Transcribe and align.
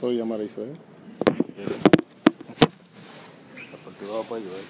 Puedo 0.00 0.12
llamar 0.12 0.40
a 0.40 0.44
Israel. 0.44 0.76
Cultivado 3.84 4.22
puede 4.24 4.42
ayudar. 4.42 4.60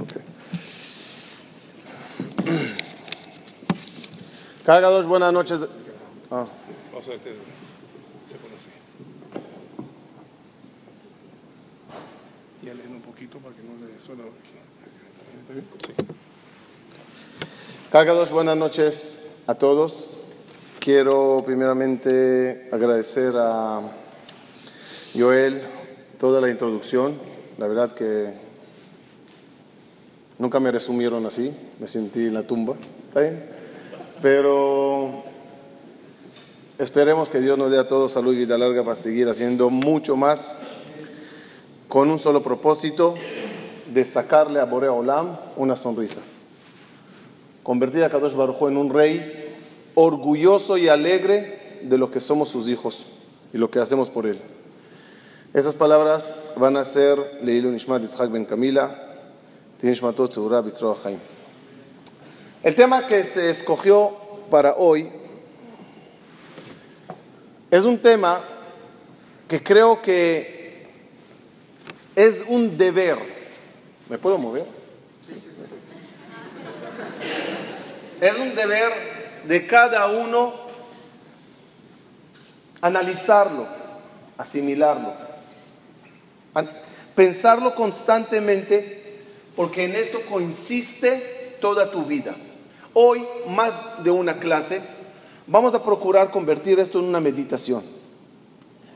Ok. 0.00 0.12
Carga 4.64 4.88
dos, 4.88 5.06
buenas 5.06 5.32
noches. 5.32 5.66
Ah, 6.30 6.46
O 6.96 7.02
sea, 7.02 7.14
este 7.14 7.30
se 7.30 8.36
pone 8.38 8.54
así. 8.56 8.70
Y 12.62 12.66
leen 12.66 12.92
un 12.92 13.02
poquito 13.02 13.38
para 13.38 13.54
que 13.54 13.62
no 13.62 13.74
le 13.86 14.00
suene 14.00 14.22
aquí. 14.22 14.54
¿Está 15.38 15.52
bien? 15.52 15.66
Sí. 15.86 15.92
Carga 17.92 18.14
dos, 18.14 18.30
buenas 18.30 18.56
noches 18.56 19.20
a 19.46 19.54
todos. 19.54 20.08
Quiero 20.80 21.42
primeramente 21.44 22.68
agradecer 22.72 23.34
a 23.36 23.82
Joel 25.16 25.62
toda 26.18 26.40
la 26.40 26.50
introducción. 26.50 27.14
La 27.58 27.68
verdad 27.68 27.92
que 27.92 28.32
nunca 30.38 30.60
me 30.60 30.70
resumieron 30.70 31.24
así. 31.26 31.52
Me 31.78 31.88
sentí 31.88 32.26
en 32.26 32.34
la 32.34 32.46
tumba. 32.46 32.74
¿Está 33.08 33.20
bien? 33.20 33.44
Pero 34.20 35.22
esperemos 36.78 37.28
que 37.28 37.40
Dios 37.40 37.56
nos 37.58 37.70
dé 37.70 37.78
a 37.78 37.86
todos 37.86 38.12
salud 38.12 38.32
y 38.34 38.38
vida 38.38 38.58
larga 38.58 38.82
para 38.82 38.96
seguir 38.96 39.28
haciendo 39.28 39.70
mucho 39.70 40.16
más 40.16 40.56
con 41.88 42.10
un 42.10 42.18
solo 42.18 42.42
propósito 42.42 43.14
de 43.92 44.04
sacarle 44.04 44.60
a 44.60 44.64
Borea 44.64 44.92
Olam 44.92 45.38
una 45.56 45.76
sonrisa 45.76 46.20
convertir 47.64 48.04
a 48.04 48.10
Kadosh 48.10 48.34
Baruj 48.34 48.62
Hu 48.62 48.68
en 48.68 48.76
un 48.76 48.90
rey 48.90 49.56
orgulloso 49.94 50.76
y 50.76 50.88
alegre 50.88 51.80
de 51.82 51.98
lo 51.98 52.10
que 52.10 52.20
somos 52.20 52.50
sus 52.50 52.68
hijos 52.68 53.08
y 53.52 53.58
lo 53.58 53.70
que 53.70 53.80
hacemos 53.80 54.10
por 54.10 54.26
él. 54.26 54.38
Estas 55.54 55.76
palabras 55.76 56.34
van 56.56 56.76
a 56.76 56.84
ser 56.84 57.38
Leilu 57.40 57.70
Nishmat 57.70 58.02
Ben 58.28 58.44
Camila, 58.44 58.92
Tinishmatot 59.80 60.34
Bitzroa. 60.64 60.96
El 62.64 62.74
tema 62.74 63.06
que 63.06 63.22
se 63.22 63.50
escogió 63.50 64.16
para 64.50 64.74
hoy 64.74 65.08
es 67.70 67.82
un 67.82 67.98
tema 67.98 68.42
que 69.46 69.62
creo 69.62 70.02
que 70.02 70.88
es 72.16 72.44
un 72.48 72.76
deber. 72.76 73.16
¿Me 74.08 74.18
puedo 74.18 74.38
mover? 74.38 74.66
Es 78.20 78.38
un 78.40 78.56
deber 78.56 78.92
de 79.46 79.68
cada 79.68 80.08
uno 80.08 80.52
analizarlo, 82.80 83.68
asimilarlo, 84.36 85.23
pensarlo 87.14 87.74
constantemente, 87.74 89.22
porque 89.56 89.84
en 89.84 89.96
esto 89.96 90.20
consiste 90.28 91.56
toda 91.60 91.90
tu 91.90 92.04
vida. 92.04 92.34
Hoy, 92.92 93.24
más 93.48 94.04
de 94.04 94.10
una 94.10 94.38
clase, 94.38 94.80
vamos 95.46 95.74
a 95.74 95.82
procurar 95.82 96.30
convertir 96.30 96.78
esto 96.78 96.98
en 96.98 97.06
una 97.06 97.20
meditación, 97.20 97.82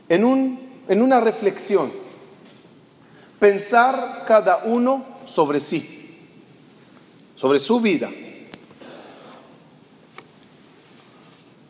en, 0.07 0.23
un, 0.23 0.59
en 0.87 1.01
una 1.01 1.19
reflexión, 1.19 1.91
pensar 3.39 4.23
cada 4.27 4.63
uno 4.65 5.05
sobre 5.25 5.59
sí, 5.59 6.17
sobre 7.35 7.59
su 7.59 7.79
vida. 7.79 8.09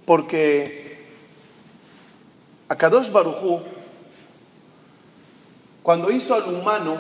Porque 0.06 0.80
Akadosh 2.68 3.12
Barujú, 3.12 3.62
cuando 5.84 6.12
hizo 6.12 6.34
al 6.34 6.44
humano, 6.54 6.98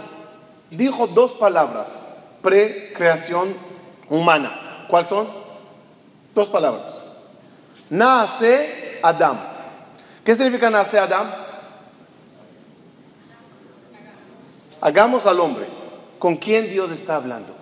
dijo 0.69 1.07
dos 1.07 1.33
palabras, 1.33 2.17
precreación 2.41 3.53
humana. 4.09 4.85
¿Cuáles 4.87 5.09
son? 5.09 5.27
Dos 6.33 6.49
palabras. 6.49 7.03
Nace 7.89 8.99
Adam. 9.01 9.37
¿Qué 10.23 10.35
significa 10.35 10.69
nace 10.69 10.99
Adam? 10.99 11.27
Hagamos 14.81 15.25
al 15.25 15.39
hombre. 15.39 15.67
¿Con 16.17 16.35
quién 16.35 16.69
Dios 16.69 16.91
está 16.91 17.15
hablando? 17.15 17.53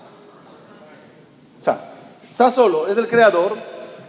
O 1.60 1.64
sea, 1.64 1.94
está 2.30 2.50
solo, 2.52 2.88
es 2.88 2.98
el 2.98 3.08
creador. 3.08 3.58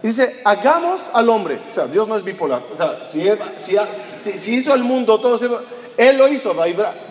Dice, 0.01 0.41
hagamos 0.45 1.09
al 1.13 1.29
hombre. 1.29 1.59
O 1.69 1.71
sea, 1.71 1.87
Dios 1.87 2.07
no 2.07 2.15
es 2.15 2.23
bipolar. 2.23 2.63
O 2.73 2.77
sea, 2.77 3.03
si, 3.03 3.29
si, 4.17 4.53
hizo 4.55 4.73
el 4.73 4.83
mundo, 4.83 5.19
todo 5.19 5.37
Él 5.99 6.17
lo 6.17 6.29
hizo. 6.29 6.55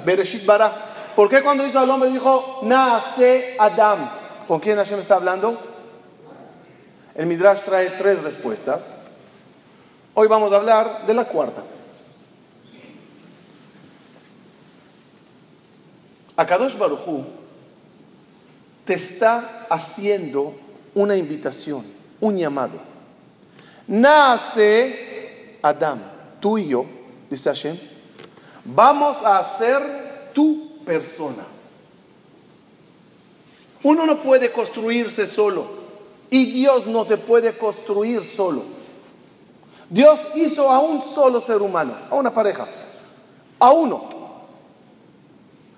Bereshit 0.06 0.46
bara. 0.46 1.12
¿Por 1.14 1.28
qué 1.28 1.42
cuando 1.42 1.66
hizo 1.66 1.78
al 1.78 1.90
hombre 1.90 2.10
dijo, 2.10 2.60
nace 2.62 3.54
Adam? 3.58 4.10
¿Con 4.48 4.60
quién 4.60 4.78
Hashem 4.78 4.98
está 4.98 5.16
hablando? 5.16 5.60
El 7.14 7.26
Midrash 7.26 7.60
trae 7.60 7.90
tres 7.90 8.22
respuestas. 8.22 9.08
Hoy 10.14 10.26
vamos 10.26 10.52
a 10.54 10.56
hablar 10.56 11.06
de 11.06 11.12
la 11.12 11.26
cuarta. 11.26 11.62
Akadosh 16.36 16.78
Barujú 16.78 17.26
te 18.86 18.94
está 18.94 19.66
haciendo 19.68 20.54
una 20.94 21.14
invitación, 21.14 21.84
un 22.20 22.38
llamado. 22.38 22.78
Nace 23.86 25.58
Adam, 25.60 26.00
tú 26.40 26.56
y 26.56 26.68
yo, 26.68 26.86
dice 27.28 27.50
Hashem, 27.50 27.97
vamos 28.74 29.22
a 29.22 29.42
ser 29.44 30.30
tu 30.34 30.84
persona. 30.84 31.44
Uno 33.82 34.06
no 34.06 34.22
puede 34.22 34.50
construirse 34.52 35.26
solo 35.26 35.66
y 36.30 36.52
Dios 36.52 36.86
no 36.86 37.06
te 37.06 37.16
puede 37.16 37.56
construir 37.56 38.26
solo. 38.26 38.64
Dios 39.88 40.20
hizo 40.34 40.70
a 40.70 40.80
un 40.80 41.00
solo 41.00 41.40
ser 41.40 41.62
humano, 41.62 41.94
a 42.10 42.14
una 42.14 42.32
pareja, 42.32 42.68
a 43.58 43.72
uno. 43.72 44.18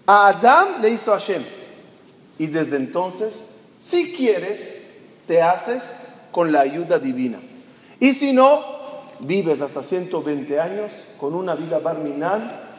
A 0.06 0.28
Adán 0.28 0.82
le 0.82 0.90
hizo 0.90 1.12
Hashem. 1.12 1.44
Y 2.38 2.48
desde 2.48 2.76
entonces, 2.76 3.50
si 3.78 4.12
quieres, 4.12 4.88
te 5.28 5.40
haces 5.42 5.94
con 6.32 6.50
la 6.50 6.60
ayuda 6.60 6.98
divina. 6.98 7.40
Y 8.00 8.14
si 8.14 8.32
no, 8.32 8.64
vives 9.20 9.60
hasta 9.60 9.82
120 9.82 10.58
años 10.58 10.90
con 11.18 11.34
una 11.34 11.54
vida 11.54 11.78
barminal 11.78 12.69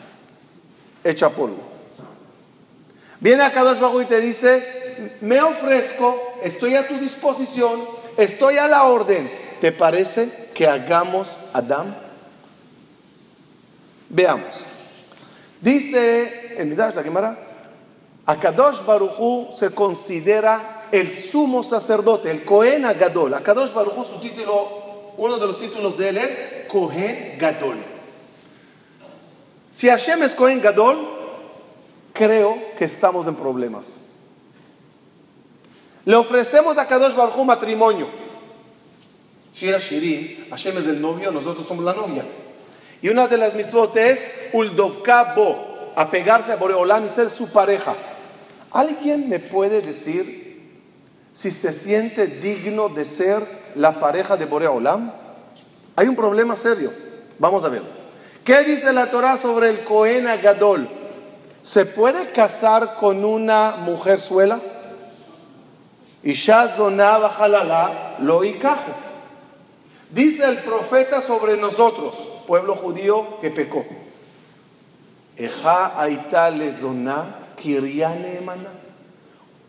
hecha 1.03 1.29
polvo. 1.29 1.71
Viene 3.19 3.43
a 3.43 3.51
Kadosh 3.51 4.01
y 4.01 4.05
te 4.05 4.19
dice, 4.19 5.17
me 5.21 5.41
ofrezco, 5.41 6.19
estoy 6.43 6.75
a 6.75 6.87
tu 6.87 6.97
disposición, 6.97 7.81
estoy 8.17 8.57
a 8.57 8.67
la 8.67 8.83
orden. 8.83 9.29
¿Te 9.61 9.71
parece 9.71 10.49
que 10.55 10.67
hagamos 10.67 11.37
Adán? 11.53 11.95
Veamos. 14.09 14.65
Dice 15.61 16.55
el 16.57 16.65
Midrash, 16.65 16.95
la 16.95 17.03
Gemara, 17.03 17.37
Akadosh 18.25 18.83
Barujú 18.83 19.49
se 19.51 19.69
considera 19.69 20.87
el 20.91 21.09
sumo 21.11 21.63
sacerdote, 21.63 22.31
el 22.31 22.43
Cohen 22.43 22.83
Gadol. 22.99 23.35
Akadosh 23.35 23.71
Barujú, 23.71 24.03
su 24.03 24.19
título, 24.19 25.13
uno 25.17 25.37
de 25.37 25.45
los 25.45 25.59
títulos 25.59 25.95
de 25.97 26.09
él 26.09 26.17
es 26.17 26.65
Cohen 26.67 27.35
Gadol. 27.37 27.90
Si 29.71 29.87
Hashem 29.87 30.21
es 30.23 30.35
Cohen 30.35 30.61
Gadol, 30.61 30.99
creo 32.13 32.57
que 32.77 32.83
estamos 32.83 33.25
en 33.25 33.35
problemas. 33.35 33.93
Le 36.03 36.15
ofrecemos 36.15 36.77
a 36.77 36.85
Kadosh 36.85 37.15
Baruj 37.15 37.45
matrimonio. 37.45 38.07
Shira 39.55 39.79
Shirin, 39.79 40.47
Hashem 40.49 40.77
es 40.77 40.85
el 40.87 41.01
novio, 41.01 41.31
nosotros 41.31 41.65
somos 41.65 41.85
la 41.85 41.93
novia. 41.93 42.25
Y 43.01 43.09
una 43.09 43.27
de 43.27 43.37
las 43.37 43.53
mitzvot 43.55 43.95
es 43.95 44.49
Uldovka 44.53 45.33
Bo, 45.35 45.93
apegarse 45.95 46.51
a 46.51 46.57
Boreolam 46.57 47.05
y 47.05 47.09
ser 47.09 47.29
su 47.29 47.49
pareja. 47.49 47.95
¿Alguien 48.71 49.29
me 49.29 49.39
puede 49.39 49.81
decir 49.81 50.69
si 51.33 51.49
se 51.51 51.71
siente 51.71 52.27
digno 52.27 52.89
de 52.89 53.05
ser 53.05 53.45
la 53.75 53.99
pareja 53.99 54.35
de 54.35 54.45
Boreolam? 54.45 55.13
Hay 55.95 56.07
un 56.07 56.15
problema 56.15 56.55
serio. 56.55 56.93
Vamos 57.39 57.63
a 57.63 57.69
ver. 57.69 58.00
¿Qué 58.43 58.63
dice 58.63 58.91
la 58.91 59.11
Torah 59.11 59.37
sobre 59.37 59.69
el 59.69 59.83
Cohen 59.83 60.25
Gadol? 60.41 60.89
¿Se 61.61 61.85
puede 61.85 62.27
casar 62.31 62.95
con 62.95 63.23
una 63.23 63.75
mujer 63.77 64.19
suela? 64.19 64.59
Y 66.23 66.33
Shazonah 66.33 67.27
Halala 67.27 68.15
lo 68.19 68.43
ikajo. 68.43 68.91
Dice 70.09 70.45
el 70.45 70.57
profeta 70.57 71.21
sobre 71.21 71.55
nosotros, 71.55 72.15
pueblo 72.47 72.75
judío 72.75 73.39
que 73.41 73.51
pecó. 73.51 73.85
Eja. 75.37 75.93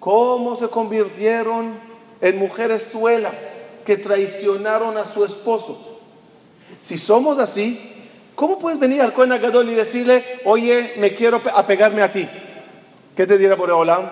¿Cómo 0.00 0.56
se 0.56 0.69
convirtieron 0.69 1.78
en 2.20 2.38
mujeres 2.38 2.90
suelas 2.90 3.69
que 3.84 3.98
traicionaron 3.98 4.96
a 4.96 5.04
su 5.04 5.24
esposo? 5.24 6.00
Si 6.80 6.96
somos 6.96 7.38
así, 7.38 7.91
¿Cómo 8.34 8.58
puedes 8.58 8.79
venir 8.81 9.02
al 9.02 9.12
Cohen 9.12 9.32
Agadol 9.32 9.69
y 9.70 9.75
decirle, 9.75 10.25
oye, 10.44 10.94
me 10.99 11.14
quiero 11.14 11.43
pe- 11.43 11.50
apegarme 11.55 12.02
a 12.02 12.11
ti? 12.11 12.26
¿Qué 13.17 13.26
te 13.26 13.37
dirá 13.38 13.55
Boreolam? 13.56 14.08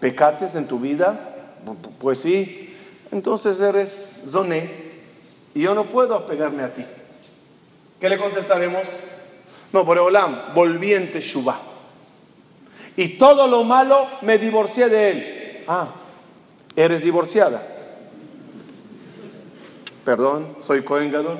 ¿Pecates 0.00 0.54
en 0.56 0.66
tu 0.66 0.80
vida? 0.80 1.34
Pu- 1.64 1.76
pu- 1.76 1.92
Pues 1.98 2.18
sí. 2.20 2.74
Entonces 3.12 3.60
eres 3.60 4.22
zoné 4.26 4.70
y 5.54 5.60
yo 5.62 5.74
no 5.74 5.84
puedo 5.88 6.14
apegarme 6.16 6.62
a 6.64 6.74
ti. 6.74 6.84
¿Qué 8.00 8.08
le 8.08 8.16
contestaremos? 8.18 8.88
No, 9.72 9.84
Boreolam, 9.84 10.54
volví 10.54 10.92
en 10.94 11.12
Teshuvah. 11.12 11.60
Y 12.96 13.10
todo 13.16 13.46
lo 13.48 13.64
malo 13.64 14.06
me 14.22 14.38
divorcié 14.38 14.88
de 14.88 15.10
él. 15.10 15.64
Ah, 15.68 15.88
eres 16.74 17.04
divorciada. 17.04 17.62
Perdón, 20.04 20.56
soy 20.60 20.82
Cohen 20.82 21.12
Gadol. 21.12 21.38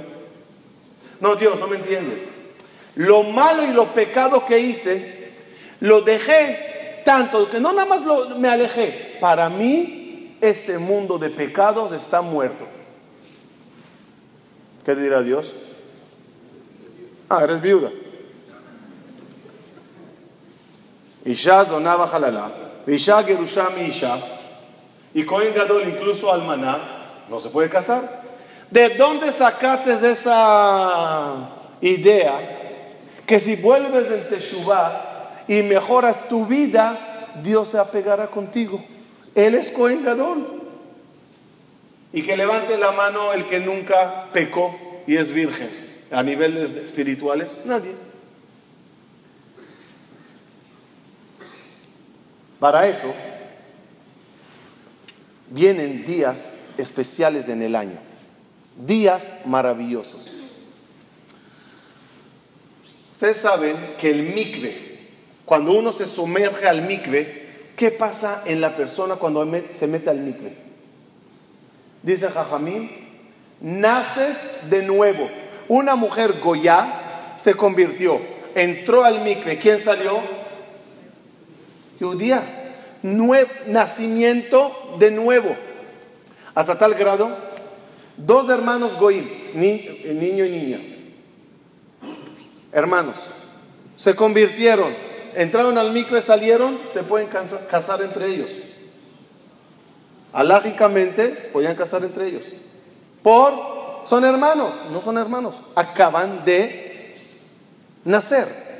No, 1.22 1.36
Dios, 1.36 1.56
no 1.60 1.68
me 1.68 1.76
entiendes. 1.76 2.28
Lo 2.96 3.22
malo 3.22 3.62
y 3.62 3.68
los 3.72 3.86
pecados 3.90 4.42
que 4.42 4.58
hice, 4.58 5.30
lo 5.78 6.00
dejé 6.00 7.00
tanto 7.04 7.48
que 7.48 7.60
no 7.60 7.72
nada 7.72 7.86
más 7.88 8.04
lo- 8.04 8.30
me 8.38 8.48
alejé. 8.48 9.18
Para 9.20 9.48
mí, 9.48 10.36
ese 10.40 10.78
mundo 10.78 11.18
de 11.18 11.30
pecados 11.30 11.92
está 11.92 12.20
muerto. 12.22 12.66
¿Qué 14.84 14.96
dirá 14.96 15.22
Dios? 15.22 15.54
Ah, 17.28 17.44
eres 17.44 17.60
viuda. 17.60 17.90
Isha 21.24 21.64
zonaba 21.64 22.06
halala, 22.12 22.50
Isha 22.88 23.22
gerusha 23.22 23.70
mi 23.70 23.82
Isha, 23.84 24.18
y 25.14 25.24
Cohen 25.24 25.54
Gadol 25.54 25.84
incluso 25.86 26.32
almaná, 26.32 27.24
no 27.30 27.38
se 27.38 27.48
puede 27.48 27.68
casar. 27.68 28.21
¿De 28.72 28.88
dónde 28.96 29.30
sacaste 29.32 29.92
esa 30.10 31.50
idea 31.82 32.32
que 33.26 33.38
si 33.38 33.56
vuelves 33.56 34.10
en 34.10 34.26
Teshuvah 34.30 35.44
y 35.46 35.60
mejoras 35.60 36.26
tu 36.26 36.46
vida, 36.46 37.28
Dios 37.42 37.68
se 37.68 37.78
apegará 37.78 38.28
contigo? 38.28 38.82
Él 39.34 39.56
es 39.56 39.70
Cohen 39.70 40.02
Gadol. 40.02 40.62
Y 42.14 42.22
que 42.22 42.34
levante 42.34 42.78
la 42.78 42.92
mano 42.92 43.34
el 43.34 43.44
que 43.44 43.60
nunca 43.60 44.28
pecó 44.32 44.74
y 45.06 45.18
es 45.18 45.32
virgen 45.32 45.68
a 46.10 46.22
niveles 46.22 46.70
espirituales. 46.72 47.52
Nadie. 47.66 47.92
Para 52.58 52.88
eso 52.88 53.12
vienen 55.50 56.06
días 56.06 56.70
especiales 56.78 57.50
en 57.50 57.60
el 57.60 57.76
año, 57.76 57.98
días 58.86 59.38
maravillosos. 59.44 60.32
Ustedes 63.12 63.38
saben 63.38 63.76
que 63.98 64.10
el 64.10 64.34
mikve, 64.34 64.98
cuando 65.44 65.72
uno 65.72 65.92
se 65.92 66.06
sumerge 66.06 66.66
al 66.66 66.82
mikve, 66.82 67.70
¿qué 67.76 67.90
pasa 67.90 68.42
en 68.46 68.60
la 68.60 68.74
persona 68.74 69.16
cuando 69.16 69.46
se 69.72 69.86
mete 69.86 70.10
al 70.10 70.18
mikve? 70.18 70.56
Dice 72.02 72.28
Jajamín, 72.28 72.90
naces 73.60 74.70
de 74.70 74.82
nuevo. 74.82 75.30
Una 75.68 75.94
mujer 75.94 76.40
goya 76.40 77.34
se 77.36 77.54
convirtió, 77.54 78.20
entró 78.54 79.04
al 79.04 79.20
mikve. 79.20 79.58
¿Quién 79.58 79.78
salió? 79.78 80.20
Judía. 82.00 82.58
Nacimiento 83.66 84.96
de 84.98 85.10
nuevo. 85.12 85.56
Hasta 86.54 86.76
tal 86.76 86.94
grado, 86.94 87.36
dos 88.16 88.48
hermanos 88.48 88.96
goim, 88.98 89.26
ni- 89.54 89.88
niño 90.14 90.44
y 90.44 90.50
niña, 90.50 90.80
hermanos, 92.72 93.30
se 93.96 94.14
convirtieron, 94.14 94.92
entraron 95.34 95.78
al 95.78 95.92
mikve, 95.92 96.22
salieron, 96.22 96.78
se 96.92 97.02
pueden 97.02 97.28
casa- 97.28 97.66
casar 97.68 98.02
entre 98.02 98.26
ellos. 98.26 98.50
Alágicamente 100.32 101.42
se 101.42 101.48
podían 101.48 101.76
casar 101.76 102.02
entre 102.04 102.26
ellos. 102.26 102.52
Por, 103.22 103.52
son 104.04 104.24
hermanos, 104.24 104.74
no 104.90 105.02
son 105.02 105.18
hermanos, 105.18 105.56
acaban 105.74 106.44
de 106.44 107.14
nacer. 108.04 108.72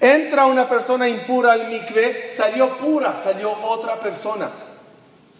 Entra 0.00 0.46
una 0.46 0.68
persona 0.68 1.08
impura 1.08 1.52
al 1.52 1.68
mikve, 1.68 2.30
salió 2.32 2.78
pura, 2.78 3.18
salió 3.18 3.52
otra 3.64 4.00
persona. 4.00 4.48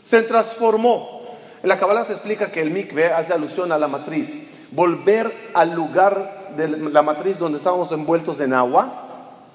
Se 0.04 0.22
transformó. 0.22 1.19
En 1.62 1.68
la 1.68 1.78
Kabbalah 1.78 2.04
se 2.04 2.12
explica 2.12 2.50
que 2.50 2.62
el 2.62 2.70
mikve 2.70 3.12
hace 3.12 3.32
alusión 3.32 3.70
a 3.72 3.78
la 3.78 3.88
matriz. 3.88 4.34
Volver 4.70 5.50
al 5.54 5.74
lugar 5.74 6.54
de 6.56 6.68
la 6.68 7.02
matriz 7.02 7.38
donde 7.38 7.58
estábamos 7.58 7.92
envueltos 7.92 8.40
en 8.40 8.54
agua 8.54 9.06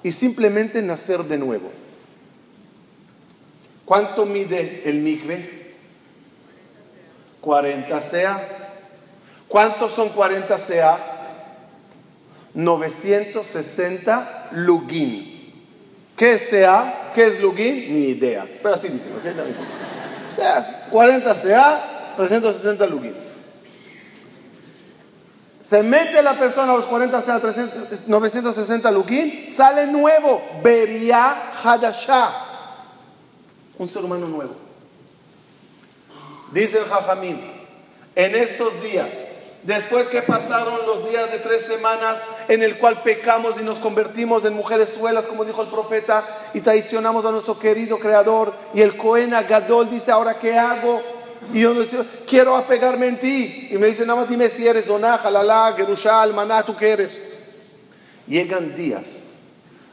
y 0.02 0.12
simplemente 0.12 0.82
nacer 0.82 1.24
de 1.24 1.38
nuevo. 1.38 1.70
¿Cuánto 3.84 4.24
mide 4.26 4.82
el 4.84 4.98
mikve? 4.98 5.74
40 7.40 8.00
sea. 8.00 8.48
¿Cuántos 9.48 9.92
son 9.92 10.10
40 10.10 10.58
sea? 10.58 10.98
960 12.54 14.48
lugin. 14.52 15.52
¿Qué 16.16 16.38
sea? 16.38 17.12
¿Qué 17.14 17.26
es 17.26 17.40
lugin? 17.40 17.92
Ni 17.92 18.08
idea. 18.08 18.46
Pero 18.62 18.74
así 18.74 18.88
dicen, 18.88 19.12
¿ok? 19.12 19.24
No. 19.36 19.44
Sea, 20.28 20.86
40 20.90 21.34
sea, 21.34 21.95
360 22.16 22.86
lugin. 22.86 23.14
Se 25.60 25.82
mete 25.82 26.22
la 26.22 26.38
persona 26.38 26.72
a 26.72 26.76
los 26.76 26.86
40 26.86 27.20
sea, 27.20 27.40
300 27.40 28.06
960 28.06 28.90
lugin, 28.92 29.44
sale 29.44 29.86
nuevo. 29.88 30.40
Beria 30.62 31.50
Hadashah. 31.62 32.30
Un 33.78 33.88
ser 33.88 34.04
humano 34.04 34.28
nuevo. 34.28 34.54
Dice 36.52 36.78
el 36.78 36.84
Jajamín, 36.84 37.40
en 38.14 38.34
estos 38.36 38.80
días, 38.80 39.24
después 39.64 40.08
que 40.08 40.22
pasaron 40.22 40.86
los 40.86 41.08
días 41.10 41.32
de 41.32 41.40
tres 41.40 41.66
semanas 41.66 42.24
en 42.46 42.62
el 42.62 42.78
cual 42.78 43.02
pecamos 43.02 43.60
y 43.60 43.64
nos 43.64 43.80
convertimos 43.80 44.44
en 44.44 44.54
mujeres 44.54 44.90
suelas, 44.90 45.26
como 45.26 45.44
dijo 45.44 45.62
el 45.62 45.68
profeta, 45.68 46.24
y 46.54 46.60
traicionamos 46.60 47.24
a 47.24 47.32
nuestro 47.32 47.58
querido 47.58 47.98
Creador, 47.98 48.54
y 48.72 48.82
el 48.82 48.96
Cohen 48.96 49.30
Gadol 49.30 49.90
dice, 49.90 50.12
ahora 50.12 50.38
qué 50.38 50.56
hago? 50.56 51.15
Y 51.52 51.60
yo 51.60 51.74
digo, 51.74 52.04
quiero 52.26 52.56
apegarme 52.56 53.08
en 53.08 53.20
ti. 53.20 53.68
Y 53.70 53.78
me 53.78 53.86
dice, 53.86 54.06
nada 54.06 54.20
más 54.20 54.28
dime 54.28 54.48
si 54.48 54.66
eres 54.66 54.88
Oná, 54.88 55.18
Jalalá, 55.18 55.74
Gerushá, 55.76 56.22
Almaná, 56.22 56.62
¿tú 56.62 56.76
qué 56.76 56.90
eres? 56.90 57.18
Llegan 58.26 58.74
días 58.74 59.24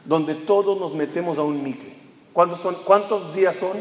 donde 0.04 0.34
todos 0.34 0.78
nos 0.78 0.94
metemos 0.94 1.38
a 1.38 1.42
un 1.42 1.62
mikve. 1.62 1.94
¿Cuántos, 2.32 2.60
son, 2.60 2.76
¿Cuántos 2.84 3.34
días 3.34 3.56
son? 3.56 3.78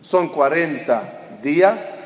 Son 0.00 0.28
40 0.28 1.38
días 1.42 2.00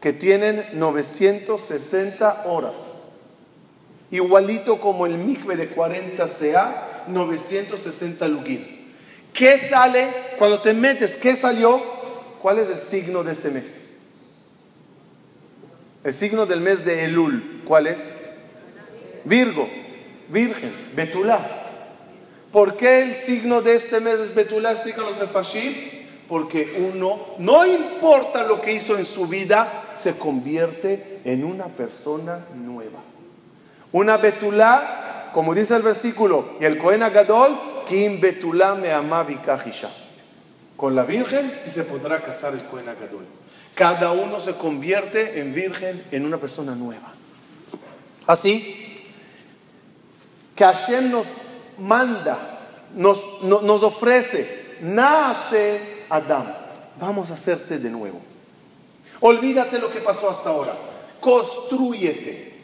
que 0.00 0.12
tienen 0.12 0.66
960 0.74 2.44
horas. 2.46 2.88
Igualito 4.10 4.80
como 4.80 5.06
el 5.06 5.16
mikve 5.16 5.56
de 5.56 5.68
40 5.68 6.26
CA, 6.26 7.04
960 7.08 8.28
lugin. 8.28 8.76
¿Qué 9.32 9.58
sale 9.58 10.08
cuando 10.38 10.60
te 10.60 10.72
metes? 10.72 11.16
¿Qué 11.16 11.36
salió? 11.36 11.95
¿Cuál 12.46 12.60
es 12.60 12.68
el 12.68 12.78
signo 12.78 13.24
de 13.24 13.32
este 13.32 13.50
mes? 13.50 13.76
El 16.04 16.12
signo 16.12 16.46
del 16.46 16.60
mes 16.60 16.84
de 16.84 17.06
Elul, 17.06 17.62
¿cuál 17.64 17.88
es? 17.88 18.12
Virgo, 19.24 19.68
Virgen, 20.28 20.72
Betulá. 20.94 21.40
¿Por 22.52 22.76
qué 22.76 23.00
el 23.00 23.14
signo 23.14 23.62
de 23.62 23.74
este 23.74 23.98
mes 23.98 24.20
es 24.20 24.32
Betulá? 24.32 24.70
Explican 24.70 25.06
los 25.06 25.18
Mefashim. 25.18 25.74
Porque 26.28 26.88
uno, 26.94 27.34
no 27.40 27.66
importa 27.66 28.44
lo 28.44 28.60
que 28.60 28.74
hizo 28.74 28.96
en 28.96 29.06
su 29.06 29.26
vida, 29.26 29.90
se 29.96 30.16
convierte 30.16 31.18
en 31.24 31.42
una 31.42 31.66
persona 31.66 32.46
nueva. 32.54 33.00
Una 33.90 34.18
Betulá, 34.18 35.30
como 35.32 35.52
dice 35.52 35.74
el 35.74 35.82
versículo, 35.82 36.50
y 36.60 36.64
el 36.64 36.78
Cohen 36.78 37.02
Agadol, 37.02 37.58
Kim 37.88 38.20
Betulá 38.20 38.76
me 38.76 38.90
kahisha. 39.40 39.90
Con 40.76 40.94
la 40.94 41.04
Virgen 41.04 41.52
sí 41.54 41.70
se 41.70 41.84
podrá 41.84 42.22
casar 42.22 42.52
el 42.54 42.64
Cohen 42.64 42.88
Agadol. 42.88 43.24
Cada 43.74 44.12
uno 44.12 44.40
se 44.40 44.54
convierte 44.54 45.40
en 45.40 45.54
virgen, 45.54 46.04
en 46.10 46.24
una 46.24 46.38
persona 46.38 46.74
nueva. 46.74 47.12
Así 48.26 49.04
que 50.54 50.64
Hashem 50.64 51.10
nos 51.10 51.26
manda, 51.78 52.60
nos, 52.94 53.22
no- 53.42 53.60
nos 53.62 53.82
ofrece, 53.82 54.76
nace 54.82 56.04
Adán, 56.08 56.56
vamos 56.98 57.30
a 57.30 57.34
hacerte 57.34 57.78
de 57.78 57.90
nuevo. 57.90 58.20
Olvídate 59.20 59.78
lo 59.78 59.90
que 59.90 60.00
pasó 60.00 60.30
hasta 60.30 60.48
ahora, 60.50 60.74
construyete. 61.20 62.54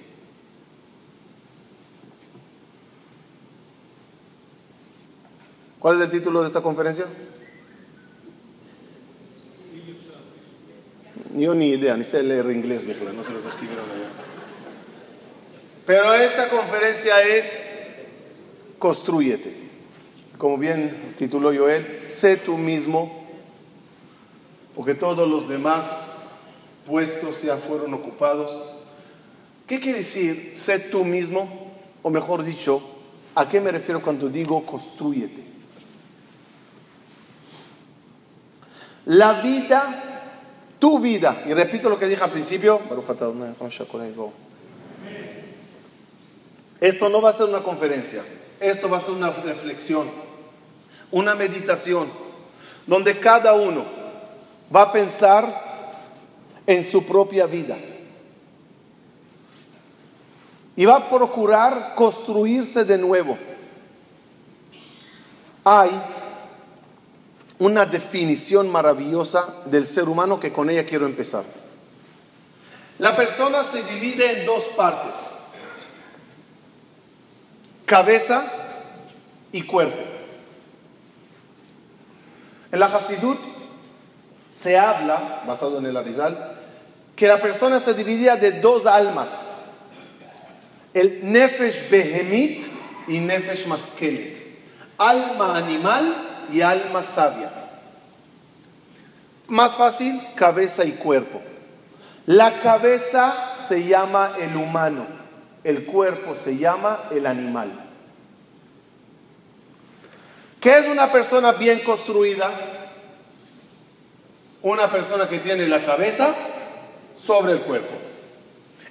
¿Cuál 5.78 5.96
es 5.96 6.02
el 6.02 6.10
título 6.10 6.40
de 6.42 6.46
esta 6.46 6.60
conferencia? 6.60 7.06
Yo 11.34 11.54
ni 11.54 11.70
idea, 11.70 11.96
ni 11.96 12.04
sé 12.04 12.22
leer 12.22 12.50
inglés, 12.50 12.84
Mijla, 12.84 13.12
no 13.12 13.24
sé 13.24 13.32
lo 13.32 13.42
que 13.42 13.48
escribieron 13.48 13.84
allá. 13.84 14.08
Pero 15.86 16.14
esta 16.14 16.48
conferencia 16.48 17.22
es 17.22 17.68
Construyete. 18.78 19.54
Como 20.38 20.58
bien 20.58 21.14
tituló 21.16 21.52
Joel, 21.56 22.02
sé 22.08 22.36
tú 22.36 22.58
mismo, 22.58 23.24
porque 24.74 24.94
todos 24.94 25.28
los 25.28 25.48
demás 25.48 26.24
puestos 26.84 27.42
ya 27.42 27.56
fueron 27.58 27.94
ocupados. 27.94 28.50
¿Qué 29.68 29.78
quiere 29.78 29.98
decir 29.98 30.54
sé 30.56 30.80
tú 30.80 31.04
mismo? 31.04 31.70
O 32.02 32.10
mejor 32.10 32.42
dicho, 32.42 32.82
¿a 33.36 33.48
qué 33.48 33.60
me 33.60 33.70
refiero 33.70 34.02
cuando 34.02 34.28
digo 34.28 34.66
construyete? 34.66 35.44
La 39.04 39.42
vida, 39.42 40.11
tu 40.82 40.98
vida, 40.98 41.44
y 41.46 41.54
repito 41.54 41.88
lo 41.88 41.96
que 41.96 42.08
dije 42.08 42.24
al 42.24 42.32
principio, 42.32 42.80
esto 46.80 47.08
no 47.08 47.22
va 47.22 47.30
a 47.30 47.32
ser 47.32 47.46
una 47.46 47.60
conferencia, 47.60 48.20
esto 48.58 48.88
va 48.88 48.96
a 48.96 49.00
ser 49.00 49.12
una 49.14 49.30
reflexión, 49.30 50.10
una 51.12 51.36
meditación, 51.36 52.08
donde 52.84 53.16
cada 53.20 53.52
uno 53.52 53.84
va 54.74 54.82
a 54.82 54.92
pensar 54.92 55.92
en 56.66 56.82
su 56.82 57.06
propia 57.06 57.46
vida. 57.46 57.78
Y 60.74 60.84
va 60.84 60.96
a 60.96 61.08
procurar 61.08 61.94
construirse 61.94 62.84
de 62.84 62.98
nuevo. 62.98 63.38
Hay 65.62 65.90
una 67.62 67.86
definición 67.86 68.68
maravillosa 68.68 69.46
del 69.66 69.86
ser 69.86 70.08
humano 70.08 70.40
que 70.40 70.52
con 70.52 70.68
ella 70.68 70.84
quiero 70.84 71.06
empezar. 71.06 71.44
La 72.98 73.14
persona 73.14 73.62
se 73.62 73.84
divide 73.84 74.40
en 74.40 74.46
dos 74.46 74.64
partes, 74.76 75.14
cabeza 77.86 78.44
y 79.52 79.62
cuerpo. 79.62 80.02
En 82.72 82.80
la 82.80 82.86
Hasidut 82.86 83.38
se 84.48 84.76
habla, 84.76 85.44
basado 85.46 85.78
en 85.78 85.86
el 85.86 85.96
Arizal, 85.96 86.58
que 87.14 87.28
la 87.28 87.40
persona 87.40 87.76
está 87.76 87.92
dividida 87.92 88.34
de 88.34 88.60
dos 88.60 88.86
almas, 88.86 89.44
el 90.94 91.20
Nefesh 91.30 91.88
Behemit 91.88 92.64
y 93.06 93.20
Nefesh 93.20 93.68
Maskelet, 93.68 94.42
alma 94.98 95.56
animal 95.56 96.31
y 96.50 96.60
alma 96.60 97.04
sabia. 97.04 97.50
Más 99.48 99.74
fácil, 99.74 100.20
cabeza 100.34 100.84
y 100.84 100.92
cuerpo. 100.92 101.40
La 102.26 102.60
cabeza 102.60 103.54
se 103.54 103.86
llama 103.86 104.34
el 104.38 104.56
humano, 104.56 105.06
el 105.64 105.84
cuerpo 105.84 106.34
se 106.34 106.56
llama 106.56 107.04
el 107.10 107.26
animal. 107.26 107.70
¿Qué 110.60 110.78
es 110.78 110.86
una 110.86 111.10
persona 111.10 111.52
bien 111.52 111.80
construida? 111.80 112.48
Una 114.62 114.88
persona 114.88 115.28
que 115.28 115.40
tiene 115.40 115.66
la 115.66 115.84
cabeza 115.84 116.32
sobre 117.18 117.54
el 117.54 117.62
cuerpo. 117.62 117.94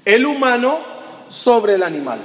El 0.03 0.25
humano 0.25 0.79
sobre 1.29 1.75
el 1.75 1.83
animal. 1.83 2.19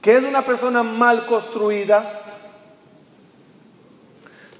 ¿Qué 0.00 0.16
es 0.16 0.24
una 0.24 0.42
persona 0.46 0.82
mal 0.82 1.26
construida? 1.26 2.29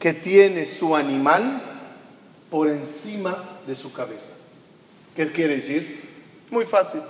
Que 0.01 0.13
tiene 0.15 0.67
su 0.67 0.97
animal 0.97 1.63
por 2.51 2.69
encima 2.69 3.37
de 3.67 3.77
su 3.77 3.93
cabeza. 3.93 4.33
¿Qué 5.15 5.31
quiere 5.31 5.57
decir? 5.57 6.09
Muy 6.51 6.65
fácil. 6.65 7.03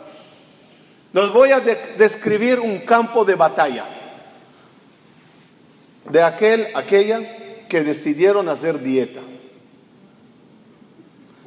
Los 1.15 1.33
voy 1.33 1.53
a 1.53 1.61
describir 1.61 2.61
un 2.61 2.81
campo 2.81 3.25
de 3.25 3.37
batalla 3.37 3.87
de 6.11 6.23
aquel, 6.23 6.69
aquella 6.75 7.67
que 7.69 7.85
decidieron 7.85 8.49
hacer 8.49 8.81
dieta. 8.81 9.21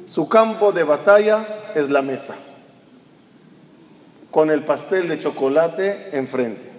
Su 0.06 0.28
campo 0.28 0.72
de 0.72 0.84
batalla 0.84 1.72
es 1.74 1.90
la 1.90 2.02
mesa, 2.02 2.34
con 4.30 4.50
el 4.50 4.64
pastel 4.64 5.08
de 5.08 5.18
chocolate 5.18 6.16
enfrente. 6.16 6.70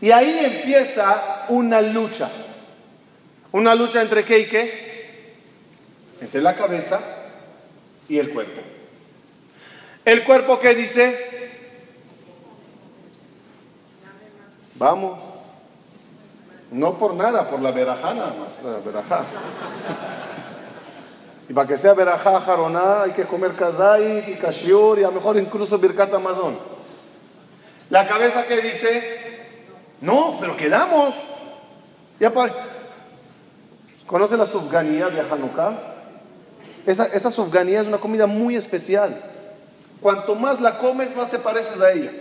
Y 0.00 0.10
ahí 0.10 0.38
empieza 0.38 1.46
una 1.48 1.80
lucha. 1.80 2.30
Una 3.56 3.74
lucha 3.74 4.02
entre 4.02 4.22
qué 4.22 4.40
y 4.40 4.44
qué? 4.44 5.34
Entre 6.20 6.42
la 6.42 6.54
cabeza 6.54 7.00
y 8.06 8.18
el 8.18 8.28
cuerpo. 8.28 8.60
El 10.04 10.24
cuerpo 10.24 10.60
que 10.60 10.74
dice, 10.74 11.48
vamos, 14.74 15.22
no 16.70 16.98
por 16.98 17.14
nada, 17.14 17.48
por 17.48 17.62
la 17.62 17.70
verajá 17.70 18.12
nada 18.12 18.34
más, 18.34 18.62
la 18.62 18.78
verajá. 18.80 19.24
Y 21.48 21.54
para 21.54 21.66
que 21.66 21.78
sea 21.78 21.94
verajá 21.94 22.38
jaroná 22.42 23.04
hay 23.04 23.12
que 23.12 23.24
comer 23.24 23.56
kazait 23.56 24.28
y 24.28 24.34
kashiur 24.34 24.98
y 24.98 25.04
a 25.04 25.06
lo 25.06 25.14
mejor 25.14 25.38
incluso 25.38 25.78
birkat 25.78 26.12
amazon. 26.12 26.58
La 27.88 28.06
cabeza 28.06 28.44
que 28.44 28.60
dice, 28.60 29.46
no, 30.02 30.36
pero 30.38 30.54
quedamos. 30.58 31.14
Ya 32.20 32.30
para, 32.30 32.75
¿Conoce 34.06 34.36
la 34.36 34.46
sufganía 34.46 35.08
de 35.08 35.20
Hanukkah? 35.20 35.94
Esa, 36.86 37.06
esa 37.06 37.30
sufganía 37.30 37.80
es 37.80 37.88
una 37.88 37.98
comida 37.98 38.26
muy 38.26 38.54
especial. 38.54 39.20
Cuanto 40.00 40.34
más 40.36 40.60
la 40.60 40.78
comes, 40.78 41.16
más 41.16 41.30
te 41.30 41.38
pareces 41.38 41.80
a 41.80 41.90
ella. 41.90 42.12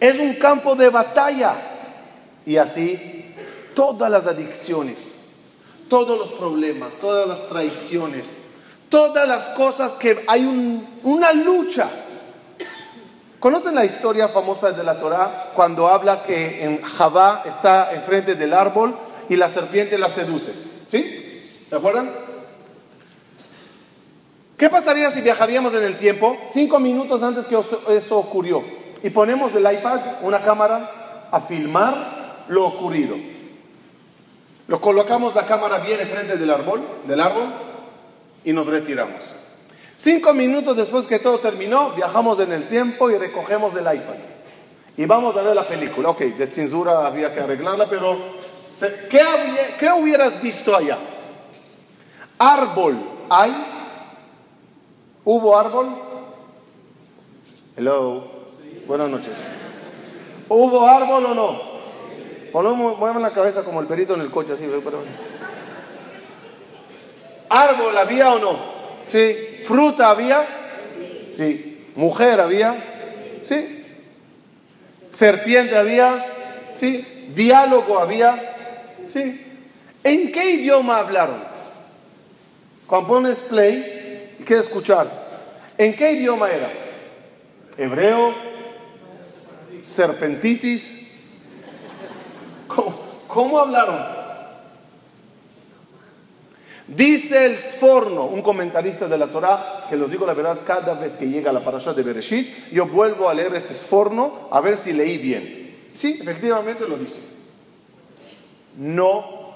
Es 0.00 0.18
un 0.18 0.34
campo 0.34 0.74
de 0.74 0.88
batalla. 0.88 1.54
Y 2.44 2.56
así, 2.56 3.34
todas 3.74 4.10
las 4.10 4.26
adicciones, 4.26 5.14
todos 5.88 6.18
los 6.18 6.32
problemas, 6.32 6.96
todas 6.96 7.26
las 7.26 7.48
traiciones, 7.48 8.36
todas 8.88 9.26
las 9.26 9.48
cosas 9.50 9.92
que 9.92 10.24
hay 10.26 10.44
una 11.02 11.32
lucha 11.32 11.88
¿Conocen 13.44 13.74
la 13.74 13.84
historia 13.84 14.26
famosa 14.28 14.72
de 14.72 14.82
la 14.82 14.98
Torah 14.98 15.50
cuando 15.54 15.88
habla 15.88 16.22
que 16.22 16.64
en 16.64 16.80
Javá 16.80 17.42
está 17.44 17.92
enfrente 17.92 18.36
del 18.36 18.54
árbol 18.54 18.96
y 19.28 19.36
la 19.36 19.50
serpiente 19.50 19.98
la 19.98 20.08
seduce? 20.08 20.50
¿Sí? 20.86 21.42
¿Se 21.68 21.76
acuerdan? 21.76 22.10
¿Qué 24.56 24.70
pasaría 24.70 25.10
si 25.10 25.20
viajaríamos 25.20 25.74
en 25.74 25.84
el 25.84 25.98
tiempo 25.98 26.38
cinco 26.46 26.80
minutos 26.80 27.22
antes 27.22 27.44
que 27.44 27.58
eso 27.94 28.16
ocurrió 28.16 28.64
y 29.02 29.10
ponemos 29.10 29.52
del 29.52 29.70
iPad 29.70 30.22
una 30.22 30.40
cámara 30.40 31.28
a 31.30 31.38
filmar 31.38 32.46
lo 32.48 32.64
ocurrido? 32.64 33.14
Lo 34.68 34.80
colocamos 34.80 35.34
la 35.34 35.44
cámara 35.44 35.80
bien 35.80 36.00
enfrente 36.00 36.38
del 36.38 36.50
árbol, 36.50 36.80
del 37.06 37.20
árbol 37.20 37.52
y 38.42 38.54
nos 38.54 38.68
retiramos. 38.68 39.22
Cinco 40.04 40.34
minutos 40.34 40.76
después 40.76 41.06
que 41.06 41.18
todo 41.18 41.38
terminó, 41.38 41.92
viajamos 41.92 42.38
en 42.38 42.52
el 42.52 42.68
tiempo 42.68 43.10
y 43.10 43.16
recogemos 43.16 43.74
el 43.74 43.84
iPad. 43.84 44.16
Y 44.98 45.06
vamos 45.06 45.34
a 45.34 45.40
ver 45.40 45.56
la 45.56 45.66
película. 45.66 46.10
Ok, 46.10 46.20
de 46.20 46.46
censura 46.46 47.06
había 47.06 47.32
que 47.32 47.40
arreglarla, 47.40 47.88
pero 47.88 48.18
¿qué, 49.08 49.22
qué 49.78 49.90
hubieras 49.92 50.42
visto 50.42 50.76
allá? 50.76 50.98
Árbol, 52.38 52.98
¿hay? 53.30 53.56
¿Hubo 55.24 55.58
árbol? 55.58 55.96
Hello. 57.74 58.24
Buenas 58.86 59.08
noches. 59.08 59.42
¿Hubo 60.50 60.86
árbol 60.86 61.24
o 61.24 61.34
no? 61.34 61.60
Ponemos, 62.52 63.22
la 63.22 63.32
cabeza 63.32 63.64
como 63.64 63.80
el 63.80 63.86
perito 63.86 64.14
en 64.14 64.20
el 64.20 64.30
coche, 64.30 64.52
así. 64.52 64.70
¿Árbol 67.48 67.96
había 67.96 68.34
o 68.34 68.38
no? 68.38 68.73
Sí. 69.06 69.60
¿Fruta 69.64 70.10
había? 70.10 70.46
Sí. 71.32 71.88
¿Mujer 71.94 72.40
había? 72.40 72.76
Sí. 73.42 73.84
¿Serpiente 75.10 75.76
había? 75.76 76.26
Sí. 76.74 77.30
¿Diálogo 77.34 77.98
había? 77.98 78.96
Sí. 79.12 79.40
¿En 80.02 80.32
qué 80.32 80.50
idioma 80.50 80.98
hablaron? 80.98 81.42
Cuando 82.86 83.08
pones 83.08 83.40
play, 83.40 84.36
¿qué 84.46 84.54
escuchar? 84.54 85.08
¿En 85.78 85.94
qué 85.94 86.12
idioma 86.12 86.50
era? 86.50 86.70
¿Hebreo? 87.78 88.34
¿Serpentitis? 89.80 91.08
¿Cómo, 92.68 92.98
cómo 93.26 93.58
hablaron? 93.58 94.23
Dice 96.86 97.46
el 97.46 97.56
Sforno, 97.56 98.26
un 98.26 98.42
comentarista 98.42 99.08
de 99.08 99.16
la 99.16 99.28
Torah, 99.28 99.86
que 99.88 99.96
lo 99.96 100.06
digo 100.06 100.26
la 100.26 100.34
verdad, 100.34 100.60
cada 100.66 100.94
vez 100.94 101.16
que 101.16 101.28
llega 101.28 101.52
la 101.52 101.64
parasha 101.64 101.94
de 101.94 102.02
Bereshit, 102.02 102.70
yo 102.70 102.86
vuelvo 102.86 103.28
a 103.28 103.34
leer 103.34 103.54
ese 103.54 103.72
Sforno 103.72 104.48
a 104.50 104.60
ver 104.60 104.76
si 104.76 104.92
leí 104.92 105.16
bien. 105.16 105.90
Sí, 105.94 106.18
efectivamente 106.20 106.86
lo 106.86 106.98
dice. 106.98 107.20
No 108.76 109.54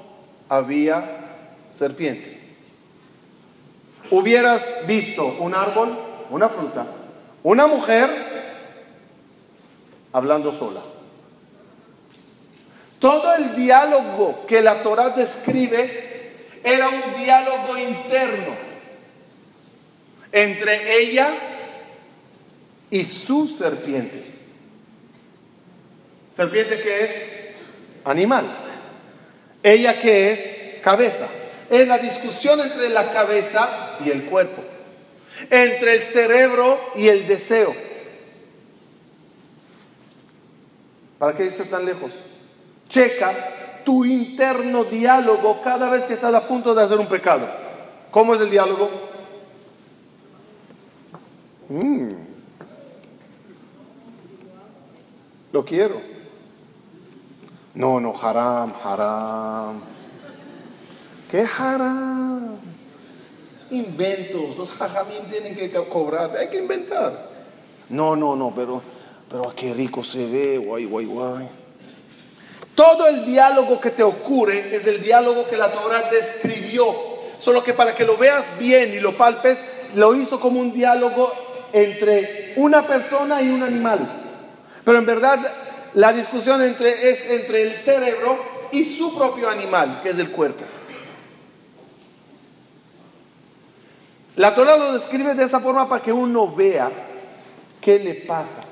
había 0.49 1.19
serpiente. 1.71 2.39
hubieras 4.11 4.87
visto 4.87 5.37
un 5.41 5.55
árbol, 5.55 5.99
una 6.31 6.49
fruta, 6.49 6.87
una 7.43 7.67
mujer 7.67 8.09
hablando 10.15 10.51
sola. 10.51 10.81
Todo 12.99 13.35
el 13.35 13.55
diálogo 13.55 14.47
que 14.47 14.63
la 14.63 14.83
Torah 14.83 15.11
describe 15.11 16.09
era 16.69 16.89
un 16.89 17.15
diálogo 17.23 17.79
interno 17.79 18.55
entre 20.33 21.01
ella 21.01 21.35
y 22.91 23.05
su 23.05 23.49
serpiente. 23.49 24.25
Serpiente 26.35 26.81
que 26.81 27.05
es 27.05 27.25
animal. 28.05 28.47
Ella 29.63 30.01
que 30.01 30.33
es 30.33 30.79
cabeza. 30.83 31.27
Es 31.71 31.87
la 31.87 31.99
discusión 31.99 32.61
entre 32.61 32.89
la 32.91 33.11
cabeza 33.11 33.97
y 34.05 34.11
el 34.11 34.25
cuerpo. 34.25 34.63
Entre 35.51 35.95
el 35.95 36.03
cerebro 36.03 36.93
y 36.95 37.09
el 37.09 37.27
deseo. 37.27 37.75
¿Para 41.19 41.35
qué 41.35 41.47
irse 41.47 41.65
tan 41.65 41.85
lejos? 41.85 42.17
Checa 42.89 43.68
tu 43.89 44.05
interno 44.05 44.85
diálogo 44.85 45.63
cada 45.65 45.89
vez 45.89 46.05
que 46.05 46.13
estás 46.13 46.35
a 46.35 46.47
punto 46.47 46.75
de 46.75 46.83
hacer 46.83 46.99
un 46.99 47.07
pecado. 47.07 47.49
¿Cómo 48.11 48.35
es 48.35 48.41
el 48.43 48.51
diálogo? 48.51 48.91
Mm. 51.71 52.11
Lo 55.53 55.65
quiero. 55.65 56.03
No, 57.73 57.99
no, 57.99 58.13
haram, 58.23 58.75
haram. 58.85 59.81
¿Qué 61.31 61.47
haram? 61.59 62.59
Inventos. 63.71 64.59
Los 64.59 64.71
hajamim 64.71 65.31
tienen 65.31 65.57
que 65.57 65.73
cobrar. 65.89 66.37
Hay 66.37 66.51
que 66.51 66.59
inventar. 66.59 67.31
No, 67.89 68.15
no, 68.15 68.37
no, 68.37 68.53
pero, 68.55 68.83
pero 69.31 69.51
qué 69.57 69.73
rico 69.73 70.05
se 70.05 70.27
ve. 70.27 70.59
Guay, 70.59 70.85
guay, 70.85 71.07
guay. 71.07 71.58
Todo 72.79 73.09
el 73.09 73.25
diálogo 73.25 73.81
que 73.81 73.91
te 73.91 74.05
ocurre 74.05 74.73
es 74.73 74.87
el 74.87 75.03
diálogo 75.03 75.49
que 75.49 75.57
la 75.57 75.73
Torah 75.73 76.11
describió. 76.13 76.95
Solo 77.41 77.65
que 77.65 77.75
para 77.75 77.93
que 77.97 78.05
lo 78.05 78.17
veas 78.17 78.57
bien 78.57 78.95
y 78.95 79.01
lo 79.01 79.17
palpes, 79.17 79.67
lo 79.97 80.15
hizo 80.15 80.39
como 80.39 80.61
un 80.61 80.73
diálogo 80.73 81.33
entre 81.73 82.53
una 82.55 82.87
persona 82.87 83.43
y 83.43 83.51
un 83.51 83.65
animal. 83.65 83.99
Pero 84.85 84.97
en 84.97 85.07
verdad 85.07 85.41
la 85.95 86.13
discusión 86.13 86.63
es 86.63 87.29
entre 87.29 87.63
el 87.63 87.75
cerebro 87.75 88.39
y 88.71 88.85
su 88.85 89.13
propio 89.13 89.51
animal, 89.51 89.99
que 90.01 90.11
es 90.11 90.19
el 90.21 90.31
cuerpo. 90.31 90.63
La 94.37 94.55
Torah 94.55 94.77
lo 94.77 94.93
describe 94.93 95.35
de 95.35 95.43
esa 95.43 95.59
forma 95.59 95.89
para 95.89 96.01
que 96.01 96.13
uno 96.13 96.55
vea 96.55 96.93
qué 97.81 97.99
le 97.99 98.15
pasa 98.15 98.63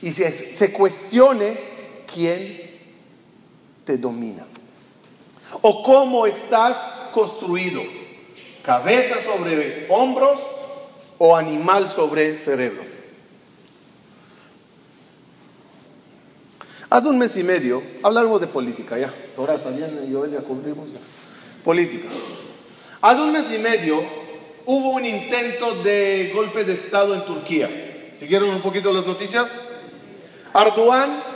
y 0.00 0.12
se, 0.12 0.32
se 0.32 0.72
cuestione 0.72 1.58
quién 2.10 2.69
domina 3.98 4.46
o 5.62 5.82
cómo 5.82 6.26
estás 6.26 7.10
construido, 7.12 7.82
cabeza 8.62 9.16
sobre 9.20 9.86
hombros 9.88 10.40
o 11.18 11.36
animal 11.36 11.88
sobre 11.88 12.36
cerebro. 12.36 12.90
Hace 16.88 17.08
un 17.08 17.18
mes 17.18 17.36
y 17.36 17.44
medio 17.44 17.82
hablamos 18.02 18.40
de 18.40 18.48
política, 18.48 18.98
ya. 18.98 19.14
Ahora 19.36 19.54
está 19.54 19.70
bien, 19.70 20.10
yo 20.10 20.26
ya 20.26 20.40
cumplimos. 20.40 20.90
Política. 21.62 22.08
Hace 23.00 23.20
un 23.20 23.32
mes 23.32 23.46
y 23.52 23.58
medio 23.58 24.02
hubo 24.66 24.90
un 24.90 25.04
intento 25.04 25.82
de 25.82 26.32
golpe 26.34 26.64
de 26.64 26.72
Estado 26.72 27.14
en 27.14 27.24
Turquía. 27.24 28.12
¿Siguieron 28.16 28.50
un 28.50 28.60
poquito 28.60 28.92
las 28.92 29.06
noticias? 29.06 29.58
Erdogan 30.52 31.29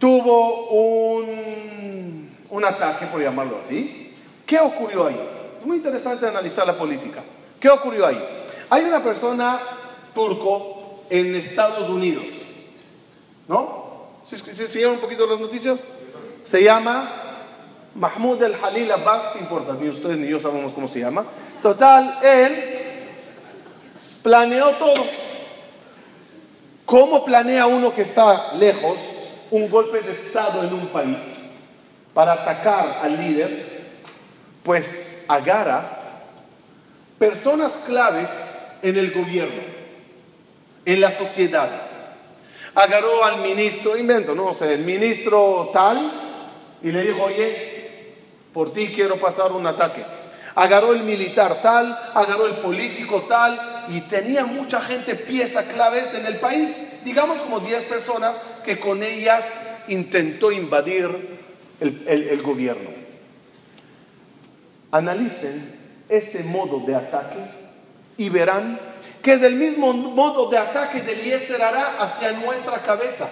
tuvo 0.00 0.70
un, 0.70 2.36
un 2.48 2.64
ataque, 2.64 3.06
por 3.06 3.22
llamarlo 3.22 3.58
así. 3.58 4.12
¿Qué 4.44 4.58
ocurrió 4.58 5.06
ahí? 5.06 5.20
Es 5.56 5.64
muy 5.64 5.76
interesante 5.76 6.26
analizar 6.26 6.66
la 6.66 6.76
política. 6.76 7.22
¿Qué 7.60 7.68
ocurrió 7.68 8.06
ahí? 8.06 8.18
Hay 8.70 8.82
una 8.82 9.04
persona 9.04 9.60
turco 10.14 11.04
en 11.10 11.34
Estados 11.36 11.88
Unidos, 11.88 12.24
¿no? 13.46 13.90
¿Se 14.24 14.36
siguieron 14.66 14.94
un 14.94 15.00
poquito 15.00 15.26
las 15.26 15.38
noticias? 15.38 15.84
Se 16.44 16.62
llama 16.62 17.12
Mahmoud 17.94 18.42
el 18.42 18.54
Halil 18.54 18.90
Abbas, 18.90 19.26
¿qué 19.28 19.40
importa? 19.40 19.76
Ni 19.78 19.88
ustedes 19.88 20.16
ni 20.16 20.28
yo 20.28 20.40
sabemos 20.40 20.72
cómo 20.72 20.88
se 20.88 21.00
llama. 21.00 21.26
Total, 21.62 22.18
él 22.22 22.64
planeó 24.22 24.70
todo. 24.72 25.04
¿Cómo 26.86 27.24
planea 27.24 27.66
uno 27.66 27.94
que 27.94 28.02
está 28.02 28.54
lejos 28.54 28.98
un 29.50 29.70
golpe 29.70 30.00
de 30.00 30.12
Estado 30.12 30.62
en 30.62 30.72
un 30.72 30.86
país 30.88 31.20
para 32.14 32.32
atacar 32.32 33.00
al 33.02 33.18
líder? 33.18 33.80
Pues 34.62 35.24
agarra 35.28 35.98
personas 37.18 37.80
claves 37.86 38.56
en 38.82 38.96
el 38.96 39.12
gobierno, 39.12 39.62
en 40.84 41.00
la 41.00 41.10
sociedad 41.10 41.90
agarró 42.74 43.24
al 43.24 43.40
ministro, 43.40 43.96
invento, 43.96 44.34
no 44.34 44.54
sé, 44.54 44.74
el 44.74 44.84
ministro 44.84 45.70
tal, 45.72 46.78
y 46.82 46.90
le 46.90 47.02
dijo, 47.02 47.24
oye, 47.24 48.14
por 48.52 48.72
ti 48.72 48.88
quiero 48.88 49.16
pasar 49.18 49.52
un 49.52 49.66
ataque. 49.66 50.04
Agarró 50.54 50.92
el 50.92 51.02
militar 51.02 51.62
tal, 51.62 51.96
agarró 52.14 52.46
el 52.46 52.54
político 52.54 53.22
tal, 53.28 53.69
y 53.90 54.02
tenía 54.02 54.46
mucha 54.46 54.80
gente, 54.80 55.14
pieza 55.14 55.64
claves 55.64 56.14
en 56.14 56.26
el 56.26 56.36
país, 56.36 56.76
digamos 57.04 57.40
como 57.40 57.60
10 57.60 57.84
personas 57.84 58.40
que 58.64 58.78
con 58.78 59.02
ellas 59.02 59.46
intentó 59.88 60.52
invadir 60.52 61.38
el, 61.80 62.04
el 62.06 62.42
gobierno. 62.42 62.90
Analicen 64.92 65.78
ese 66.08 66.44
modo 66.44 66.80
de 66.80 66.94
ataque 66.94 67.38
y 68.16 68.28
verán 68.28 68.78
que 69.22 69.32
es 69.32 69.42
el 69.42 69.54
mismo 69.54 69.92
modo 69.92 70.48
de 70.50 70.58
ataque 70.58 71.02
del 71.02 71.20
Yetzer 71.22 71.60
hacia 71.62 72.32
nuestra 72.32 72.82
cabeza. 72.82 73.28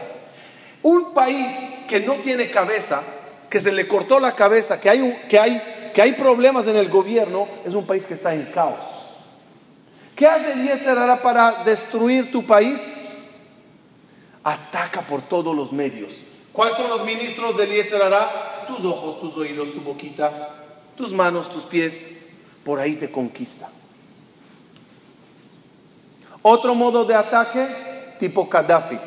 Un 0.82 1.12
país 1.12 1.52
que 1.88 2.00
no 2.00 2.14
tiene 2.14 2.50
cabeza, 2.50 3.02
que 3.48 3.60
se 3.60 3.72
le 3.72 3.88
cortó 3.88 4.20
la 4.20 4.34
cabeza, 4.34 4.80
que 4.80 4.90
hay, 4.90 5.26
que 5.28 5.38
hay, 5.38 5.90
que 5.94 6.02
hay 6.02 6.12
problemas 6.12 6.66
en 6.66 6.76
el 6.76 6.88
gobierno, 6.88 7.48
es 7.64 7.74
un 7.74 7.86
país 7.86 8.06
que 8.06 8.14
está 8.14 8.34
en 8.34 8.46
caos. 8.46 8.97
¿Qué 10.18 10.26
hace 10.26 10.50
el 10.50 10.64
Yetzer 10.64 10.98
para 11.22 11.62
destruir 11.62 12.32
tu 12.32 12.44
país? 12.44 12.96
Ataca 14.42 15.02
por 15.02 15.22
todos 15.22 15.54
los 15.54 15.72
medios. 15.72 16.12
¿Cuáles 16.52 16.74
son 16.74 16.90
los 16.90 17.04
ministros 17.04 17.56
del 17.56 17.70
Yetzer 17.70 18.02
Tus 18.66 18.84
ojos, 18.84 19.20
tus 19.20 19.36
oídos, 19.36 19.72
tu 19.72 19.80
boquita, 19.80 20.56
tus 20.96 21.12
manos, 21.12 21.48
tus 21.48 21.62
pies. 21.62 22.26
Por 22.64 22.80
ahí 22.80 22.96
te 22.96 23.12
conquista. 23.12 23.70
Otro 26.42 26.74
modo 26.74 27.04
de 27.04 27.14
ataque 27.14 28.16
tipo 28.18 28.48
Gaddafi. 28.48 28.98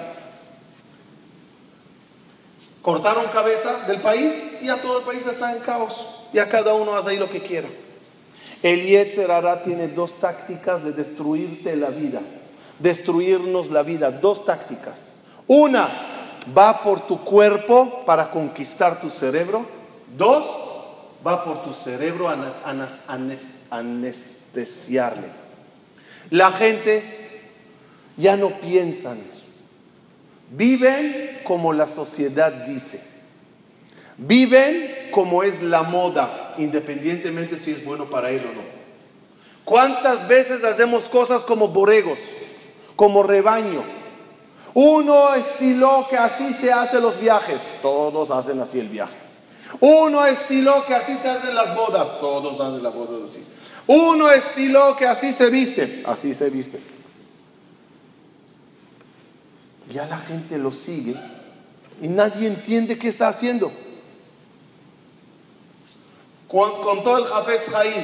Cortaron 2.82 3.28
cabeza 3.34 3.86
del 3.86 4.00
país 4.00 4.42
y 4.62 4.70
a 4.70 4.82
todo 4.82 5.00
el 5.00 5.04
país 5.04 5.26
está 5.26 5.52
en 5.52 5.60
caos. 5.60 6.08
Y 6.32 6.40
a 6.40 6.48
cada 6.48 6.74
uno 6.74 6.96
hace 6.96 7.10
ahí 7.10 7.18
lo 7.18 7.30
que 7.30 7.44
quiera. 7.44 7.68
El 8.64 8.86
Yetzer 8.86 9.30
tiene 9.64 9.88
dos 9.88 10.20
tácticas 10.20 10.84
de 10.84 10.92
destruirte 10.92 11.76
la 11.76 11.90
vida. 11.90 12.22
Destruirnos 12.80 13.72
la 13.72 13.84
vida. 13.84 14.12
Dos 14.12 14.46
tácticas. 14.46 15.14
Una, 15.48 15.90
va 16.58 16.84
por 16.84 17.08
tu 17.08 17.24
cuerpo 17.24 18.04
para 18.06 18.32
conquistar 18.32 19.02
tu 19.02 19.10
cerebro. 19.10 19.66
Dos, 20.18 20.46
va 21.26 21.44
por 21.44 21.64
tu 21.64 21.74
cerebro 21.74 22.30
a 22.30 22.38
anestesiarle. 23.70 25.28
La 26.30 26.52
gente 26.52 27.22
ya 28.18 28.38
no 28.38 28.50
piensan, 28.50 29.18
viven 30.52 31.42
como 31.44 31.74
la 31.74 31.88
sociedad 31.88 32.52
dice, 32.66 33.02
viven 34.18 35.10
como 35.12 35.44
es 35.44 35.62
la 35.62 35.84
moda, 35.84 36.51
independientemente 36.58 37.58
si 37.58 37.72
es 37.72 37.84
bueno 37.84 38.10
para 38.10 38.32
él 38.32 38.42
o 38.46 38.54
no. 38.54 38.62
¿Cuántas 39.66 40.28
veces 40.28 40.64
hacemos 40.64 41.08
cosas 41.08 41.44
como 41.44 41.68
borregos, 41.68 42.20
como 42.96 43.24
rebaño? 43.24 43.84
Uno 44.74 45.34
estiló 45.34 46.08
que 46.10 46.18
así 46.18 46.54
se 46.54 46.72
hacen 46.72 47.02
los 47.02 47.20
viajes, 47.20 47.62
todos 47.82 48.32
hacen 48.32 48.60
así 48.60 48.80
el 48.80 48.90
viaje. 48.90 49.18
Uno 49.80 50.26
estiló 50.26 50.86
que 50.86 50.96
así 50.96 51.18
se 51.18 51.30
hacen 51.30 51.56
las 51.56 51.76
bodas, 51.76 52.20
todos 52.20 52.60
hacen 52.60 52.84
las 52.84 52.94
bodas 52.94 53.32
así. 53.32 53.44
Uno 53.88 54.32
estiló 54.32 54.96
que 54.96 55.06
así 55.06 55.34
se 55.34 55.50
viste, 55.50 56.04
así 56.06 56.34
se 56.34 56.50
viste 56.50 56.80
ya 59.92 60.06
la 60.06 60.18
gente 60.18 60.58
lo 60.58 60.72
sigue 60.72 61.16
y 62.02 62.08
nadie 62.08 62.48
entiende 62.48 62.98
qué 62.98 63.08
está 63.08 63.28
haciendo. 63.28 63.72
Contó 66.52 67.18
el 67.18 67.26
Jafetz 67.26 67.74
Haim 67.74 68.04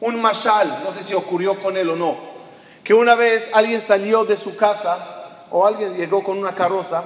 un 0.00 0.20
mashal, 0.20 0.82
no 0.84 0.92
sé 0.92 1.02
si 1.02 1.14
ocurrió 1.14 1.60
con 1.62 1.76
él 1.76 1.88
o 1.90 1.96
no, 1.96 2.16
que 2.84 2.92
una 2.92 3.14
vez 3.14 3.50
alguien 3.54 3.80
salió 3.80 4.24
de 4.24 4.36
su 4.36 4.56
casa 4.56 5.44
o 5.50 5.66
alguien 5.66 5.96
llegó 5.96 6.22
con 6.22 6.38
una 6.38 6.54
carroza 6.54 7.02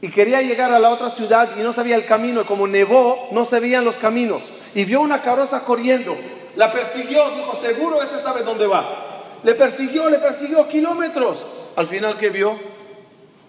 y 0.00 0.10
quería 0.10 0.42
llegar 0.42 0.72
a 0.72 0.78
la 0.78 0.90
otra 0.90 1.10
ciudad 1.10 1.50
y 1.56 1.60
no 1.60 1.72
sabía 1.72 1.96
el 1.96 2.06
camino 2.06 2.42
y 2.42 2.44
como 2.44 2.66
nevó 2.66 3.28
no 3.32 3.44
se 3.44 3.60
veían 3.60 3.84
los 3.84 3.98
caminos 3.98 4.50
y 4.74 4.84
vio 4.84 5.00
una 5.00 5.22
carroza 5.22 5.60
corriendo, 5.64 6.16
la 6.56 6.72
persiguió, 6.72 7.30
dijo, 7.30 7.54
seguro 7.56 8.02
este 8.02 8.18
sabe 8.18 8.42
dónde 8.42 8.66
va. 8.66 9.08
Le 9.42 9.54
persiguió, 9.54 10.08
le 10.08 10.18
persiguió 10.18 10.68
kilómetros. 10.68 11.44
Al 11.74 11.88
final, 11.88 12.16
¿qué 12.16 12.30
vio? 12.30 12.58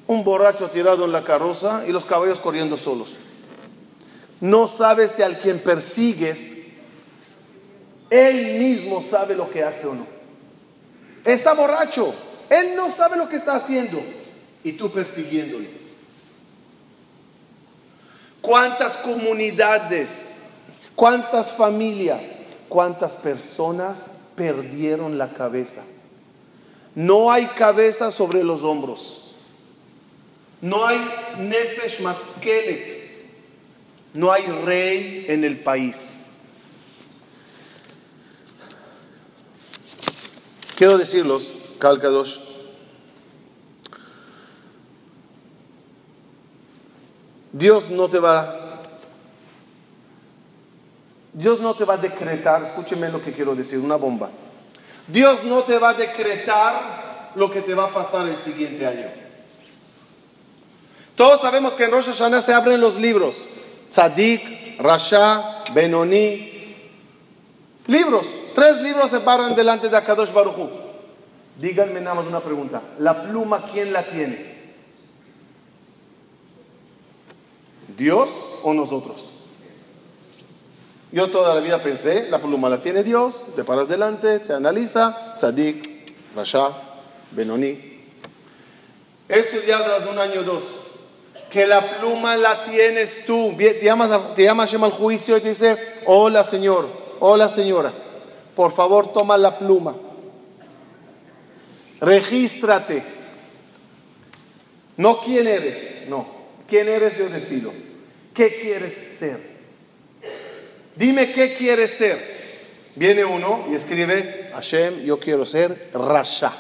Un 0.07 0.23
borracho 0.23 0.69
tirado 0.69 1.05
en 1.05 1.11
la 1.11 1.23
carroza 1.23 1.83
y 1.85 1.91
los 1.91 2.05
caballos 2.05 2.39
corriendo 2.39 2.77
solos. 2.77 3.19
No 4.43 4.67
sabes 4.67 5.13
si 5.13 5.21
al 5.21 5.39
quien 5.39 5.57
persigues, 5.59 6.53
él 8.09 8.59
mismo 8.59 9.01
sabe 9.01 9.35
lo 9.35 9.49
que 9.49 9.63
hace 9.63 9.87
o 9.87 9.95
no. 9.95 10.05
Está 11.23 11.53
borracho, 11.53 12.13
él 12.49 12.75
no 12.75 12.89
sabe 12.89 13.15
lo 13.15 13.29
que 13.29 13.37
está 13.37 13.55
haciendo 13.55 14.03
y 14.61 14.73
tú 14.73 14.91
persiguiéndolo. 14.91 15.69
¿Cuántas 18.41 18.97
comunidades, 18.97 20.39
cuántas 20.93 21.53
familias, 21.53 22.39
cuántas 22.67 23.15
personas 23.15 24.23
perdieron 24.35 25.17
la 25.17 25.31
cabeza? 25.31 25.85
No 26.95 27.31
hay 27.31 27.45
cabeza 27.45 28.11
sobre 28.11 28.43
los 28.43 28.63
hombros. 28.63 29.35
No 30.59 30.85
hay 30.85 30.99
nefesh 31.39 32.01
maskelet. 32.01 33.02
No 34.13 34.31
hay 34.31 34.45
rey 34.45 35.25
en 35.27 35.43
el 35.43 35.59
país. 35.59 36.21
Quiero 40.75 40.97
decirlos, 40.97 41.53
Calcados, 41.79 42.41
Dios 47.51 47.89
no 47.89 48.09
te 48.09 48.19
va 48.19 48.59
Dios 51.33 51.59
no 51.59 51.75
te 51.75 51.83
va 51.83 51.95
a 51.95 51.97
decretar, 51.97 52.63
escúcheme 52.63 53.09
lo 53.09 53.19
que 53.21 53.33
quiero 53.33 53.55
decir, 53.55 53.79
una 53.79 53.95
bomba. 53.95 54.29
Dios 55.07 55.43
no 55.43 55.63
te 55.63 55.79
va 55.79 55.89
a 55.89 55.93
decretar 55.95 57.31
lo 57.35 57.49
que 57.49 57.61
te 57.61 57.73
va 57.73 57.85
a 57.85 57.89
pasar 57.89 58.27
el 58.27 58.37
siguiente 58.37 58.85
año. 58.85 59.07
Todos 61.15 61.41
sabemos 61.41 61.73
que 61.73 61.85
en 61.85 61.91
Rosh 61.91 62.05
Hashanah 62.05 62.41
se 62.41 62.53
abren 62.53 62.79
los 62.79 62.97
libros. 62.97 63.45
Tzadik, 63.93 64.79
Rasha, 64.79 65.63
Benoni. 65.71 66.49
Libros. 67.85 68.25
Tres 68.55 68.81
libros 68.81 69.11
se 69.11 69.19
paran 69.19 69.53
delante 69.53 69.87
de 69.87 69.95
Akadosh 69.95 70.33
Baruchu. 70.33 70.67
Díganme 71.59 72.01
nada 72.01 72.15
más 72.15 72.25
una 72.25 72.39
pregunta. 72.39 72.81
¿La 72.97 73.21
pluma 73.21 73.65
quién 73.71 73.93
la 73.93 74.03
tiene? 74.07 74.51
¿Dios 77.95 78.31
o 78.63 78.73
nosotros? 78.73 79.29
Yo 81.11 81.29
toda 81.29 81.53
la 81.53 81.61
vida 81.61 81.77
pensé, 81.83 82.27
la 82.31 82.41
pluma 82.41 82.69
la 82.69 82.79
tiene 82.79 83.03
Dios, 83.03 83.45
te 83.55 83.63
paras 83.63 83.87
delante, 83.87 84.39
te 84.39 84.53
analiza, 84.53 85.35
tzadik, 85.37 86.11
rasha, 86.35 86.71
benoni. 87.29 88.01
He 89.29 89.37
estudiado 89.37 89.95
hace 89.95 90.09
un 90.09 90.17
año 90.17 90.39
o 90.39 90.43
dos 90.43 90.82
que 91.53 91.67
la 91.67 91.99
pluma 91.99 92.35
la 92.35 92.65
tienes 92.65 93.25
tú. 93.25 93.55
Te 93.55 93.79
llamas, 93.83 94.33
te 94.33 94.43
llamas 94.43 94.73
al 94.73 94.91
juicio 94.91 95.37
y 95.37 95.41
te 95.41 95.49
dice, 95.49 95.77
hola 96.05 96.43
señor, 96.43 96.89
hola 97.19 97.47
señora, 97.47 97.93
por 98.55 98.73
favor 98.73 99.13
toma 99.13 99.37
la 99.37 99.59
pluma. 99.59 99.95
Regístrate. 102.01 103.03
No 104.97 105.21
quién 105.21 105.47
eres, 105.47 106.05
no. 106.09 106.25
¿Quién 106.67 106.89
eres 106.89 107.17
yo 107.17 107.29
decido? 107.29 107.71
¿Qué 108.33 108.59
quieres 108.61 108.93
ser? 108.93 109.39
Dime 110.95 111.31
qué 111.33 111.53
quieres 111.53 111.95
ser. 111.95 112.33
Viene 112.95 113.25
uno 113.25 113.65
y 113.69 113.75
escribe, 113.75 114.49
Hashem, 114.53 115.03
yo 115.03 115.19
quiero 115.19 115.45
ser 115.45 115.89
Rasha. 115.93 116.53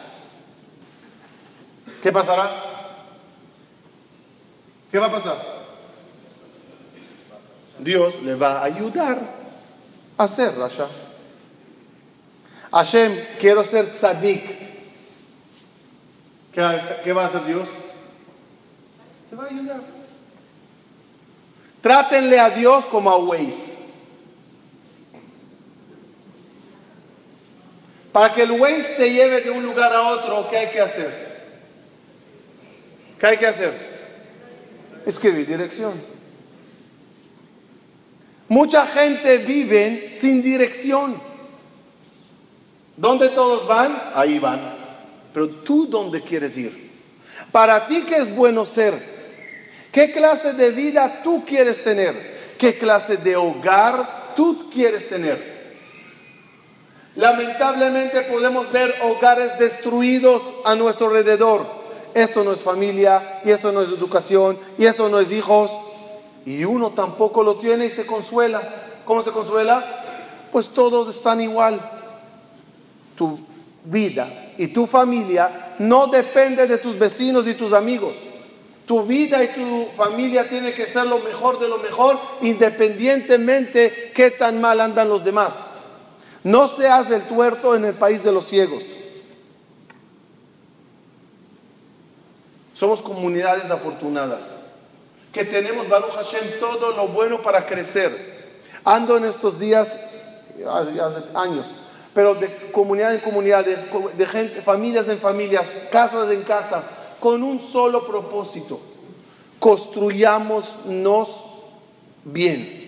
¿Qué 2.01 2.11
pasará? 2.11 2.72
¿Qué 4.93 4.99
va 4.99 5.07
a 5.07 5.11
pasar? 5.11 5.35
Dios 7.79 8.21
le 8.21 8.35
va 8.35 8.59
a 8.59 8.65
ayudar 8.65 9.19
a 10.15 10.27
ser 10.27 10.55
Rasha. 10.55 10.87
Hashem, 12.71 13.25
quiero 13.39 13.63
ser 13.63 13.91
tzadik. 13.91 14.43
¿Qué 16.51 16.61
va 16.61 17.23
a 17.23 17.25
hacer 17.25 17.43
Dios? 17.43 17.69
Te 19.31 19.35
va 19.35 19.45
a 19.45 19.47
ayudar. 19.47 19.81
Trátenle 21.81 22.39
a 22.39 22.51
Dios 22.51 22.85
como 22.85 23.09
a 23.09 23.17
Waze. 23.17 23.93
Para 28.11 28.31
que 28.31 28.43
el 28.43 28.51
Waze 28.51 28.93
te 28.95 29.11
lleve 29.11 29.41
de 29.41 29.49
un 29.49 29.63
lugar 29.63 29.91
a 29.91 30.09
otro, 30.09 30.47
¿qué 30.51 30.57
hay 30.57 30.67
que 30.67 30.81
hacer? 30.81 31.49
¿Qué 33.19 33.25
hay 33.25 33.37
que 33.37 33.47
hacer? 33.47 33.92
Escribir 35.05 35.47
dirección. 35.47 35.93
Mucha 38.47 38.85
gente 38.87 39.39
vive 39.39 40.07
sin 40.09 40.41
dirección. 40.41 41.19
¿Dónde 42.95 43.29
todos 43.29 43.67
van? 43.67 44.11
Ahí 44.13 44.39
van. 44.39 44.75
Pero 45.33 45.49
tú, 45.49 45.87
¿dónde 45.87 46.21
quieres 46.21 46.55
ir? 46.57 46.91
Para 47.51 47.85
ti, 47.85 48.03
¿qué 48.03 48.17
es 48.17 48.33
bueno 48.33 48.65
ser? 48.65 49.11
¿Qué 49.91 50.11
clase 50.11 50.53
de 50.53 50.71
vida 50.71 51.21
tú 51.23 51.43
quieres 51.45 51.83
tener? 51.83 52.33
¿Qué 52.57 52.77
clase 52.77 53.17
de 53.17 53.35
hogar 53.35 54.33
tú 54.35 54.69
quieres 54.71 55.09
tener? 55.09 55.53
Lamentablemente 57.15 58.21
podemos 58.23 58.71
ver 58.71 58.95
hogares 59.03 59.57
destruidos 59.59 60.51
a 60.65 60.75
nuestro 60.75 61.07
alrededor. 61.07 61.82
Esto 62.13 62.43
no 62.43 62.53
es 62.53 62.61
familia, 62.61 63.41
y 63.43 63.51
eso 63.51 63.71
no 63.71 63.81
es 63.81 63.89
educación, 63.89 64.57
y 64.77 64.85
eso 64.85 65.09
no 65.09 65.19
es 65.19 65.31
hijos. 65.31 65.71
Y 66.45 66.65
uno 66.65 66.91
tampoco 66.91 67.43
lo 67.43 67.55
tiene 67.55 67.85
y 67.85 67.91
se 67.91 68.05
consuela. 68.05 68.61
¿Cómo 69.05 69.21
se 69.21 69.31
consuela? 69.31 70.03
Pues 70.51 70.69
todos 70.69 71.07
están 71.07 71.41
igual. 71.41 71.89
Tu 73.15 73.39
vida 73.85 74.53
y 74.57 74.67
tu 74.67 74.87
familia 74.87 75.75
no 75.79 76.07
depende 76.07 76.67
de 76.67 76.77
tus 76.77 76.97
vecinos 76.97 77.47
y 77.47 77.53
tus 77.53 77.73
amigos. 77.73 78.15
Tu 78.85 79.01
vida 79.03 79.43
y 79.43 79.47
tu 79.47 79.87
familia 79.95 80.47
tiene 80.47 80.73
que 80.73 80.85
ser 80.85 81.05
lo 81.07 81.19
mejor 81.19 81.59
de 81.59 81.69
lo 81.69 81.77
mejor, 81.77 82.19
independientemente 82.41 84.11
qué 84.13 84.31
tan 84.31 84.59
mal 84.59 84.81
andan 84.81 85.07
los 85.07 85.23
demás. 85.23 85.65
No 86.43 86.67
seas 86.67 87.09
el 87.11 87.21
tuerto 87.23 87.75
en 87.75 87.85
el 87.85 87.93
país 87.93 88.23
de 88.23 88.33
los 88.33 88.45
ciegos. 88.45 88.83
Somos 92.73 93.01
comunidades 93.01 93.69
afortunadas 93.69 94.55
que 95.33 95.43
tenemos, 95.43 95.89
Baruch 95.89 96.11
Hashem, 96.11 96.59
todo 96.59 96.91
lo 96.91 97.07
bueno 97.07 97.41
para 97.41 97.65
crecer. 97.65 98.33
Ando 98.85 99.17
en 99.17 99.25
estos 99.25 99.57
días, 99.57 99.99
hace, 100.69 101.23
años, 101.33 101.73
pero 102.13 102.35
de 102.35 102.71
comunidad 102.71 103.15
en 103.15 103.21
comunidad, 103.21 103.65
de, 103.65 104.25
gente, 104.27 104.61
familias 104.61 105.09
en 105.09 105.17
familias, 105.17 105.71
casas 105.91 106.31
en 106.31 106.43
casas, 106.43 106.85
con 107.19 107.41
un 107.41 107.59
solo 107.59 108.05
propósito. 108.05 108.79
Construyámonos 109.59 111.45
bien. 112.23 112.83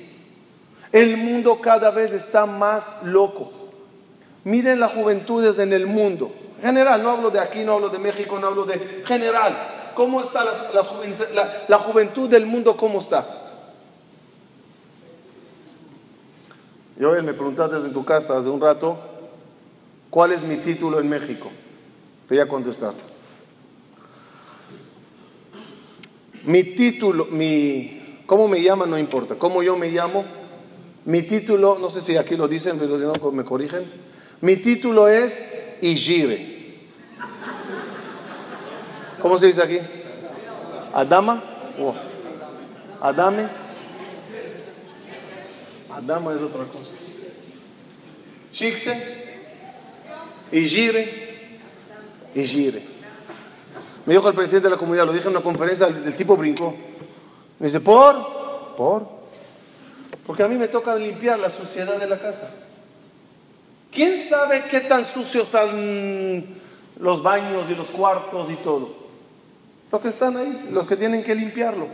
El 0.92 1.18
mundo 1.18 1.60
cada 1.62 1.90
vez 1.90 2.12
está 2.12 2.46
más 2.46 2.98
loco. 3.04 3.52
Miren 4.44 4.80
las 4.80 4.94
juventudes 4.94 5.58
en 5.58 5.74
el 5.74 5.88
mundo. 5.88 6.32
General, 6.66 7.04
no 7.04 7.12
hablo 7.12 7.30
de 7.30 7.40
aquí, 7.40 7.64
no 7.64 7.74
hablo 7.74 7.90
de 7.90 8.00
México, 8.00 8.40
no 8.40 8.48
hablo 8.48 8.66
de 8.66 9.04
general. 9.06 9.92
¿Cómo 9.94 10.20
está 10.20 10.44
la, 10.44 11.78
juventud 11.78 12.28
del 12.28 12.48
mundo? 12.48 12.76
¿Cómo 12.76 12.98
está? 12.98 13.24
Yo 16.98 17.12
me 17.22 17.34
preguntaste 17.36 17.76
en 17.76 17.94
tu 17.94 18.04
casa 18.04 18.36
hace 18.36 18.50
un 18.50 18.60
rato, 18.60 18.98
¿cuál 20.10 20.32
es 20.32 20.44
mi 20.44 20.58
título 20.58 21.00
en 21.00 21.08
México? 21.08 21.52
Te 22.28 22.34
voy 22.34 22.42
a 22.42 22.48
contestar. 22.48 22.96
Mi 26.46 26.64
título, 26.64 27.26
mi, 27.26 28.24
¿cómo 28.26 28.48
me 28.48 28.60
llama? 28.60 28.88
No 28.88 28.98
importa. 28.98 29.36
¿Cómo 29.36 29.62
yo 29.62 29.78
me 29.78 29.92
llamo? 29.92 30.26
Mi 31.06 31.22
título, 31.22 31.78
no 31.78 31.92
sé 31.92 32.02
si 32.02 32.18
aquí 32.18 32.36
lo 32.36 32.48
dicen, 32.48 32.80
pero 32.80 32.98
si 32.98 33.04
no 33.04 33.32
me 33.32 33.44
corrigen. 33.44 33.86
Mi 34.42 34.56
título 34.58 35.08
es 35.08 35.78
Ijire. 35.82 36.55
¿Cómo 39.26 39.40
se 39.40 39.48
dice 39.48 39.64
aquí? 39.64 39.80
Adama. 40.94 41.44
Oh. 41.82 41.96
Adame. 43.02 43.50
Adama 45.92 46.36
es 46.36 46.44
otra 46.44 46.64
cosa. 46.66 46.92
Shikse 48.54 49.40
y 50.52 50.70
gire 50.70 51.58
y 52.36 52.44
gire. 52.44 52.84
Me 54.06 54.14
dijo 54.14 54.30
el 54.30 54.36
presidente 54.36 54.68
de 54.68 54.76
la 54.76 54.78
comunidad, 54.78 55.08
lo 55.08 55.14
dije 55.14 55.26
en 55.26 55.32
una 55.32 55.42
conferencia, 55.42 55.88
el 55.88 56.16
tipo 56.16 56.38
brincó. 56.38 56.76
Me 57.58 57.66
dice, 57.66 57.80
¿por? 57.80 58.76
¿Por? 58.78 59.08
Porque 60.28 60.44
a 60.44 60.48
mí 60.48 60.54
me 60.54 60.68
toca 60.68 60.96
limpiar 60.96 61.40
la 61.40 61.50
suciedad 61.50 61.98
de 61.98 62.06
la 62.06 62.20
casa. 62.20 62.48
¿Quién 63.92 64.20
sabe 64.20 64.66
qué 64.70 64.82
tan 64.82 65.04
sucios 65.04 65.46
están 65.46 66.46
los 67.00 67.24
baños 67.24 67.72
y 67.72 67.76
los 67.76 67.88
cuartos 67.88 68.52
y 68.52 68.56
todo? 68.58 69.05
Los 69.96 70.02
que 70.02 70.10
están 70.10 70.36
ahí, 70.36 70.68
los 70.74 70.86
que 70.86 70.98
tienen 70.98 71.24
que 71.24 71.34
limpiarlo. 71.34 71.88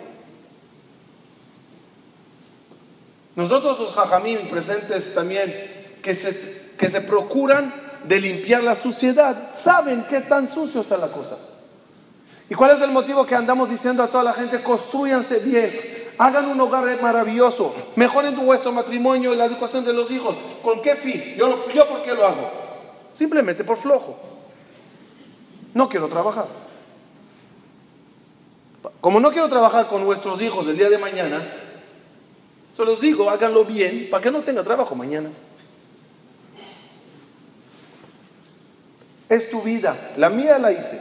Nosotros 3.35 3.79
los 3.79 3.91
jajamín 3.91 4.47
presentes 4.49 5.13
también, 5.13 5.99
que 6.01 6.15
se, 6.15 6.71
que 6.79 6.89
se 6.89 7.01
procuran 7.01 7.71
de 8.05 8.19
limpiar 8.19 8.63
la 8.63 8.75
suciedad, 8.75 9.47
saben 9.47 10.03
qué 10.09 10.21
tan 10.21 10.47
sucio 10.47 10.81
está 10.81 10.97
la 10.97 11.11
cosa. 11.11 11.37
¿Y 12.49 12.55
cuál 12.55 12.71
es 12.71 12.81
el 12.81 12.89
motivo 12.89 13.23
que 13.23 13.35
andamos 13.35 13.69
diciendo 13.69 14.01
a 14.01 14.07
toda 14.07 14.23
la 14.23 14.33
gente, 14.33 14.63
construyanse 14.63 15.37
bien, 15.37 15.79
hagan 16.17 16.47
un 16.47 16.59
hogar 16.59 16.99
maravilloso, 17.03 17.71
mejoren 17.95 18.35
vuestro 18.35 18.71
matrimonio 18.71 19.31
y 19.31 19.37
la 19.37 19.45
educación 19.45 19.85
de 19.85 19.93
los 19.93 20.09
hijos? 20.09 20.35
¿Con 20.63 20.81
qué 20.81 20.95
fin? 20.95 21.35
Yo, 21.37 21.71
yo 21.71 21.87
¿por 21.87 22.01
qué 22.01 22.15
lo 22.15 22.25
hago? 22.25 22.49
Simplemente 23.13 23.63
por 23.63 23.77
flojo. 23.77 24.17
No 25.75 25.87
quiero 25.87 26.07
trabajar. 26.07 26.70
Como 28.99 29.19
no 29.19 29.31
quiero 29.31 29.47
trabajar 29.47 29.87
con 29.87 30.05
vuestros 30.05 30.41
hijos 30.41 30.67
el 30.67 30.77
día 30.77 30.89
de 30.89 30.97
mañana, 30.97 31.41
se 32.75 32.85
los 32.85 32.99
digo, 32.99 33.29
háganlo 33.29 33.65
bien 33.65 34.07
para 34.09 34.23
que 34.23 34.31
no 34.31 34.41
tenga 34.41 34.63
trabajo 34.63 34.95
mañana. 34.95 35.29
Es 39.29 39.49
tu 39.49 39.61
vida, 39.61 40.13
la 40.17 40.29
mía 40.29 40.57
la 40.57 40.71
hice. 40.71 40.99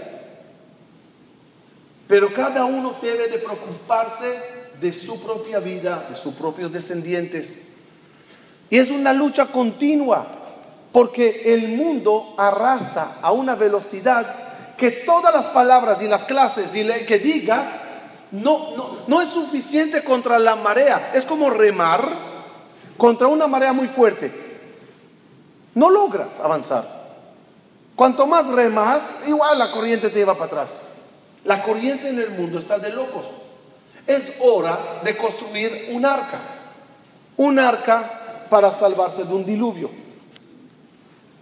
Pero 2.07 2.33
cada 2.35 2.65
uno 2.65 2.97
debe 3.01 3.29
de 3.29 3.39
preocuparse 3.39 4.41
de 4.81 4.93
su 4.93 5.23
propia 5.23 5.59
vida, 5.59 6.07
de 6.09 6.17
sus 6.17 6.35
propios 6.35 6.73
descendientes. 6.73 7.69
Y 8.69 8.79
es 8.79 8.91
una 8.91 9.13
lucha 9.13 9.47
continua, 9.47 10.27
porque 10.93 11.55
el 11.55 11.69
mundo 11.69 12.35
arrasa 12.37 13.19
a 13.23 13.33
una 13.33 13.55
velocidad 13.55 14.50
que 14.81 14.91
todas 14.91 15.33
las 15.33 15.47
palabras 15.47 16.03
y 16.03 16.09
las 16.09 16.25
clases 16.25 16.75
y 16.75 16.83
le- 16.83 17.05
que 17.07 17.19
digas 17.21 17.81
no, 18.33 18.75
no, 18.77 18.91
no 19.07 19.21
es 19.21 19.29
suficiente 19.29 20.03
contra 20.03 20.39
la 20.39 20.57
marea. 20.57 21.13
Es 21.15 21.25
como 21.25 21.51
remar 21.51 22.09
contra 22.97 23.27
una 23.29 23.47
marea 23.47 23.73
muy 23.73 23.87
fuerte. 23.89 24.33
No 25.75 25.91
logras 25.91 26.41
avanzar. 26.41 26.85
Cuanto 27.97 28.27
más 28.27 28.49
remas, 28.49 29.13
igual 29.27 29.59
la 29.59 29.71
corriente 29.71 30.09
te 30.09 30.19
lleva 30.21 30.35
para 30.35 30.47
atrás. 30.47 30.81
La 31.45 31.63
corriente 31.63 32.09
en 32.09 32.19
el 32.19 32.31
mundo 32.31 32.59
está 32.59 32.79
de 32.79 32.91
locos. 32.91 33.27
Es 34.07 34.35
hora 34.41 35.01
de 35.05 35.17
construir 35.17 35.91
un 35.93 36.07
arca. 36.07 36.39
Un 37.37 37.59
arca 37.59 38.47
para 38.49 38.73
salvarse 38.73 39.25
de 39.25 39.35
un 39.35 39.45
diluvio. 39.45 39.91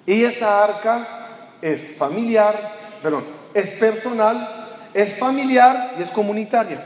Y 0.06 0.24
esa 0.24 0.64
arca 0.64 1.06
es 1.60 1.96
familiar, 1.98 2.87
perdón, 3.02 3.24
es 3.54 3.70
personal, 3.70 4.68
es 4.94 5.18
familiar 5.18 5.94
y 5.98 6.02
es 6.02 6.10
comunitaria. 6.10 6.84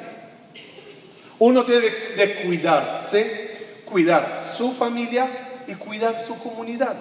Uno 1.38 1.64
tiene 1.64 1.86
de 2.16 2.42
cuidarse, 2.44 3.82
cuidar 3.84 4.42
su 4.44 4.72
familia 4.72 5.62
y 5.66 5.74
cuidar 5.74 6.20
su 6.20 6.38
comunidad. 6.38 6.94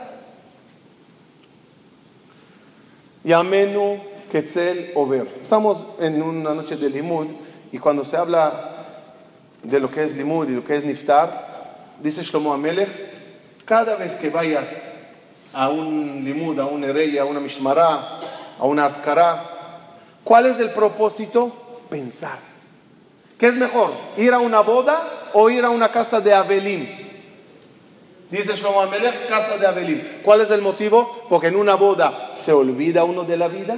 Yamenu 3.24 4.02
Ketzel 4.32 4.94
Over. 4.96 5.28
Estamos 5.42 5.86
en 6.00 6.22
una 6.22 6.54
noche 6.54 6.76
de 6.76 6.90
Limud 6.90 7.28
y 7.72 7.78
cuando 7.78 8.04
se 8.04 8.18
habla 8.18 8.72
de 9.62 9.80
lo 9.80 9.92
que 9.92 10.04
es 10.04 10.16
Limud 10.16 10.50
y 10.50 10.56
lo 10.56 10.64
que 10.64 10.76
es 10.76 10.84
Niftar, 10.84 11.96
dice 12.02 12.24
Shlomo 12.24 12.54
Amelech, 12.54 12.90
cada 13.66 13.96
vez 13.96 14.16
que 14.16 14.30
vayas 14.30 14.82
a 15.54 15.70
un 15.70 16.22
Limud, 16.24 16.60
a 16.60 16.66
un 16.66 16.84
Erey, 16.84 17.18
a 17.18 17.26
una 17.26 17.40
Mishmará, 17.40 18.20
a 18.62 18.66
una 18.66 18.86
Askará, 18.86 19.90
¿cuál 20.24 20.46
es 20.46 20.60
el 20.60 20.70
propósito? 20.70 21.52
Pensar. 21.90 22.38
¿Qué 23.40 23.48
es 23.48 23.56
mejor? 23.56 23.92
¿Ir 24.18 24.34
a 24.34 24.40
una 24.40 24.62
boda 24.62 25.32
o 25.34 25.50
ir 25.50 25.66
a 25.66 25.72
una 25.72 25.92
casa 25.92 26.22
de 26.22 26.32
Abelim? 26.32 26.88
Dice 28.30 28.56
Shlomo 28.56 28.82
Amelech, 28.82 29.28
casa 29.28 29.58
de 29.58 29.66
Abelim. 29.66 30.00
¿Cuál 30.24 30.42
es 30.42 30.52
el 30.52 30.62
motivo? 30.62 31.24
Porque 31.28 31.48
en 31.48 31.56
una 31.56 31.74
boda 31.74 32.30
se 32.36 32.54
olvida 32.54 33.04
uno 33.04 33.24
de 33.24 33.36
la 33.36 33.48
vida 33.48 33.78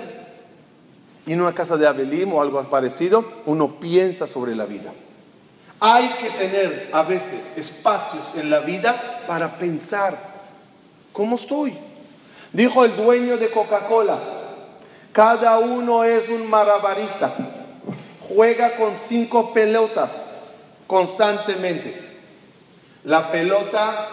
y 1.25 1.31
en 1.31 1.39
una 1.39 1.55
casa 1.55 1.77
de 1.77 1.87
Abelim 1.87 2.33
o 2.33 2.41
algo 2.41 2.61
parecido, 2.69 3.23
uno 3.45 3.79
piensa 3.79 4.27
sobre 4.27 4.53
la 4.53 4.65
vida. 4.65 4.91
Hay 5.79 6.09
que 6.21 6.29
tener 6.31 6.89
a 6.91 7.03
veces 7.03 7.57
espacios 7.57 8.33
en 8.35 8.49
la 8.49 8.59
vida 8.59 9.23
para 9.27 9.57
pensar, 9.57 10.17
¿cómo 11.13 11.37
estoy? 11.37 11.73
Dijo 12.51 12.83
el 12.83 12.97
dueño 12.97 13.37
de 13.37 13.49
Coca-Cola, 13.49 14.42
cada 15.13 15.59
uno 15.59 16.03
es 16.03 16.27
un 16.27 16.49
marabarista, 16.49 17.33
juega 18.19 18.75
con 18.75 18.97
cinco 18.97 19.53
pelotas 19.53 20.47
constantemente. 20.87 22.11
La 23.05 23.31
pelota 23.31 24.09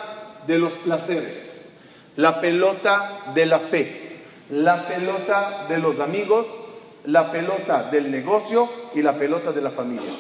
de 0.47 0.59
los 0.59 0.75
placeres, 0.75 1.71
la 2.17 2.41
pelota 2.41 3.23
de 3.35 3.47
la 3.47 3.59
fe, 3.59 4.21
la 4.51 4.89
pelota 4.89 5.67
de 5.69 5.79
los 5.79 6.01
amigos, 6.01 6.47
la 7.05 7.31
pelota 7.31 7.85
del 7.85 8.11
negocio 8.11 8.69
y 8.95 9.03
la 9.03 9.17
pelota 9.17 9.53
de 9.53 9.63
la 9.63 9.71
familia. 9.71 10.11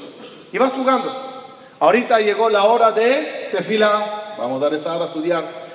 Y 0.51 0.59
vas 0.59 0.73
jugando. 0.73 1.12
Ahorita 1.79 2.21
llegó 2.21 2.49
la 2.49 2.64
hora 2.64 2.93
de 2.93 3.49
tefila, 3.53 4.35
vamos 4.38 4.62
a 4.62 4.69
rezar, 4.69 5.01
a 5.01 5.05
estudiar. 5.05 5.69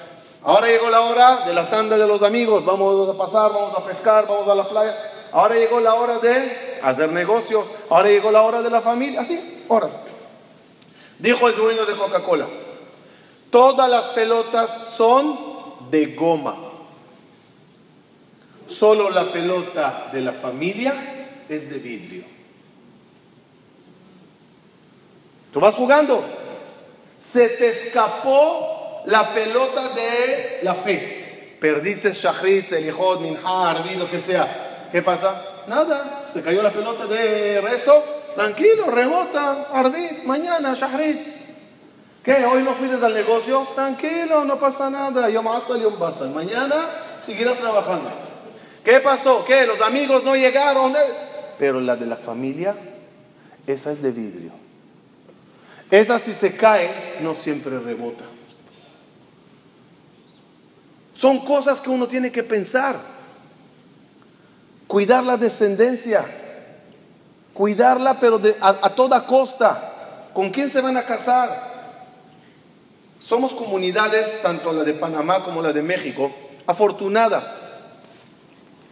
Ahora 0.45 0.67
llegó 0.67 0.91
la 0.91 1.01
hora 1.01 1.37
de 1.37 1.53
la 1.55 1.71
tanda 1.71 1.97
de 1.97 2.07
los 2.07 2.21
amigos, 2.21 2.63
vamos 2.63 3.09
a 3.09 3.17
pasar, 3.17 3.51
vamos 3.51 3.75
a 3.75 3.83
pescar, 3.83 4.27
vamos 4.27 4.47
a 4.47 4.53
la 4.53 4.69
playa. 4.69 4.95
Ahora 5.31 5.55
llegó 5.55 5.79
la 5.79 5.95
hora 5.95 6.19
de 6.19 6.79
hacer 6.83 7.11
negocios, 7.11 7.65
ahora 7.89 8.09
llegó 8.09 8.31
la 8.31 8.43
hora 8.43 8.61
de 8.61 8.69
la 8.69 8.79
familia, 8.79 9.21
así, 9.21 9.63
horas. 9.67 9.99
Dijo 11.17 11.49
el 11.49 11.55
dueño 11.55 11.83
de 11.87 11.95
Coca-Cola, 11.95 12.47
todas 13.49 13.89
las 13.89 14.05
pelotas 14.07 14.95
son 14.95 15.35
de 15.89 16.13
goma. 16.13 16.55
Solo 18.67 19.09
la 19.09 19.31
pelota 19.31 20.09
de 20.13 20.21
la 20.21 20.33
familia 20.33 21.41
es 21.49 21.71
de 21.71 21.79
vidrio. 21.79 22.23
Tú 25.51 25.59
vas 25.59 25.73
jugando. 25.73 26.23
Se 27.17 27.49
te 27.49 27.69
escapó 27.69 28.74
la 29.07 29.33
pelota 29.33 29.89
de 29.89 30.59
la 30.63 30.73
fe. 30.73 31.57
Perdiste 31.59 32.11
Shachrit, 32.11 32.67
Selijot, 32.67 33.21
Minha, 33.21 33.69
Arbi, 33.69 33.95
lo 33.95 34.09
que 34.09 34.19
sea. 34.19 34.87
¿Qué 34.91 35.01
pasa? 35.01 35.63
Nada. 35.67 36.25
Se 36.31 36.41
cayó 36.41 36.61
la 36.61 36.71
pelota 36.71 37.07
de 37.07 37.61
rezo. 37.61 38.03
Tranquilo, 38.35 38.91
rebota. 38.91 39.67
Arbi, 39.73 40.21
mañana, 40.25 40.73
Shachrit. 40.73 41.35
¿Qué? 42.23 42.43
¿Hoy 42.43 42.63
no 42.63 42.73
fuiste 42.73 43.03
al 43.03 43.13
negocio? 43.13 43.67
Tranquilo, 43.75 44.43
no 44.45 44.59
pasa 44.59 44.89
nada. 44.89 45.29
Yo 45.29 45.43
más 45.43 45.67
Yom 45.67 45.99
Basal. 45.99 46.31
Mañana 46.31 46.75
seguirás 47.21 47.57
trabajando. 47.57 48.09
¿Qué 48.83 48.99
pasó? 48.99 49.45
¿Qué? 49.45 49.65
Los 49.65 49.79
amigos 49.81 50.23
no 50.23 50.35
llegaron. 50.35 50.93
Pero 51.57 51.79
la 51.79 51.95
de 51.95 52.05
la 52.05 52.17
familia, 52.17 52.75
esa 53.65 53.91
es 53.91 54.01
de 54.01 54.11
vidrio. 54.11 54.51
Esa 55.91 56.19
si 56.19 56.31
se 56.31 56.55
cae, 56.55 57.17
no 57.21 57.35
siempre 57.35 57.79
rebota. 57.79 58.25
Son 61.15 61.39
cosas 61.45 61.81
que 61.81 61.89
uno 61.89 62.07
tiene 62.07 62.31
que 62.31 62.43
pensar. 62.43 62.99
Cuidar 64.87 65.23
la 65.23 65.37
descendencia. 65.37 66.25
Cuidarla, 67.53 68.19
pero 68.19 68.37
de, 68.37 68.55
a, 68.61 68.69
a 68.81 68.95
toda 68.95 69.25
costa. 69.25 70.29
¿Con 70.33 70.49
quién 70.49 70.69
se 70.69 70.81
van 70.81 70.97
a 70.97 71.05
casar? 71.05 71.73
Somos 73.25 73.55
comunidades, 73.55 74.41
tanto 74.43 74.71
la 74.71 74.83
de 74.83 74.93
Panamá 74.93 75.41
como 75.41 75.61
la 75.61 75.73
de 75.73 75.81
México, 75.81 76.31
afortunadas, 76.67 77.55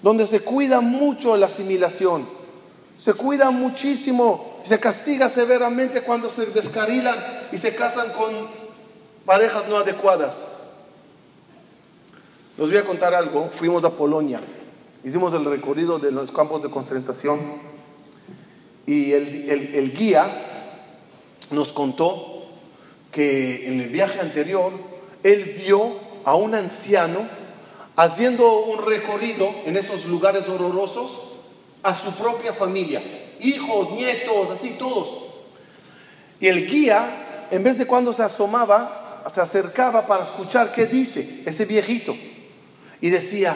donde 0.01 0.25
se 0.25 0.39
cuida 0.39 0.81
mucho 0.81 1.37
la 1.37 1.45
asimilación, 1.45 2.27
se 2.97 3.13
cuida 3.13 3.51
muchísimo, 3.51 4.59
se 4.63 4.79
castiga 4.79 5.29
severamente 5.29 6.01
cuando 6.01 6.31
se 6.31 6.47
descarilan 6.47 7.15
y 7.51 7.59
se 7.59 7.75
casan 7.75 8.09
con 8.13 8.47
parejas 9.25 9.67
no 9.67 9.77
adecuadas. 9.77 10.41
Les 12.55 12.69
voy 12.69 12.77
a 12.77 12.85
contar 12.85 13.15
algo, 13.15 13.49
fuimos 13.51 13.83
a 13.83 13.95
Polonia, 13.95 14.39
hicimos 15.03 15.33
el 15.33 15.43
recorrido 15.43 15.97
de 15.97 16.11
los 16.11 16.31
campos 16.31 16.61
de 16.61 16.69
concentración 16.69 17.39
y 18.85 19.11
el, 19.13 19.49
el, 19.49 19.73
el 19.73 19.93
guía 19.93 20.77
nos 21.49 21.73
contó 21.73 22.43
que 23.11 23.67
en 23.67 23.81
el 23.81 23.89
viaje 23.89 24.19
anterior 24.19 24.71
él 25.23 25.55
vio 25.65 25.95
a 26.25 26.35
un 26.35 26.53
anciano 26.53 27.21
haciendo 27.95 28.65
un 28.65 28.85
recorrido 28.85 29.49
en 29.65 29.75
esos 29.75 30.05
lugares 30.05 30.47
horrorosos 30.47 31.21
a 31.81 31.95
su 31.95 32.11
propia 32.13 32.53
familia, 32.53 33.01
hijos, 33.39 33.93
nietos, 33.93 34.51
así 34.51 34.75
todos. 34.77 35.11
Y 36.39 36.49
el 36.49 36.69
guía, 36.69 37.47
en 37.49 37.63
vez 37.63 37.79
de 37.79 37.87
cuando 37.87 38.13
se 38.13 38.21
asomaba, 38.21 39.23
se 39.27 39.41
acercaba 39.41 40.05
para 40.05 40.23
escuchar 40.23 40.71
qué 40.71 40.85
dice 40.85 41.41
ese 41.47 41.65
viejito. 41.65 42.15
Y 43.03 43.09
decía, 43.09 43.53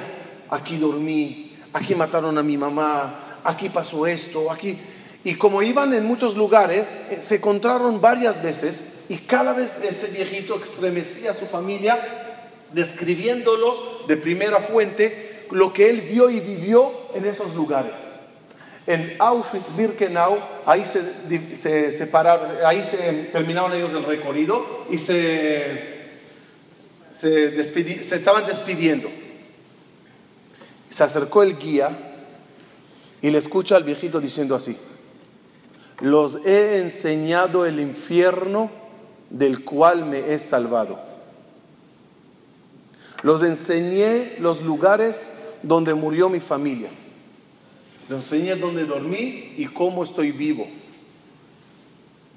aquí 0.50 0.76
dormí, 0.76 1.56
aquí 1.72 1.96
mataron 1.96 2.38
a 2.38 2.44
mi 2.44 2.58
mamá, 2.58 3.40
aquí 3.46 3.70
pasó 3.70 4.06
esto, 4.06 4.52
aquí... 4.52 4.78
Y 5.24 5.36
como 5.36 5.64
iban 5.64 5.94
en 5.94 6.04
muchos 6.04 6.36
lugares, 6.36 6.98
eh, 7.10 7.20
se 7.22 7.36
encontraron 7.36 8.02
varias 8.02 8.44
veces 8.44 8.84
y 9.08 9.20
cada 9.20 9.54
vez 9.54 9.80
ese 9.90 10.08
viejito 10.08 10.62
estremecía 10.62 11.32
a 11.32 11.34
su 11.34 11.46
familia 11.46 11.98
describiéndolos 12.74 14.06
de 14.10 14.18
primera 14.18 14.60
fuente 14.60 15.46
lo 15.52 15.72
que 15.72 15.92
él 15.92 16.02
vio 16.02 16.30
y 16.30 16.42
vivió 16.42 16.92
en 17.16 17.24
esos 17.24 17.56
lugares. 17.56 17.96
En 18.86 19.18
Auschwitz-Birkenau, 19.18 20.44
ahí 20.66 20.84
se, 20.84 21.94
separaron, 21.94 22.50
ahí 22.66 22.84
se 22.84 23.30
terminaron 23.32 23.72
ellos 23.72 23.94
el 23.94 24.04
recorrido 24.04 24.86
y 24.90 24.98
se, 24.98 26.10
se, 27.12 27.64
se 28.04 28.16
estaban 28.18 28.46
despidiendo. 28.46 29.10
Se 30.90 31.04
acercó 31.04 31.44
el 31.44 31.58
guía 31.58 32.26
y 33.22 33.30
le 33.30 33.38
escucha 33.38 33.76
al 33.76 33.84
viejito 33.84 34.20
diciendo 34.20 34.56
así, 34.56 34.78
los 36.00 36.46
he 36.46 36.80
enseñado 36.80 37.66
el 37.66 37.80
infierno 37.80 38.70
del 39.30 39.64
cual 39.64 40.06
me 40.06 40.34
he 40.34 40.40
salvado. 40.40 41.00
Los 43.24 43.42
enseñé 43.42 44.36
los 44.40 44.62
lugares 44.62 45.32
donde 45.64 45.94
murió 45.96 46.30
mi 46.30 46.40
familia. 46.40 46.90
Les 48.10 48.18
enseñé 48.18 48.56
dónde 48.56 48.86
dormí 48.86 49.54
y 49.58 49.66
cómo 49.66 50.04
estoy 50.04 50.32
vivo. 50.32 50.68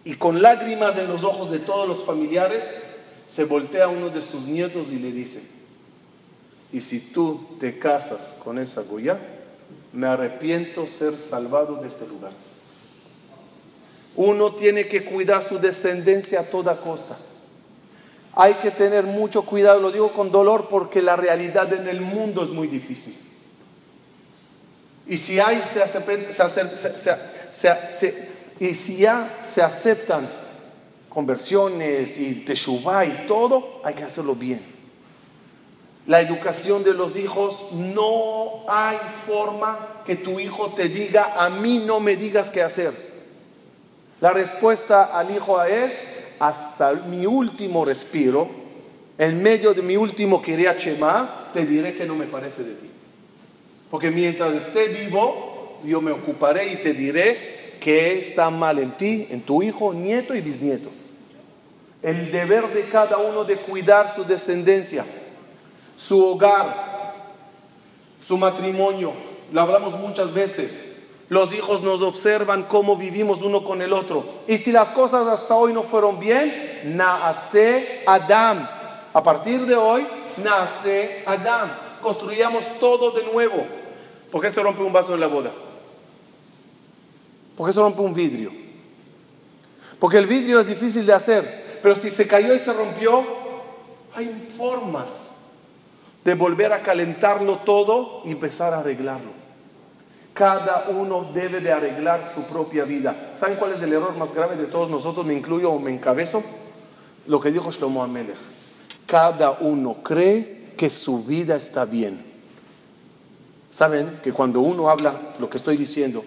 Y 0.04 0.14
con 0.14 0.40
lágrimas 0.40 0.96
en 0.96 1.08
los 1.08 1.22
ojos 1.22 1.50
de 1.50 1.58
todos 1.58 1.86
los 1.86 2.04
familiares, 2.04 2.70
se 3.28 3.44
voltea 3.44 3.84
a 3.84 3.88
uno 3.88 4.08
de 4.08 4.22
sus 4.22 4.46
nietos 4.46 4.90
y 4.90 4.98
le 4.98 5.12
dice, 5.12 5.42
y 6.72 6.80
si 6.80 7.00
tú 7.00 7.56
te 7.58 7.78
casas 7.78 8.34
con 8.44 8.58
esa 8.58 8.82
Goya, 8.82 9.18
me 9.92 10.06
arrepiento 10.06 10.86
ser 10.86 11.18
salvado 11.18 11.76
de 11.76 11.88
este 11.88 12.06
lugar. 12.06 12.32
Uno 14.16 14.54
tiene 14.54 14.86
que 14.86 15.04
cuidar 15.04 15.42
su 15.42 15.58
descendencia 15.58 16.40
a 16.40 16.44
toda 16.44 16.80
costa. 16.80 17.16
Hay 18.34 18.54
que 18.54 18.70
tener 18.70 19.04
mucho 19.04 19.44
cuidado, 19.44 19.80
lo 19.80 19.90
digo 19.90 20.12
con 20.12 20.30
dolor 20.30 20.68
porque 20.68 21.02
la 21.02 21.16
realidad 21.16 21.72
en 21.72 21.88
el 21.88 22.00
mundo 22.00 22.44
es 22.44 22.50
muy 22.50 22.68
difícil. 22.68 23.16
Y 25.08 25.18
si 25.18 25.40
hay, 25.40 25.60
se, 25.62 25.80
y 28.60 28.74
si 28.74 28.96
ya 28.98 29.40
se 29.42 29.62
aceptan 29.62 30.30
conversiones 31.08 32.18
y 32.18 32.44
teshuvah 32.44 33.04
y 33.04 33.26
todo, 33.26 33.80
hay 33.82 33.94
que 33.94 34.04
hacerlo 34.04 34.36
bien. 34.36 34.69
La 36.10 36.20
educación 36.20 36.82
de 36.82 36.92
los 36.92 37.16
hijos, 37.16 37.66
no 37.70 38.64
hay 38.68 38.96
forma 39.28 40.02
que 40.04 40.16
tu 40.16 40.40
hijo 40.40 40.70
te 40.70 40.88
diga, 40.88 41.34
a 41.36 41.50
mí 41.50 41.78
no 41.78 42.00
me 42.00 42.16
digas 42.16 42.50
qué 42.50 42.64
hacer. 42.64 42.92
La 44.20 44.32
respuesta 44.32 45.04
al 45.04 45.30
hijo 45.30 45.62
es, 45.62 46.00
hasta 46.40 46.94
mi 46.94 47.26
último 47.26 47.84
respiro, 47.84 48.50
en 49.18 49.40
medio 49.40 49.72
de 49.72 49.82
mi 49.82 49.96
último 49.96 50.42
Shema, 50.44 51.52
te 51.54 51.64
diré 51.64 51.94
que 51.94 52.06
no 52.06 52.16
me 52.16 52.26
parece 52.26 52.64
de 52.64 52.74
ti. 52.74 52.90
Porque 53.88 54.10
mientras 54.10 54.52
esté 54.52 54.88
vivo, 54.88 55.78
yo 55.84 56.00
me 56.00 56.10
ocuparé 56.10 56.72
y 56.72 56.76
te 56.78 56.92
diré 56.92 57.76
que 57.80 58.18
está 58.18 58.50
mal 58.50 58.80
en 58.80 58.96
ti, 58.96 59.28
en 59.30 59.42
tu 59.42 59.62
hijo, 59.62 59.94
nieto 59.94 60.34
y 60.34 60.40
bisnieto. 60.40 60.88
El 62.02 62.32
deber 62.32 62.74
de 62.74 62.88
cada 62.88 63.18
uno 63.18 63.44
de 63.44 63.58
cuidar 63.58 64.12
su 64.12 64.24
descendencia, 64.24 65.04
su 66.00 66.24
hogar, 66.24 67.14
su 68.22 68.38
matrimonio. 68.38 69.12
Lo 69.52 69.60
hablamos 69.60 69.98
muchas 69.98 70.32
veces. 70.32 70.96
Los 71.28 71.54
hijos 71.54 71.82
nos 71.82 72.00
observan 72.02 72.64
cómo 72.64 72.96
vivimos 72.96 73.42
uno 73.42 73.62
con 73.62 73.82
el 73.82 73.92
otro. 73.92 74.24
Y 74.48 74.58
si 74.58 74.72
las 74.72 74.90
cosas 74.90 75.28
hasta 75.28 75.54
hoy 75.54 75.72
no 75.72 75.82
fueron 75.82 76.18
bien, 76.18 76.80
nace 76.84 78.02
Adam. 78.06 78.68
A 79.12 79.22
partir 79.22 79.66
de 79.66 79.76
hoy, 79.76 80.06
nace 80.38 81.22
Adam. 81.26 81.70
Construyamos 82.02 82.64
todo 82.80 83.10
de 83.12 83.24
nuevo. 83.26 83.64
¿Por 84.32 84.40
qué 84.40 84.50
se 84.50 84.62
rompe 84.62 84.82
un 84.82 84.92
vaso 84.92 85.14
en 85.14 85.20
la 85.20 85.26
boda? 85.26 85.52
¿Por 87.56 87.66
qué 87.66 87.72
se 87.72 87.80
rompe 87.80 88.00
un 88.00 88.14
vidrio? 88.14 88.50
Porque 89.98 90.16
el 90.16 90.26
vidrio 90.26 90.60
es 90.60 90.66
difícil 90.66 91.04
de 91.04 91.12
hacer, 91.12 91.78
pero 91.82 91.94
si 91.94 92.10
se 92.10 92.26
cayó 92.26 92.54
y 92.54 92.58
se 92.58 92.72
rompió, 92.72 93.22
hay 94.14 94.48
formas 94.56 95.39
de 96.24 96.34
volver 96.34 96.72
a 96.72 96.82
calentarlo 96.82 97.58
todo 97.58 98.22
y 98.24 98.32
empezar 98.32 98.74
a 98.74 98.80
arreglarlo. 98.80 99.30
Cada 100.34 100.86
uno 100.88 101.30
debe 101.34 101.60
de 101.60 101.72
arreglar 101.72 102.24
su 102.32 102.42
propia 102.42 102.84
vida. 102.84 103.32
¿Saben 103.36 103.56
cuál 103.56 103.72
es 103.72 103.82
el 103.82 103.92
error 103.92 104.16
más 104.16 104.32
grave 104.32 104.56
de 104.56 104.66
todos 104.66 104.88
nosotros? 104.88 105.26
Me 105.26 105.34
incluyo 105.34 105.70
o 105.70 105.78
me 105.78 105.90
encabezo. 105.90 106.42
Lo 107.26 107.40
que 107.40 107.50
dijo 107.50 107.70
Shlomo 107.70 108.02
Amelech. 108.02 108.36
Cada 109.06 109.50
uno 109.50 109.96
cree 110.02 110.72
que 110.76 110.88
su 110.88 111.24
vida 111.24 111.56
está 111.56 111.84
bien. 111.84 112.24
Saben 113.70 114.20
que 114.22 114.32
cuando 114.32 114.60
uno 114.60 114.88
habla 114.88 115.14
lo 115.38 115.50
que 115.50 115.58
estoy 115.58 115.76
diciendo, 115.76 116.24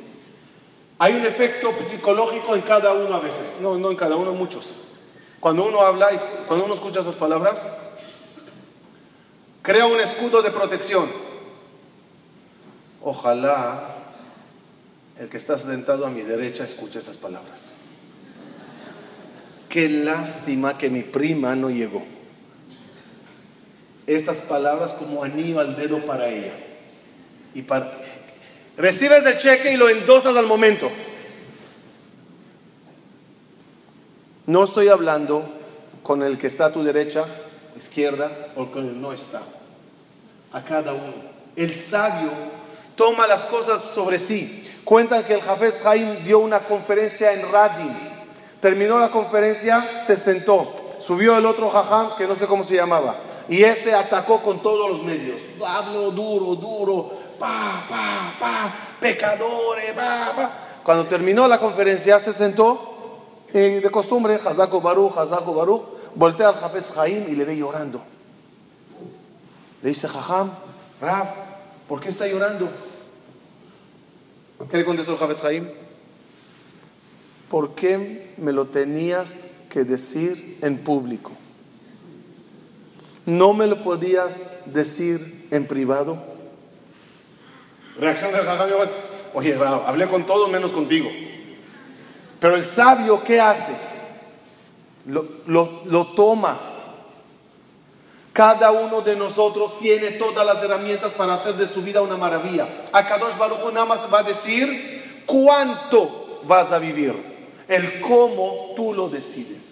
hay 1.00 1.16
un 1.16 1.26
efecto 1.26 1.72
psicológico 1.84 2.56
en 2.56 2.62
cada 2.62 2.94
uno 2.94 3.16
a 3.16 3.20
veces, 3.20 3.58
no, 3.62 3.78
no 3.78 3.92
en 3.92 3.98
cada 3.98 4.16
uno, 4.16 4.32
muchos. 4.34 4.74
Cuando 5.40 5.66
uno 5.66 5.82
habla, 5.82 6.10
cuando 6.48 6.66
uno 6.66 6.76
escucha 6.76 7.02
esas 7.02 7.16
palabras, 7.16 7.66
crea 9.64 9.88
un 9.88 10.00
escudo 10.00 10.44
de 10.44 10.52
protección. 10.52 11.10
Ojalá 13.02 13.96
el 15.20 15.30
que 15.30 15.38
está 15.38 15.58
sentado 15.58 16.06
a 16.06 16.10
mi 16.10 16.22
derecha 16.22 16.64
escuche 16.64 17.00
esas 17.00 17.18
palabras. 17.18 17.74
Qué 19.70 19.90
lástima 19.90 20.78
que 20.78 20.90
mi 20.90 21.02
prima 21.02 21.56
no 21.56 21.72
llegó. 21.72 22.04
Esas 24.06 24.42
palabras 24.42 24.94
como 24.94 25.24
anillo 25.24 25.60
al 25.60 25.76
dedo 25.76 26.06
para 26.06 26.28
ella. 26.28 26.54
Y 27.56 27.64
para, 27.64 27.92
recibes 28.78 29.26
el 29.26 29.40
cheque 29.40 29.72
y 29.72 29.78
lo 29.78 29.90
endosas 29.90 30.36
al 30.36 30.46
momento. 30.46 30.92
No 34.46 34.64
estoy 34.64 34.90
hablando 34.90 35.50
con 36.04 36.22
el 36.22 36.38
que 36.38 36.48
está 36.48 36.66
a 36.66 36.72
tu 36.74 36.84
derecha, 36.84 37.26
izquierda, 37.78 38.50
o 38.56 38.68
con 38.68 38.88
el 38.88 39.02
no 39.02 39.14
está. 39.14 39.42
A 40.52 40.64
cada 40.64 40.94
uno. 40.94 41.14
El 41.56 41.74
sabio 41.74 42.32
toma 42.96 43.28
las 43.28 43.46
cosas 43.46 43.82
sobre 43.94 44.20
sí. 44.20 44.70
Cuentan 44.84 45.24
que 45.24 45.34
el 45.34 45.42
Jafez 45.42 45.86
Haim 45.86 46.24
dio 46.24 46.40
una 46.40 46.66
conferencia 46.66 47.34
en 47.34 47.52
Radim. 47.52 47.94
Terminó 48.60 49.00
la 49.00 49.12
conferencia, 49.12 50.02
se 50.02 50.16
sentó. 50.18 50.90
Subió 51.00 51.38
el 51.38 51.46
otro 51.46 51.70
jajam, 51.70 52.16
que 52.16 52.28
no 52.28 52.36
sé 52.36 52.48
cómo 52.48 52.64
se 52.64 52.76
llamaba. 52.76 53.20
Y 53.50 53.64
ese 53.64 53.94
atacó 53.94 54.42
con 54.42 54.62
todos 54.62 54.90
los 54.90 55.04
medios. 55.04 55.42
Hablo 55.66 56.12
duro, 56.12 56.56
duro 56.56 57.24
pa, 57.44 57.84
pa, 57.90 58.34
pa, 58.40 58.74
pecadores, 59.00 59.92
pa, 59.94 60.32
pa. 60.36 60.52
Cuando 60.84 61.06
terminó 61.08 61.48
la 61.48 61.60
conferencia 61.60 62.20
se 62.20 62.34
sentó 62.34 62.90
y 63.54 63.82
de 63.82 63.92
costumbre, 63.92 64.40
Hazako 64.44 64.82
Baruch, 64.82 65.18
Hazako 65.18 65.54
Baruch, 65.54 65.84
voltea 66.16 66.50
al 66.50 66.56
Jafetz 66.56 66.92
Jaim 66.92 67.26
y 67.30 67.36
le 67.36 67.46
ve 67.46 67.58
llorando. 67.58 68.04
Le 69.82 69.90
dice, 69.90 70.08
Jajam, 70.08 70.52
Raf, 71.02 71.30
¿por 71.88 72.00
qué 72.00 72.10
está 72.10 72.28
llorando? 72.28 72.70
¿Qué 74.70 74.78
le 74.78 74.86
contestó 74.86 75.14
el 75.14 75.18
Jafetz 75.18 75.42
Jaim? 75.42 75.68
¿Por 77.50 77.76
qué 77.76 78.34
me 78.38 78.52
lo 78.52 78.68
tenías 78.68 79.62
que 79.70 79.84
decir 79.84 80.58
en 80.62 80.78
público? 80.78 81.32
¿No 83.26 83.54
me 83.54 83.68
lo 83.68 83.84
podías 83.84 84.74
decir 84.74 85.48
en 85.52 85.68
privado? 85.68 86.18
Reacción 88.00 88.32
del 88.32 88.44
jajam, 88.44 88.70
oye, 89.34 89.56
hablé 89.56 90.08
con 90.08 90.26
todos 90.26 90.50
menos 90.50 90.72
contigo. 90.72 91.10
Pero 92.40 92.56
el 92.56 92.66
sabio, 92.66 93.24
¿qué 93.24 93.40
hace? 93.40 93.93
Lo, 95.06 95.26
lo, 95.46 96.08
toma. 96.16 96.60
Cada 98.32 98.72
uno 98.72 99.02
de 99.02 99.16
nosotros 99.16 99.78
tiene 99.80 100.12
todas 100.12 100.46
las 100.46 100.64
herramientas 100.64 101.12
para 101.12 101.34
hacer 101.34 101.56
de 101.56 101.68
su 101.68 101.82
vida 101.82 102.02
una 102.02 102.18
maravilla. 102.18 102.68
Akadosh 102.92 103.38
Baruch 103.38 103.72
nada 103.74 103.86
más 103.86 104.00
va 104.12 104.20
a 104.20 104.24
decir 104.24 105.24
cuánto 105.26 106.42
vas 106.46 106.72
a 106.72 106.80
vivir. 106.80 107.14
El 107.68 108.02
cómo 108.02 108.74
tú 108.76 108.94
lo 108.94 109.10
decides. 109.10 109.64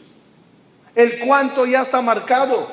El 0.95 1.19
cuánto 1.19 1.65
ya 1.65 1.82
está 1.82 2.01
marcado. 2.01 2.67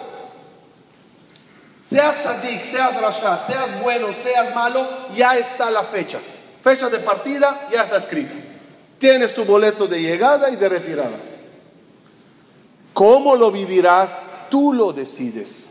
Seas 1.82 2.18
tzadik, 2.18 2.64
seas 2.64 3.00
rasha, 3.00 3.38
seas 3.38 3.80
bueno, 3.80 4.12
seas 4.12 4.54
malo, 4.54 4.86
ya 5.14 5.38
está 5.38 5.70
la 5.70 5.84
fecha. 5.84 6.18
Fecha 6.62 6.90
de 6.90 6.98
partida 6.98 7.68
ya 7.72 7.84
está 7.84 7.96
escrita. 7.96 8.34
Tienes 8.98 9.34
tu 9.34 9.44
boleto 9.44 9.86
de 9.86 10.02
llegada 10.02 10.50
y 10.50 10.56
de 10.56 10.68
retirada. 10.68 11.16
¿Cómo 12.98 13.36
lo 13.36 13.52
vivirás? 13.52 14.24
Tú 14.50 14.72
lo 14.72 14.92
decides. 14.92 15.68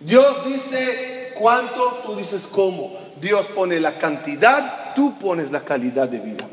Dios 0.00 0.46
dice 0.46 1.34
cuánto, 1.34 2.00
tú 2.06 2.16
dices 2.16 2.48
cómo. 2.50 2.96
Dios 3.20 3.48
pone 3.54 3.78
la 3.80 3.98
cantidad, 3.98 4.94
tú 4.94 5.18
pones 5.18 5.50
la 5.50 5.62
calidad 5.62 6.08
de 6.08 6.20
vida. 6.20 6.48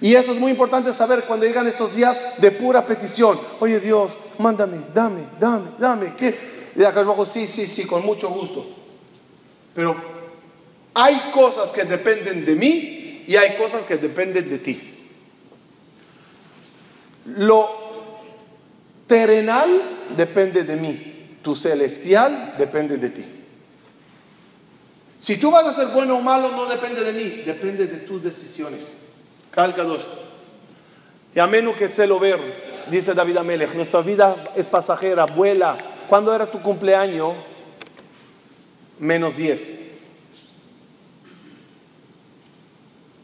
Y 0.00 0.16
eso 0.16 0.32
es 0.32 0.40
muy 0.40 0.50
importante 0.50 0.92
saber 0.92 1.22
cuando 1.22 1.46
llegan 1.46 1.68
estos 1.68 1.94
días 1.94 2.18
de 2.38 2.50
pura 2.50 2.84
petición. 2.84 3.38
Oye 3.60 3.78
Dios, 3.78 4.18
mándame, 4.38 4.78
dame, 4.92 5.20
dame, 5.38 5.70
dame. 5.78 6.14
¿Qué? 6.16 6.36
Y 6.74 6.82
acá 6.82 6.98
abajo, 6.98 7.26
sí, 7.26 7.46
sí, 7.46 7.68
sí, 7.68 7.84
con 7.84 8.04
mucho 8.04 8.28
gusto. 8.30 8.66
Pero 9.72 9.94
hay 10.94 11.30
cosas 11.32 11.70
que 11.70 11.84
dependen 11.84 12.44
de 12.44 12.56
mí 12.56 13.24
y 13.24 13.36
hay 13.36 13.56
cosas 13.56 13.84
que 13.84 13.98
dependen 13.98 14.50
de 14.50 14.58
ti. 14.58 14.97
Lo 17.36 17.68
terrenal 19.06 20.06
depende 20.16 20.64
de 20.64 20.76
mí, 20.76 21.38
tu 21.42 21.54
celestial 21.54 22.54
depende 22.56 22.96
de 22.96 23.10
ti. 23.10 23.24
Si 25.18 25.36
tú 25.36 25.50
vas 25.50 25.64
a 25.64 25.72
ser 25.72 25.88
bueno 25.88 26.16
o 26.16 26.20
malo, 26.22 26.52
no 26.52 26.66
depende 26.66 27.02
de 27.02 27.12
mí, 27.12 27.42
depende 27.44 27.86
de 27.86 27.98
tus 27.98 28.22
decisiones. 28.22 28.94
Calcados. 29.50 30.06
Y 31.34 31.40
amenu 31.40 31.74
que 31.74 31.88
lo 32.06 32.18
ver, 32.18 32.84
dice 32.90 33.14
David 33.14 33.38
Amelech, 33.38 33.74
nuestra 33.74 34.00
vida 34.00 34.36
es 34.56 34.68
pasajera, 34.68 35.26
vuela. 35.26 35.76
¿Cuándo 36.08 36.34
era 36.34 36.50
tu 36.50 36.62
cumpleaños? 36.62 37.34
Menos 38.98 39.36
10. 39.36 39.88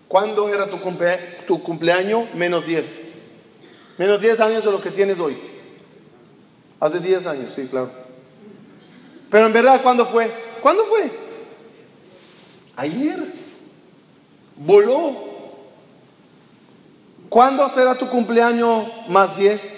¿Cuándo 0.09 0.48
era 0.48 0.68
tu, 0.68 0.78
tu 1.46 1.62
cumpleaños? 1.62 2.34
Menos 2.34 2.66
10. 2.66 3.13
Menos 3.99 4.20
10 4.20 4.40
años 4.40 4.64
de 4.64 4.70
lo 4.70 4.80
que 4.80 4.90
tienes 4.90 5.20
hoy. 5.20 5.36
Hace 6.80 7.01
10 7.01 7.26
años, 7.26 7.53
sí, 7.53 7.66
claro. 7.66 7.90
Pero 9.30 9.47
en 9.47 9.53
verdad, 9.53 9.82
¿cuándo 9.82 10.07
fue? 10.07 10.30
¿Cuándo 10.61 10.84
fue? 10.84 11.11
Ayer. 12.76 13.32
Voló. 14.57 15.34
¿Cuándo 17.28 17.68
será 17.68 17.97
tu 17.97 18.09
cumpleaños 18.09 18.86
más 19.09 19.36
10? 19.36 19.74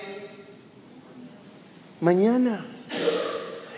Mañana. 2.00 2.66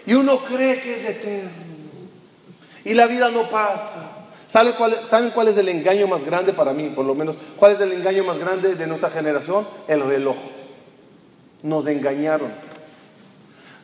Y 0.07 0.15
uno 0.15 0.39
cree 0.45 0.81
que 0.81 0.95
es 0.95 1.05
eterno. 1.05 1.51
Y 2.85 2.95
la 2.95 3.07
vida 3.07 3.31
no 3.31 3.51
pasa. 3.51 4.18
¿Saben 4.49 4.73
cuál, 4.73 5.07
¿Saben 5.07 5.31
cuál 5.31 5.49
es 5.49 5.59
el 5.59 5.69
engaño 5.69 6.09
más 6.09 6.25
grande 6.25 6.55
para 6.55 6.73
mí, 6.73 6.89
por 6.89 7.05
lo 7.05 7.15
menos? 7.15 7.37
¿Cuál 7.59 7.73
es 7.73 7.81
el 7.81 7.93
engaño 7.93 8.25
más 8.25 8.39
grande 8.39 8.75
de 8.75 8.87
nuestra 8.87 9.11
generación? 9.11 9.69
El 9.87 10.03
reloj. 10.03 10.39
Nos 11.63 11.87
engañaron. 11.87 12.55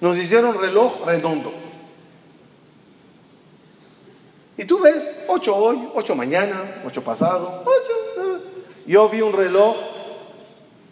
Nos 0.01 0.17
hicieron 0.17 0.59
reloj 0.59 1.05
redondo. 1.05 1.53
Y 4.57 4.65
tú 4.65 4.81
ves, 4.81 5.27
8 5.29 5.55
hoy, 5.55 5.89
8 5.95 6.15
mañana, 6.15 6.83
8 6.87 7.05
pasado, 7.05 7.63
8. 7.67 8.41
Yo 8.87 9.09
vi 9.11 9.21
un 9.21 9.35
reloj 9.35 9.77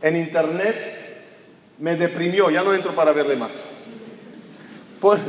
en 0.03 0.16
internet, 0.16 0.77
me 1.79 1.97
deprimió, 1.97 2.51
ya 2.51 2.62
no 2.62 2.75
entro 2.75 2.95
para 2.95 3.12
verle 3.12 3.37
más. 3.37 3.62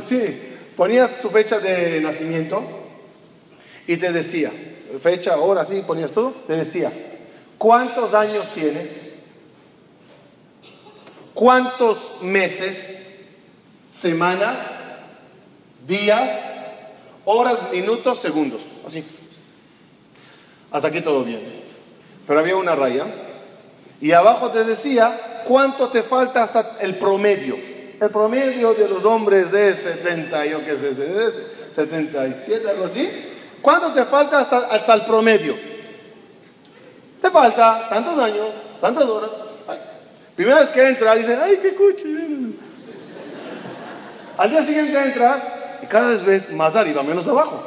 sí, 0.02 0.38
ponías 0.76 1.22
tu 1.22 1.30
fecha 1.30 1.60
de 1.60 2.02
nacimiento 2.02 2.83
y 3.86 3.96
te 3.96 4.12
decía, 4.12 4.50
fecha, 5.02 5.36
hora, 5.36 5.64
sí, 5.64 5.82
ponías 5.86 6.12
todo, 6.12 6.32
te 6.46 6.54
decía, 6.54 6.92
¿cuántos 7.58 8.14
años 8.14 8.48
tienes? 8.54 8.90
¿Cuántos 11.34 12.22
meses, 12.22 13.16
semanas, 13.90 14.98
días, 15.86 16.52
horas, 17.24 17.70
minutos, 17.72 18.20
segundos? 18.20 18.62
Así. 18.86 19.04
Hasta 20.70 20.88
aquí 20.88 21.00
todo 21.00 21.24
bien. 21.24 21.62
Pero 22.26 22.40
había 22.40 22.56
una 22.56 22.74
raya 22.74 23.06
y 24.00 24.12
abajo 24.12 24.50
te 24.50 24.64
decía 24.64 25.42
cuánto 25.44 25.88
te 25.88 26.02
falta 26.02 26.42
hasta 26.42 26.78
el 26.80 26.96
promedio. 26.96 27.56
El 28.00 28.10
promedio 28.10 28.74
de 28.74 28.88
los 28.88 29.04
hombres 29.04 29.52
es 29.52 29.78
70, 29.78 30.46
yo 30.46 30.64
qué 30.64 30.76
sé, 30.76 30.94
77, 31.70 32.70
algo 32.70 32.84
así. 32.84 33.08
¿Cuánto 33.64 33.94
te 33.94 34.04
falta 34.04 34.40
hasta, 34.40 34.92
el 34.92 35.06
promedio? 35.06 35.56
Te 37.18 37.30
falta 37.30 37.88
tantos 37.88 38.18
años, 38.18 38.48
tantas 38.78 39.04
horas. 39.04 39.30
Primera 40.36 40.60
vez 40.60 40.70
que 40.70 40.86
entras, 40.86 41.16
dice, 41.16 41.34
ay, 41.42 41.58
qué 41.62 41.74
coche. 41.74 42.04
Al 44.36 44.50
día 44.50 44.62
siguiente 44.62 45.02
entras 45.02 45.48
y 45.82 45.86
cada 45.86 46.10
vez 46.10 46.22
ves 46.22 46.52
más 46.52 46.76
arriba, 46.76 47.02
menos 47.02 47.26
abajo. 47.26 47.66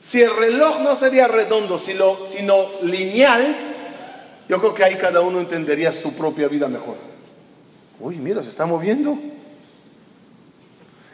Si 0.00 0.22
el 0.22 0.34
reloj 0.34 0.80
no 0.80 0.96
sería 0.96 1.28
redondo, 1.28 1.78
sino, 1.78 2.24
sino 2.24 2.80
lineal, 2.80 3.56
yo 4.48 4.58
creo 4.58 4.72
que 4.72 4.84
ahí 4.84 4.94
cada 4.94 5.20
uno 5.20 5.38
entendería 5.40 5.92
su 5.92 6.14
propia 6.14 6.48
vida 6.48 6.66
mejor. 6.66 6.96
Uy, 8.00 8.16
mira, 8.16 8.42
se 8.42 8.48
está 8.48 8.64
moviendo. 8.64 9.18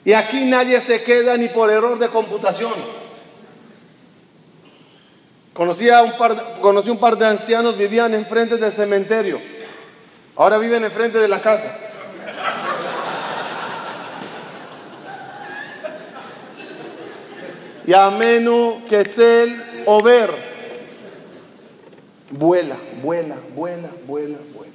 Y 0.05 0.13
aquí 0.13 0.45
nadie 0.45 0.81
se 0.81 1.03
queda 1.03 1.37
ni 1.37 1.49
por 1.49 1.71
error 1.71 1.99
de 1.99 2.09
computación. 2.09 2.75
Conocí, 5.55 5.89
un 5.89 6.17
par, 6.19 6.61
conocí 6.61 6.91
un 6.91 6.99
par 6.99 7.17
de 7.17 7.27
ancianos, 7.27 7.79
vivían 7.79 8.13
enfrente 8.13 8.57
del 8.57 8.73
cementerio. 8.73 9.41
Ahora 10.37 10.59
viven 10.59 10.85
enfrente 10.85 11.19
de 11.19 11.29
la 11.29 11.41
casa. 11.41 11.75
Y 17.87 17.93
amenu 17.93 18.85
quetzal 18.89 19.85
over. 19.87 20.55
Vuela, 22.31 22.77
vuela, 23.01 23.37
vuela, 23.55 23.91
vuela, 24.07 24.39
vuela. 24.55 24.73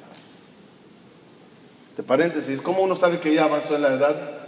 De 1.98 2.04
paréntesis, 2.04 2.62
¿cómo 2.62 2.84
uno 2.84 2.96
sabe 2.96 3.20
que 3.20 3.34
ya 3.34 3.44
avanzó 3.44 3.76
en 3.76 3.82
la 3.82 3.94
edad? 3.94 4.39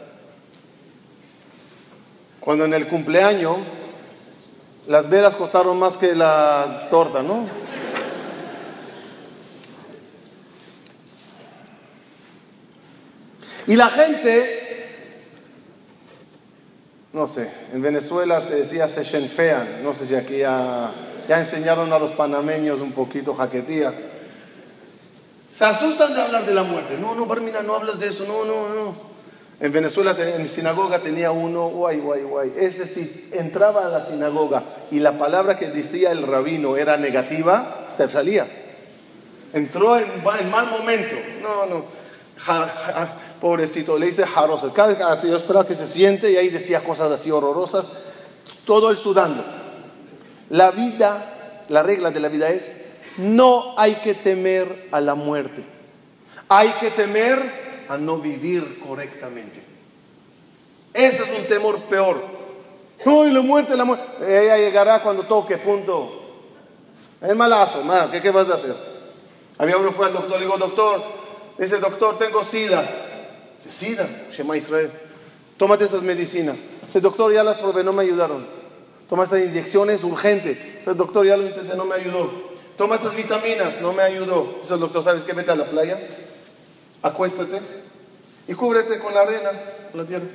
Cuando 2.41 2.65
en 2.65 2.73
el 2.73 2.87
cumpleaños 2.87 3.57
las 4.87 5.07
velas 5.07 5.35
costaron 5.35 5.77
más 5.77 5.95
que 5.95 6.15
la 6.15 6.87
torta, 6.89 7.21
¿no? 7.21 7.45
Y 13.67 13.75
la 13.75 13.89
gente, 13.89 15.21
no 17.13 17.27
sé, 17.27 17.49
en 17.73 17.81
Venezuela 17.83 18.41
se 18.41 18.55
decía 18.55 18.89
se 18.89 19.03
shenfean, 19.03 19.83
no 19.83 19.93
sé 19.93 20.07
si 20.07 20.15
aquí 20.15 20.39
ya, 20.39 20.91
ya 21.29 21.37
enseñaron 21.37 21.93
a 21.93 21.99
los 21.99 22.11
panameños 22.11 22.81
un 22.81 22.91
poquito 22.91 23.35
jaquetía. 23.35 23.93
Se 25.53 25.63
asustan 25.63 26.15
de 26.15 26.21
hablar 26.21 26.45
de 26.47 26.55
la 26.55 26.63
muerte. 26.63 26.97
No, 26.97 27.13
no, 27.13 27.27
Barmina, 27.27 27.61
no 27.61 27.75
hablas 27.75 27.99
de 27.99 28.07
eso, 28.07 28.25
no, 28.25 28.45
no, 28.45 28.69
no. 28.73 29.11
En 29.62 29.72
Venezuela, 29.72 30.16
en 30.18 30.41
mi 30.41 30.47
sinagoga 30.47 30.99
tenía 30.99 31.32
uno, 31.32 31.70
guay, 31.70 31.99
guay, 31.99 32.24
guay. 32.24 32.51
Ese 32.57 32.88
sí, 32.88 33.30
entraba 33.32 33.86
a 33.86 33.89
la 33.89 34.03
sinagoga 34.03 34.64
y 34.89 34.99
la 34.99 35.20
palabra 35.20 35.55
que 35.55 35.68
decía 35.68 36.12
el 36.12 36.24
rabino 36.24 36.78
era 36.78 36.97
negativa, 36.97 37.86
se 37.89 38.09
salía. 38.09 38.47
Entró 39.53 39.99
en, 39.99 40.24
mal 40.24 40.68
momento. 40.68 41.16
No, 41.43 41.68
no. 41.68 41.86
pobrecito, 43.39 43.99
le 43.99 44.07
dice 44.07 44.26
jarosa. 44.26 44.74
Cada 44.74 45.14
vez 45.14 45.24
yo 45.24 45.36
esperaba 45.36 45.64
que 45.64 45.76
se 45.76 45.86
siente 45.86 46.32
y 46.32 46.38
ahí 46.38 46.49
decía 46.49 46.80
cosas 46.80 47.12
así 47.12 47.30
horrorosas. 47.30 47.88
Todo 48.66 48.89
el 48.89 48.97
sudando. 48.97 49.45
La 50.49 50.72
vida, 50.72 51.64
la 51.68 51.84
regla 51.84 52.09
de 52.09 52.20
la 52.20 52.30
vida 52.30 52.49
es, 52.49 52.78
no 53.18 53.76
hay 53.78 53.97
que 53.97 54.16
temer 54.16 54.88
a 54.91 55.01
la 55.01 55.14
muerte. 55.14 55.64
Hay 56.49 56.70
que 56.80 56.89
temer 56.89 57.70
a 57.91 57.97
no 57.97 58.19
vivir 58.19 58.79
correctamente. 58.79 59.61
Ese 60.93 61.23
es 61.23 61.39
un 61.39 61.45
temor 61.45 61.77
peor. 61.83 62.21
Uy, 63.03 63.31
la 63.31 63.41
muerte, 63.41 63.75
la 63.75 63.83
muerte. 63.83 64.05
Ella 64.21 64.57
llegará 64.57 65.03
cuando 65.03 65.23
toque, 65.23 65.57
punto. 65.57 66.19
Es 67.21 67.35
malazo, 67.35 67.83
¿qué, 68.09 68.21
¿qué 68.21 68.31
vas 68.31 68.49
a 68.49 68.53
hacer? 68.53 68.73
Había 69.57 69.75
uno 69.75 69.91
fue 69.91 70.05
al 70.05 70.13
doctor, 70.13 70.39
le 70.39 70.45
digo, 70.45 70.57
doctor, 70.57 71.03
dice, 71.57 71.79
doctor, 71.79 72.17
tengo 72.17 72.45
sida. 72.45 72.81
Dice, 73.57 73.71
sida, 73.71 74.07
Shema 74.31 74.55
Israel. 74.55 74.89
Tómate 75.57 75.83
esas 75.83 76.01
medicinas. 76.01 76.63
Dice, 76.87 77.01
doctor, 77.01 77.33
ya 77.33 77.43
las 77.43 77.57
probé, 77.57 77.83
no 77.83 77.91
me 77.91 78.03
ayudaron. 78.03 78.47
Toma 79.09 79.25
esas 79.25 79.41
inyecciones 79.41 80.05
urgente. 80.05 80.77
Dice, 80.77 80.93
doctor, 80.93 81.25
ya 81.25 81.35
lo 81.35 81.45
intenté, 81.45 81.75
no 81.75 81.83
me 81.83 81.95
ayudó. 81.95 82.31
Toma 82.77 82.95
esas 82.95 83.13
vitaminas, 83.17 83.81
no 83.81 83.91
me 83.91 84.01
ayudó. 84.01 84.59
Dice, 84.61 84.77
doctor, 84.77 85.03
¿sabes 85.03 85.25
qué? 85.25 85.33
Vete 85.33 85.51
a 85.51 85.55
la 85.55 85.69
playa 85.69 85.99
acuéstate 87.01 87.61
y 88.47 88.53
cúbrete 88.53 88.99
con 88.99 89.13
la 89.13 89.21
arena, 89.21 89.51
con 89.91 90.01
la 90.01 90.07
tierra. 90.07 90.25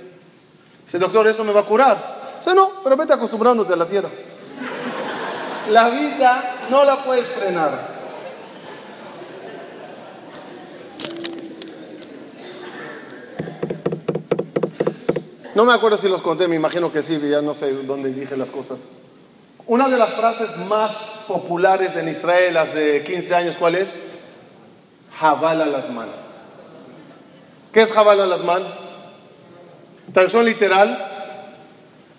Dice, 0.85 0.99
doctor, 0.99 1.27
¿eso 1.27 1.45
me 1.45 1.53
va 1.53 1.61
a 1.61 1.65
curar? 1.65 2.37
Dice, 2.39 2.55
no, 2.55 2.83
pero 2.83 2.97
vete 2.97 3.13
acostumbrándote 3.13 3.73
a 3.73 3.77
la 3.77 3.87
tierra. 3.87 4.11
La 5.71 5.91
vida 5.91 6.59
no 6.71 6.85
la 6.85 7.05
puedes 7.05 7.27
frenar. 7.27 7.97
No 15.57 15.65
me 15.65 15.73
acuerdo 15.73 15.97
si 15.97 16.09
los 16.09 16.21
conté, 16.21 16.49
me 16.49 16.57
imagino 16.57 16.93
que 16.93 17.01
sí, 17.01 17.19
ya 17.19 17.41
no 17.41 17.55
sé 17.55 17.73
dónde 17.85 18.13
dije 18.13 18.37
las 18.37 18.51
cosas. 18.51 18.85
Una 19.67 19.89
de 19.89 19.97
las 19.97 20.13
frases 20.13 20.55
más 20.69 21.25
populares 21.27 21.97
en 21.97 22.09
Israel 22.09 22.59
hace 22.59 23.03
15 23.03 23.35
años, 23.35 23.57
¿cuál 23.59 23.75
es? 23.75 23.95
Jabal 25.19 25.73
las 25.73 25.91
manos. 25.91 26.26
¿Qué 27.77 27.83
es 27.83 27.93
Jabal? 27.93 28.41
Traducción 30.11 30.47
literal, 30.47 31.45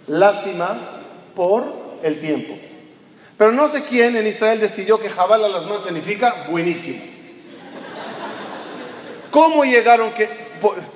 lástima 0.06 0.78
por 1.34 1.98
el 2.04 2.20
tiempo. 2.20 2.54
Pero 3.40 3.52
no 3.54 3.68
sé 3.68 3.84
quién 3.84 4.16
en 4.16 4.28
Israel 4.28 4.60
decidió 4.60 5.00
que 5.00 5.10
Jabal 5.10 5.52
las 5.52 5.66
manos 5.66 5.82
significa 5.82 6.46
buenísimo. 6.48 7.00
¿Cómo 9.32 9.66
llegaron 9.66 10.12
que 10.12 10.30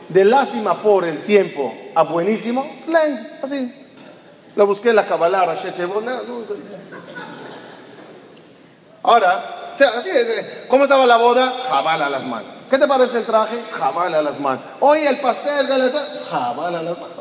de 0.10 0.26
lástima 0.26 0.80
por 0.80 1.06
el 1.06 1.24
tiempo 1.24 1.74
a 1.96 2.04
buenísimo, 2.04 2.72
slang, 2.78 3.40
así. 3.42 3.74
Lo 4.56 4.68
busqué 4.68 4.92
en 4.92 4.98
la 4.98 5.08
Kabbalah, 5.08 5.56
Ahora, 9.02 9.61
así 9.86 10.10
es, 10.10 10.30
eh, 10.30 10.66
¿cómo 10.68 10.84
estaba 10.84 11.06
la 11.06 11.18
boda? 11.18 11.54
Jabal 11.70 12.02
a 12.02 12.10
las 12.10 12.26
manos. 12.26 12.52
¿Qué 12.70 12.78
te 12.78 12.88
parece 12.88 13.18
el 13.18 13.26
traje? 13.26 13.58
Jabal 13.72 14.14
a 14.16 14.22
las 14.22 14.40
manos. 14.40 14.64
Oye, 14.80 15.08
el 15.08 15.20
pastel, 15.20 15.68
jabal 16.30 16.76
a 16.76 16.84
las 16.84 16.98
manos. 16.98 17.12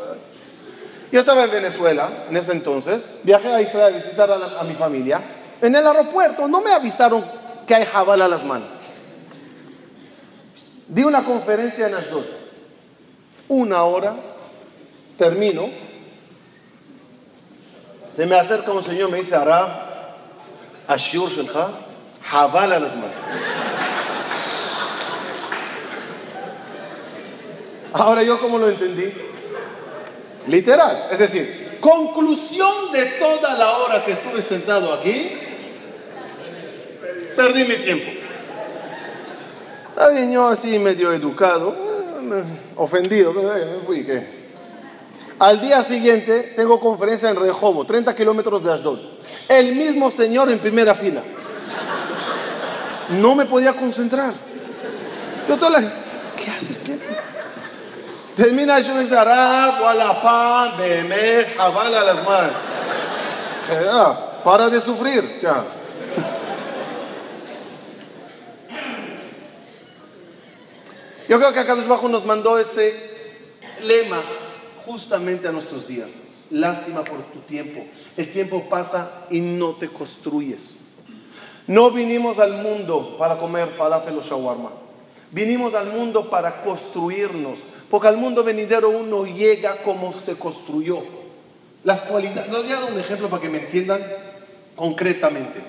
Yo 1.12 1.18
estaba 1.18 1.44
en 1.44 1.50
Venezuela 1.50 2.08
en 2.28 2.36
ese 2.36 2.52
entonces, 2.52 3.08
viajé 3.24 3.48
a 3.48 3.60
Israel 3.60 3.94
a 3.94 3.96
visitar 3.96 4.30
a, 4.30 4.60
a 4.60 4.64
mi 4.64 4.74
familia. 4.74 5.20
En 5.60 5.74
el 5.74 5.86
aeropuerto 5.86 6.46
no 6.46 6.60
me 6.60 6.72
avisaron 6.72 7.24
que 7.66 7.74
hay 7.74 7.84
jabal 7.84 8.22
a 8.22 8.28
las 8.28 8.44
manos. 8.44 8.68
Di 10.86 11.04
una 11.04 11.22
conferencia 11.22 11.86
en 11.86 11.94
Ashdod. 11.94 12.24
Una 13.48 13.84
hora, 13.84 14.14
termino. 15.18 15.68
Se 18.12 18.26
me 18.26 18.36
acerca 18.36 18.72
un 18.72 18.82
señor, 18.82 19.10
me 19.10 19.18
dice, 19.18 19.36
Arab, 19.36 19.68
Ashur 20.88 21.30
Shelcha, 21.30 21.68
Jabal 22.22 22.72
al 22.72 22.86
Ahora 27.92 28.22
yo 28.22 28.38
cómo 28.38 28.58
lo 28.58 28.68
entendí. 28.68 29.12
Literal. 30.46 31.08
Es 31.10 31.18
decir, 31.18 31.78
conclusión 31.80 32.92
de 32.92 33.04
toda 33.18 33.56
la 33.56 33.78
hora 33.78 34.04
que 34.04 34.12
estuve 34.12 34.42
sentado 34.42 34.92
aquí, 34.92 35.32
perdí 37.36 37.64
mi 37.64 37.76
tiempo. 37.76 38.10
Está 39.90 40.08
bien, 40.08 40.32
yo 40.32 40.46
así 40.46 40.78
medio 40.78 41.12
educado, 41.12 41.74
eh, 41.74 42.44
ofendido, 42.76 43.32
me 43.32 43.84
fui, 43.84 44.04
¿qué? 44.04 44.40
Al 45.38 45.60
día 45.60 45.82
siguiente 45.82 46.52
tengo 46.54 46.78
conferencia 46.78 47.30
en 47.30 47.36
Rehobo, 47.36 47.84
30 47.84 48.14
kilómetros 48.14 48.62
de 48.62 48.72
Ashdod. 48.72 48.98
El 49.48 49.74
mismo 49.74 50.10
señor 50.10 50.50
en 50.50 50.58
primera 50.58 50.94
fila. 50.94 51.22
No 53.10 53.34
me 53.34 53.44
podía 53.46 53.74
concentrar. 53.74 54.34
Yo 55.48 55.56
toda 55.56 55.80
la... 55.80 55.92
¿Qué 56.36 56.50
haces, 56.50 56.78
tío? 56.78 56.94
Termina 58.36 58.80
yo 58.80 58.94
me 58.94 59.00
dice, 59.00 59.14
pan, 59.14 60.72
beme, 60.78 61.44
jabala 61.56 62.04
las 62.04 62.24
manos. 62.24 62.52
Ah, 63.92 64.40
para 64.44 64.70
de 64.70 64.80
sufrir. 64.80 65.34
O 65.36 65.40
Yo 71.28 71.38
creo 71.38 71.52
que 71.52 71.60
acá 71.60 71.76
Bajo 71.86 72.08
nos 72.08 72.24
mandó 72.24 72.58
ese 72.58 72.92
lema 73.82 74.20
justamente 74.84 75.46
a 75.46 75.52
nuestros 75.52 75.86
días. 75.86 76.22
Lástima 76.50 77.04
por 77.04 77.22
tu 77.30 77.38
tiempo. 77.40 77.84
El 78.16 78.32
tiempo 78.32 78.68
pasa 78.68 79.26
y 79.30 79.38
no 79.38 79.76
te 79.76 79.88
construyes. 79.88 80.79
No 81.70 81.92
vinimos 81.92 82.40
al 82.40 82.54
mundo 82.54 83.14
para 83.16 83.38
comer 83.38 83.68
falafel 83.68 84.18
o 84.18 84.22
shawarma. 84.22 84.72
Vinimos 85.30 85.72
al 85.74 85.86
mundo 85.86 86.28
para 86.28 86.62
construirnos, 86.62 87.60
porque 87.88 88.08
al 88.08 88.16
mundo 88.16 88.42
venidero 88.42 88.90
uno 88.90 89.24
llega 89.24 89.80
como 89.84 90.12
se 90.12 90.34
construyó. 90.34 91.00
Las 91.84 92.00
cualidades, 92.00 92.50
les 92.50 92.62
voy 92.64 92.72
a 92.72 92.80
dar 92.80 92.92
un 92.92 92.98
ejemplo 92.98 93.30
para 93.30 93.40
que 93.40 93.48
me 93.48 93.58
entiendan 93.58 94.04
concretamente. 94.74 95.62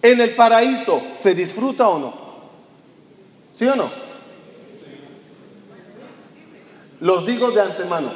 En 0.00 0.18
el 0.18 0.30
paraíso, 0.30 1.02
¿se 1.12 1.34
disfruta 1.34 1.86
o 1.86 1.98
no? 1.98 2.14
¿Sí 3.54 3.66
o 3.66 3.76
no? 3.76 3.92
Los 7.00 7.26
digo 7.26 7.50
de 7.50 7.60
antemano, 7.60 8.14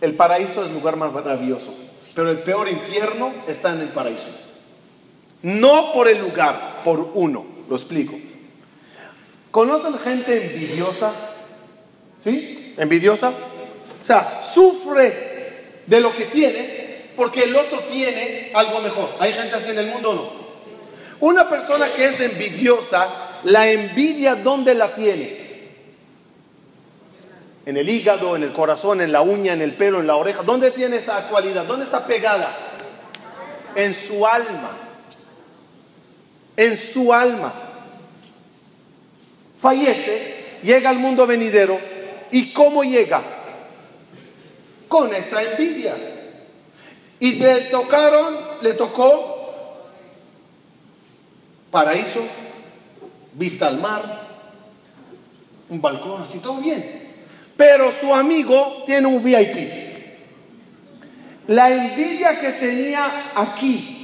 el 0.00 0.14
paraíso 0.14 0.62
es 0.62 0.70
el 0.70 0.74
lugar 0.74 0.96
más 0.96 1.12
maravilloso, 1.12 1.74
pero 2.14 2.30
el 2.30 2.38
peor 2.38 2.70
infierno 2.70 3.34
está 3.46 3.74
en 3.74 3.82
el 3.82 3.88
paraíso. 3.88 4.45
No 5.46 5.92
por 5.92 6.08
el 6.08 6.18
lugar, 6.18 6.82
por 6.82 7.12
uno, 7.14 7.46
lo 7.68 7.76
explico. 7.76 8.18
¿Conocen 9.52 9.96
gente 9.96 10.44
envidiosa? 10.44 11.12
¿Sí? 12.18 12.74
¿Envidiosa? 12.76 13.28
O 13.28 14.04
sea, 14.04 14.42
sufre 14.42 15.82
de 15.86 16.00
lo 16.00 16.12
que 16.12 16.24
tiene 16.24 17.12
porque 17.14 17.44
el 17.44 17.54
otro 17.54 17.78
tiene 17.84 18.50
algo 18.54 18.80
mejor. 18.80 19.10
¿Hay 19.20 19.32
gente 19.32 19.54
así 19.54 19.70
en 19.70 19.78
el 19.78 19.86
mundo 19.86 20.10
o 20.10 20.14
no? 20.14 20.32
Una 21.20 21.48
persona 21.48 21.92
que 21.92 22.06
es 22.06 22.18
envidiosa 22.18 23.06
la 23.44 23.70
envidia, 23.70 24.34
¿dónde 24.34 24.74
la 24.74 24.96
tiene? 24.96 25.46
En 27.66 27.76
el 27.76 27.88
hígado, 27.88 28.34
en 28.34 28.42
el 28.42 28.52
corazón, 28.52 29.00
en 29.00 29.12
la 29.12 29.20
uña, 29.20 29.52
en 29.52 29.62
el 29.62 29.76
pelo, 29.76 30.00
en 30.00 30.08
la 30.08 30.16
oreja. 30.16 30.42
¿Dónde 30.42 30.72
tiene 30.72 30.96
esa 30.96 31.28
cualidad? 31.28 31.66
¿Dónde 31.66 31.84
está 31.84 32.04
pegada? 32.04 32.52
En 33.76 33.94
su 33.94 34.26
alma. 34.26 34.85
En 36.56 36.76
su 36.76 37.12
alma. 37.12 37.54
Fallece, 39.58 40.58
llega 40.62 40.90
al 40.90 40.98
mundo 40.98 41.26
venidero. 41.26 41.78
¿Y 42.30 42.52
cómo 42.52 42.82
llega? 42.82 43.22
Con 44.88 45.14
esa 45.14 45.42
envidia. 45.42 45.94
Y 47.18 47.36
le 47.36 47.60
tocaron, 47.62 48.36
le 48.62 48.74
tocó 48.74 49.36
paraíso, 51.70 52.20
vista 53.34 53.68
al 53.68 53.78
mar, 53.78 54.26
un 55.68 55.80
balcón, 55.80 56.22
así 56.22 56.38
todo 56.38 56.60
bien. 56.60 57.06
Pero 57.56 57.92
su 57.92 58.14
amigo 58.14 58.84
tiene 58.86 59.06
un 59.06 59.22
VIP. 59.22 59.86
La 61.48 61.70
envidia 61.70 62.40
que 62.40 62.52
tenía 62.52 63.32
aquí, 63.34 63.95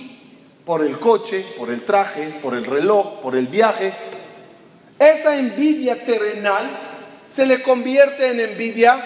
por 0.65 0.85
el 0.85 0.99
coche, 0.99 1.45
por 1.59 1.71
el 1.71 1.85
traje, 1.85 2.39
por 2.43 2.55
el 2.55 2.65
reloj, 2.65 3.21
por 3.21 3.37
el 3.37 3.49
viaje, 3.49 3.93
esa 4.99 5.37
envidia 5.37 6.05
terrenal 6.05 6.71
se 7.29 7.47
le 7.47 7.63
convierte 7.63 8.29
en 8.29 8.41
envidia 8.41 9.01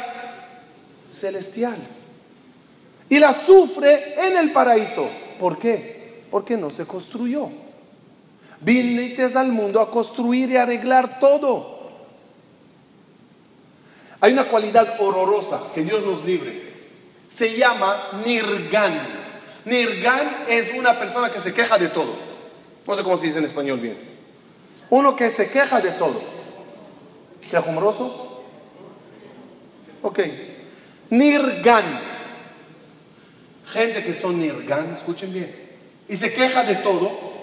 celestial. 1.11 1.77
Y 3.09 3.19
la 3.19 3.33
sufre 3.33 4.15
en 4.27 4.37
el 4.37 4.53
paraíso. 4.53 5.09
¿Por 5.39 5.59
qué? 5.59 6.25
Porque 6.31 6.57
no 6.57 6.71
se 6.71 6.85
construyó. 6.85 7.49
Viniste 8.61 9.25
al 9.39 9.53
mundo 9.53 9.81
a 9.81 9.91
construir 9.91 10.51
y 10.51 10.57
arreglar 10.57 11.21
todo. 11.21 11.77
Hay 14.21 14.33
una 14.33 14.49
cualidad 14.49 15.01
horrorosa 15.01 15.61
que 15.75 15.85
Dios 15.85 16.05
nos 16.05 16.25
libre. 16.25 16.75
Se 17.29 17.57
llama 17.57 18.23
Nirgan. 18.25 19.26
Nirgan 19.67 20.45
es 20.49 20.73
una 20.75 20.99
persona 20.99 21.31
que 21.31 21.41
se 21.41 21.53
queja 21.53 21.77
de 21.77 21.89
todo. 21.89 22.15
No 22.87 22.97
sé 22.97 23.03
cómo 23.03 23.17
se 23.19 23.27
dice 23.27 23.39
en 23.39 23.45
español 23.45 23.81
bien. 23.81 23.99
Uno 24.89 25.15
que 25.15 25.31
se 25.31 25.51
queja 25.51 25.81
de 25.81 25.91
todo. 25.91 26.23
¿Quejumroso? 27.51 28.45
Ok. 30.03 30.21
Nirgan. 31.11 32.01
Gente 33.67 34.03
que 34.03 34.15
son 34.15 34.39
Nirgan, 34.39 34.95
escuchen 34.95 35.33
bien. 35.33 35.55
Y 36.09 36.17
se 36.17 36.33
queja 36.33 36.65
de 36.65 36.77
todo 36.77 37.37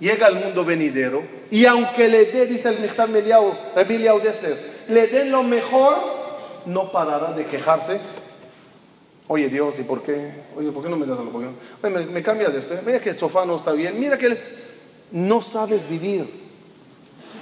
llega 0.00 0.26
al 0.26 0.34
mundo 0.34 0.64
venidero 0.64 1.22
y 1.50 1.66
aunque 1.66 2.08
le 2.08 2.26
dé, 2.26 2.46
dice 2.46 2.68
el 2.68 2.80
Michtam 2.80 3.10
Meliau, 3.10 3.56
le 4.88 5.06
den 5.06 5.30
lo 5.30 5.42
mejor, 5.42 5.96
no 6.66 6.92
parará 6.92 7.32
de 7.32 7.46
quejarse. 7.46 7.98
Oye 9.26 9.48
Dios, 9.48 9.78
¿y 9.78 9.82
por 9.82 10.02
qué? 10.02 10.32
Oye, 10.56 10.70
¿por 10.70 10.82
qué 10.82 10.88
no 10.90 10.96
me 10.96 11.06
das 11.06 11.18
algo? 11.18 11.38
Oye, 11.38 11.48
me, 11.82 12.06
me 12.06 12.22
cambias 12.22 12.52
de 12.52 12.58
esto. 12.58 12.74
Mira 12.84 13.00
que 13.00 13.10
el 13.10 13.14
sofá 13.14 13.46
no 13.46 13.56
está 13.56 13.72
bien. 13.72 13.98
Mira 13.98 14.18
que 14.18 14.38
no 15.12 15.40
sabes 15.40 15.88
vivir. 15.88 16.44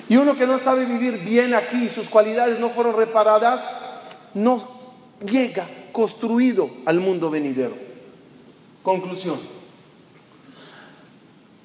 Y 0.09 0.16
uno 0.16 0.37
que 0.37 0.47
no 0.47 0.59
sabe 0.59 0.85
vivir 0.85 1.18
bien 1.18 1.55
aquí, 1.55 1.89
sus 1.89 2.09
cualidades 2.09 2.59
no 2.59 2.70
fueron 2.70 2.97
reparadas, 2.97 3.72
no 4.35 4.68
llega 5.20 5.66
construido 5.93 6.70
al 6.85 7.01
mundo 7.01 7.30
venidero. 7.30 7.74
Conclusión. 8.83 9.41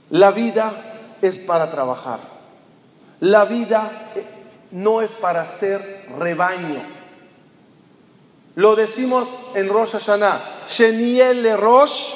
La 0.09 0.31
vida 0.31 1.17
es 1.21 1.37
para 1.37 1.69
trabajar. 1.69 2.19
La 3.19 3.45
vida 3.45 4.11
eh, 4.15 4.23
no 4.71 5.01
es 5.01 5.11
para 5.11 5.45
ser 5.45 6.05
rebaño. 6.17 6.96
Lo 8.57 8.75
decimos 8.75 9.27
en 9.53 9.69
Rosh 9.69 9.91
Hashanah. 9.91 10.65
Sheniel 10.67 11.43
le 11.43 11.55
Rosh 11.55 12.09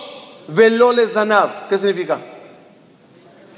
velo 0.47 0.91
le. 0.91 1.67
¿Qué 1.69 1.77
significa? 1.77 2.19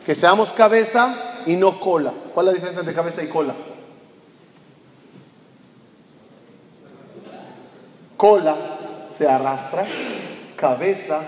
Que 0.06 0.14
seamos 0.14 0.52
cabeza 0.52 1.44
y 1.46 1.56
no 1.56 1.80
cola. 1.80 2.12
¿Cuál 2.34 2.48
es 2.48 2.52
la 2.52 2.54
diferencia 2.56 2.82
entre 2.82 2.94
cabeza 2.94 3.24
y 3.24 3.28
cola? 3.28 3.56
Cola 8.18 8.56
se 9.06 9.30
arrastra, 9.30 9.88
cabeza 10.58 11.22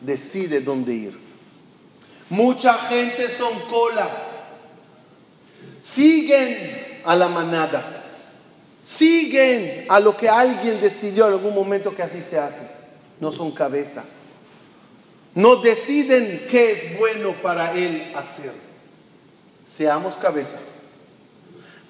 decide 0.00 0.62
dónde 0.62 0.94
ir. 0.94 1.20
Mucha 2.30 2.72
gente 2.72 3.28
son 3.28 3.52
cola. 3.70 4.08
Siguen 5.82 7.02
a 7.04 7.14
la 7.14 7.28
manada. 7.28 7.95
Siguen 8.86 9.84
a 9.88 9.98
lo 9.98 10.16
que 10.16 10.28
alguien 10.28 10.80
decidió 10.80 11.26
en 11.26 11.32
algún 11.32 11.52
momento 11.52 11.92
que 11.92 12.04
así 12.04 12.22
se 12.22 12.38
hace. 12.38 12.62
No 13.18 13.32
son 13.32 13.50
cabeza. 13.50 14.04
No 15.34 15.56
deciden 15.56 16.46
qué 16.48 16.70
es 16.70 16.96
bueno 16.96 17.32
para 17.42 17.74
él 17.74 18.12
hacer. 18.14 18.52
Seamos 19.66 20.16
cabeza. 20.16 20.58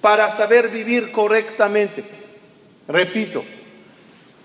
Para 0.01 0.31
saber 0.31 0.69
vivir 0.69 1.11
correctamente. 1.11 2.03
Repito, 2.87 3.43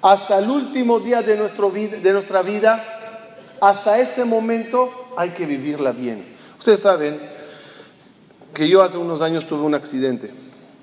hasta 0.02 0.38
el 0.38 0.50
último 0.50 1.00
día 1.00 1.22
de, 1.22 1.36
de 1.36 2.12
nuestra 2.12 2.42
vida, 2.42 3.38
hasta 3.62 3.98
ese 3.98 4.26
momento 4.26 5.14
hay 5.16 5.30
que 5.30 5.46
vivirla 5.46 5.92
bien. 5.92 6.26
Ustedes 6.58 6.80
saben 6.80 7.18
que 8.52 8.68
yo 8.68 8.82
hace 8.82 8.98
unos 8.98 9.22
años 9.22 9.46
tuve 9.46 9.64
un 9.64 9.74
accidente. 9.74 10.30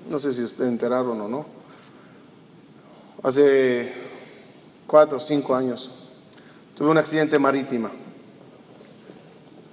No 0.08 0.18
sé 0.18 0.32
si 0.32 0.44
se 0.44 0.66
enteraron 0.66 1.20
o 1.20 1.28
no. 1.28 1.59
Hace 3.22 3.92
cuatro 4.86 5.18
o 5.18 5.20
cinco 5.20 5.54
años 5.54 5.90
tuve 6.74 6.88
un 6.88 6.96
accidente 6.96 7.38
marítimo. 7.38 7.90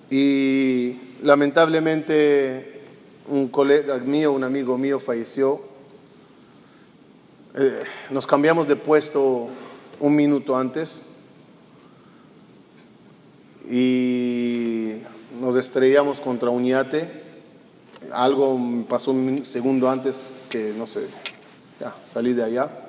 Y 0.09 0.97
lamentablemente 1.23 2.81
un 3.29 3.47
colega 3.47 3.97
mío, 3.99 4.33
un 4.33 4.43
amigo 4.43 4.77
mío 4.77 4.99
falleció. 4.99 5.61
Eh, 7.55 7.83
nos 8.09 8.27
cambiamos 8.27 8.67
de 8.67 8.75
puesto 8.75 9.47
un 10.01 10.15
minuto 10.15 10.57
antes 10.57 11.03
y 13.69 14.97
nos 15.39 15.55
estrellamos 15.55 16.19
contra 16.19 16.49
un 16.49 16.65
yate. 16.65 17.23
Algo 18.11 18.59
pasó 18.89 19.11
un 19.11 19.45
segundo 19.45 19.89
antes 19.89 20.43
que, 20.49 20.73
no 20.77 20.85
sé, 20.85 21.07
ya, 21.79 21.95
salí 22.05 22.33
de 22.33 22.43
allá. 22.43 22.86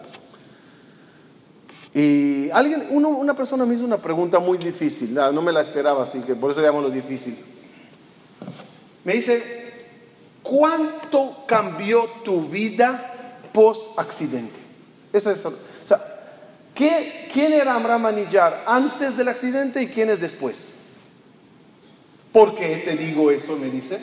Y 1.94 2.50
alguien, 2.50 2.86
una 2.90 3.34
persona 3.34 3.64
me 3.64 3.74
hizo 3.74 3.84
una 3.84 4.00
pregunta 4.00 4.38
muy 4.38 4.58
difícil, 4.58 5.14
no 5.14 5.42
me 5.42 5.52
la 5.52 5.60
esperaba, 5.60 6.02
así 6.02 6.20
que 6.20 6.34
por 6.34 6.50
eso 6.50 6.60
le 6.60 6.66
llamo 6.66 6.88
difícil. 6.90 7.36
Me 9.04 9.14
dice, 9.14 9.72
¿cuánto 10.42 11.44
cambió 11.46 12.04
tu 12.24 12.48
vida 12.48 13.48
post 13.52 13.98
accidente? 13.98 14.58
Esa 15.12 15.32
es, 15.32 15.44
o 15.46 15.52
sea, 15.84 16.04
¿quién 16.74 17.52
era 17.52 17.74
Amram 17.74 18.04
Anillar 18.04 18.64
antes 18.66 19.16
del 19.16 19.28
accidente 19.28 19.82
y 19.82 19.86
quién 19.88 20.10
es 20.10 20.20
después? 20.20 20.74
¿Por 22.32 22.54
qué 22.54 22.82
te 22.84 22.96
digo 22.96 23.30
eso? 23.30 23.56
Me 23.56 23.70
dice. 23.70 23.98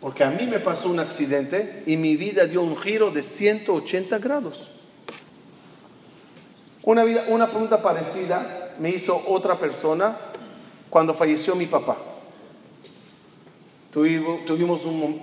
Porque 0.00 0.22
a 0.22 0.30
mí 0.30 0.46
me 0.46 0.60
pasó 0.60 0.90
un 0.90 1.00
accidente 1.00 1.82
y 1.86 1.96
mi 1.96 2.16
vida 2.16 2.44
dio 2.44 2.62
un 2.62 2.76
giro 2.76 3.10
de 3.10 3.22
180 3.22 4.18
grados. 4.18 4.68
Una, 6.86 7.02
vida, 7.02 7.24
una 7.26 7.48
pregunta 7.48 7.82
parecida 7.82 8.70
me 8.78 8.90
hizo 8.90 9.20
otra 9.26 9.58
persona 9.58 10.16
cuando 10.88 11.14
falleció 11.14 11.56
mi 11.56 11.66
papá. 11.66 11.96
Tuvimos, 13.92 14.84
un, 14.84 15.20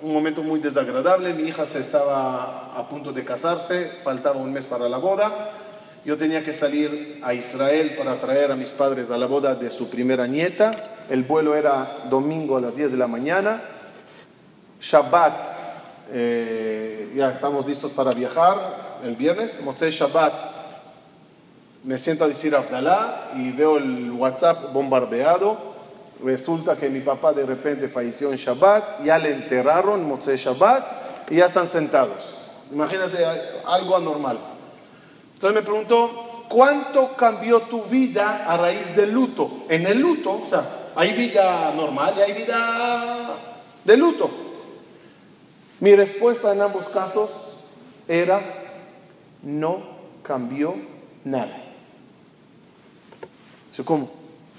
momento 0.00 0.42
muy 0.42 0.58
desagradable, 0.58 1.34
mi 1.34 1.48
hija 1.48 1.66
se 1.66 1.80
estaba 1.80 2.74
a 2.74 2.88
punto 2.88 3.12
de 3.12 3.26
casarse, 3.26 3.90
faltaba 4.04 4.36
un 4.36 4.54
mes 4.54 4.66
para 4.66 4.88
la 4.88 4.96
boda, 4.96 5.50
yo 6.06 6.16
tenía 6.16 6.42
que 6.42 6.54
salir 6.54 7.20
a 7.22 7.34
Israel 7.34 7.94
para 7.98 8.18
traer 8.18 8.50
a 8.50 8.56
mis 8.56 8.70
padres 8.70 9.10
a 9.10 9.18
la 9.18 9.26
boda 9.26 9.54
de 9.54 9.70
su 9.70 9.90
primera 9.90 10.26
nieta, 10.26 10.70
el 11.10 11.24
vuelo 11.24 11.56
era 11.56 12.04
domingo 12.08 12.56
a 12.56 12.60
las 12.62 12.74
10 12.74 12.92
de 12.92 12.96
la 12.96 13.06
mañana, 13.06 13.62
Shabbat, 14.80 15.46
eh, 16.12 17.12
ya 17.14 17.30
estamos 17.32 17.66
listos 17.66 17.92
para 17.92 18.12
viajar 18.12 19.00
el 19.04 19.14
viernes, 19.14 19.60
Motzei 19.62 19.90
Shabbat, 19.90 20.55
me 21.86 21.98
siento 21.98 22.24
a 22.24 22.28
decir 22.28 22.52
Abdalá 22.56 23.30
y 23.36 23.52
veo 23.52 23.76
el 23.76 24.10
WhatsApp 24.10 24.72
bombardeado. 24.72 25.56
Resulta 26.22 26.76
que 26.76 26.88
mi 26.88 26.98
papá 26.98 27.32
de 27.32 27.46
repente 27.46 27.88
falleció 27.88 28.32
en 28.32 28.38
Shabbat, 28.38 29.04
ya 29.04 29.18
le 29.18 29.30
enterraron 29.30 30.00
en 30.00 30.08
Motzei 30.08 30.36
Shabbat 30.36 31.30
y 31.30 31.36
ya 31.36 31.46
están 31.46 31.68
sentados. 31.68 32.34
Imagínate 32.72 33.24
algo 33.64 33.96
anormal. 33.96 34.36
Entonces 35.34 35.54
me 35.54 35.62
preguntó, 35.62 36.46
¿cuánto 36.48 37.14
cambió 37.14 37.62
tu 37.62 37.84
vida 37.84 38.46
a 38.48 38.56
raíz 38.56 38.96
del 38.96 39.12
luto? 39.12 39.66
En 39.68 39.86
el 39.86 40.00
luto, 40.00 40.42
o 40.42 40.46
sea, 40.48 40.90
hay 40.96 41.12
vida 41.12 41.72
normal 41.72 42.14
y 42.18 42.20
hay 42.20 42.32
vida 42.32 43.36
de 43.84 43.96
luto. 43.96 44.28
Mi 45.78 45.94
respuesta 45.94 46.52
en 46.52 46.62
ambos 46.62 46.88
casos 46.88 47.30
era, 48.08 48.40
no 49.44 49.82
cambió 50.24 50.74
nada. 51.22 51.65
¿Cómo? 53.84 54.10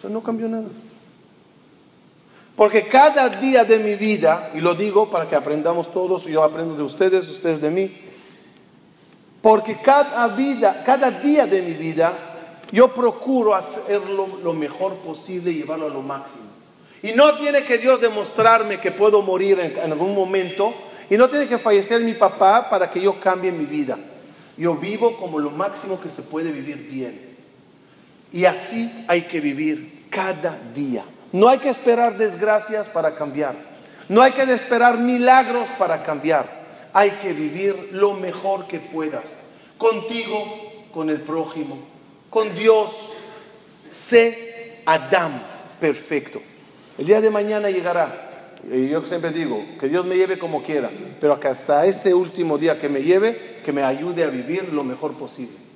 No 0.10 0.22
cambió 0.22 0.48
nada. 0.48 0.68
Porque 2.56 2.88
cada 2.88 3.30
día 3.30 3.64
de 3.64 3.78
mi 3.78 3.96
vida, 3.96 4.52
y 4.56 4.62
lo 4.62 4.74
digo 4.74 5.10
para 5.10 5.28
que 5.28 5.36
aprendamos 5.36 5.92
todos, 5.92 6.26
yo 6.26 6.44
aprendo 6.44 6.76
de 6.76 6.84
ustedes, 6.84 7.30
ustedes 7.30 7.62
de 7.62 7.70
mí, 7.70 7.92
porque 9.42 9.78
cada 9.80 10.28
vida, 10.30 10.84
cada 10.84 11.12
día 11.12 11.46
de 11.46 11.62
mi 11.62 11.74
vida, 11.74 12.14
yo 12.72 12.94
procuro 12.94 13.54
hacerlo 13.54 14.40
lo 14.44 14.54
mejor 14.54 14.96
posible 14.98 15.52
y 15.52 15.60
llevarlo 15.60 15.86
a 15.86 15.90
lo 15.90 16.02
máximo. 16.02 16.46
Y 17.04 17.12
no 17.12 17.38
tiene 17.38 17.64
que 17.64 17.78
Dios 17.78 18.02
demostrarme 18.02 18.80
que 18.80 18.92
puedo 18.92 19.22
morir 19.22 19.60
en 19.60 19.92
algún 19.92 20.16
momento, 20.16 20.74
y 21.12 21.16
no 21.16 21.30
tiene 21.30 21.48
que 21.48 21.60
fallecer 21.60 22.02
mi 22.02 22.14
papá 22.14 22.70
para 22.70 22.90
que 22.90 23.00
yo 23.00 23.20
cambie 23.20 23.52
mi 23.52 23.66
vida. 23.66 24.00
Yo 24.58 24.76
vivo 24.76 25.16
como 25.16 25.38
lo 25.38 25.52
máximo 25.52 26.02
que 26.02 26.10
se 26.10 26.24
puede 26.24 26.52
vivir 26.52 26.88
bien. 26.90 27.27
Y 28.32 28.46
así 28.46 29.06
hay 29.08 29.24
que 29.24 29.40
vivir 29.40 30.08
cada 30.10 30.58
día. 30.74 31.04
No 31.32 31.50
hay 31.50 31.60
que 31.60 31.70
esperar 31.70 32.18
desgracias 32.18 32.90
para 32.90 33.16
cambiar. 33.16 33.56
No 34.10 34.22
hay 34.22 34.32
que 34.32 34.44
esperar 34.44 34.98
milagros 34.98 35.70
para 35.78 36.04
cambiar. 36.04 36.66
Hay 36.94 37.12
que 37.12 37.34
vivir 37.34 37.90
lo 37.92 38.14
mejor 38.14 38.68
que 38.68 38.80
puedas. 38.80 39.36
Contigo, 39.78 40.88
con 40.92 41.10
el 41.10 41.22
prójimo, 41.22 41.80
con 42.30 42.56
Dios. 42.56 43.12
Sé 43.90 44.82
Adán 44.86 45.44
perfecto. 45.80 46.42
El 46.98 47.06
día 47.06 47.22
de 47.22 47.30
mañana 47.30 47.70
llegará. 47.70 48.56
Y 48.70 48.90
yo 48.90 49.06
siempre 49.06 49.32
digo, 49.32 49.64
que 49.80 49.88
Dios 49.88 50.06
me 50.06 50.16
lleve 50.16 50.40
como 50.40 50.64
quiera, 50.64 50.90
pero 51.22 51.40
que 51.40 51.48
hasta 51.48 51.86
ese 51.86 52.14
último 52.14 52.58
día 52.58 52.80
que 52.80 52.90
me 52.90 53.02
lleve, 53.04 53.60
que 53.64 53.72
me 53.72 53.84
ayude 53.84 54.24
a 54.24 54.28
vivir 54.28 54.74
lo 54.74 54.84
mejor 54.84 55.14
posible. 55.14 55.67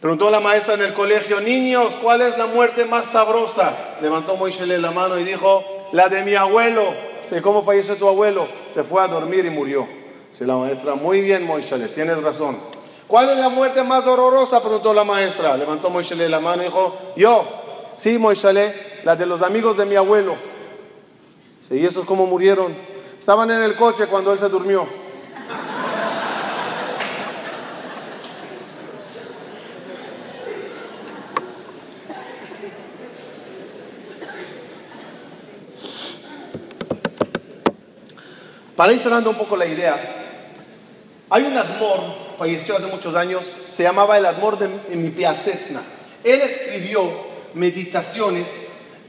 Preguntó 0.00 0.30
la 0.30 0.40
maestra 0.40 0.74
en 0.74 0.80
el 0.80 0.94
colegio, 0.94 1.40
niños, 1.40 1.96
¿cuál 2.00 2.22
es 2.22 2.38
la 2.38 2.46
muerte 2.46 2.86
más 2.86 3.06
sabrosa? 3.06 3.96
Levantó 4.00 4.34
Moisés 4.34 4.66
la 4.66 4.90
mano 4.90 5.18
y 5.18 5.24
dijo, 5.24 5.62
la 5.92 6.08
de 6.08 6.24
mi 6.24 6.34
abuelo. 6.34 7.10
¿Cómo 7.42 7.62
falleció 7.62 7.96
tu 7.96 8.08
abuelo? 8.08 8.48
Se 8.68 8.82
fue 8.82 9.02
a 9.02 9.08
dormir 9.08 9.44
y 9.44 9.50
murió. 9.50 9.86
Dice 10.30 10.46
la 10.46 10.56
maestra, 10.56 10.94
muy 10.94 11.20
bien 11.20 11.44
Moisés, 11.44 11.92
tienes 11.92 12.20
razón. 12.22 12.58
¿Cuál 13.06 13.30
es 13.30 13.36
la 13.38 13.48
muerte 13.48 13.82
más 13.82 14.06
horrorosa? 14.06 14.60
Preguntó 14.60 14.94
la 14.94 15.04
maestra. 15.04 15.56
Levantó 15.56 15.90
Moisés 15.90 16.18
la 16.30 16.40
mano 16.40 16.62
y 16.62 16.66
dijo, 16.66 16.96
yo. 17.16 17.44
Sí, 17.96 18.18
Moisés, 18.18 18.74
la 19.04 19.16
de 19.16 19.26
los 19.26 19.42
amigos 19.42 19.76
de 19.76 19.84
mi 19.84 19.96
abuelo. 19.96 20.36
¿Y 21.70 21.84
esos 21.84 22.06
cómo 22.06 22.26
murieron? 22.26 22.74
Estaban 23.18 23.50
en 23.50 23.62
el 23.62 23.76
coche 23.76 24.06
cuando 24.06 24.32
él 24.32 24.38
se 24.38 24.48
durmió. 24.48 24.88
Para 38.80 38.94
ir 38.94 38.98
cerrando 38.98 39.28
un 39.28 39.36
poco 39.36 39.58
la 39.58 39.66
idea, 39.66 40.48
hay 41.28 41.42
un 41.42 41.54
Admor, 41.54 42.00
falleció 42.38 42.78
hace 42.78 42.86
muchos 42.86 43.14
años, 43.14 43.54
se 43.68 43.82
llamaba 43.82 44.16
el 44.16 44.24
Admor 44.24 44.58
de 44.58 44.96
Mipiatzesna. 44.96 45.82
Él 46.24 46.40
escribió 46.40 47.02
meditaciones 47.52 48.48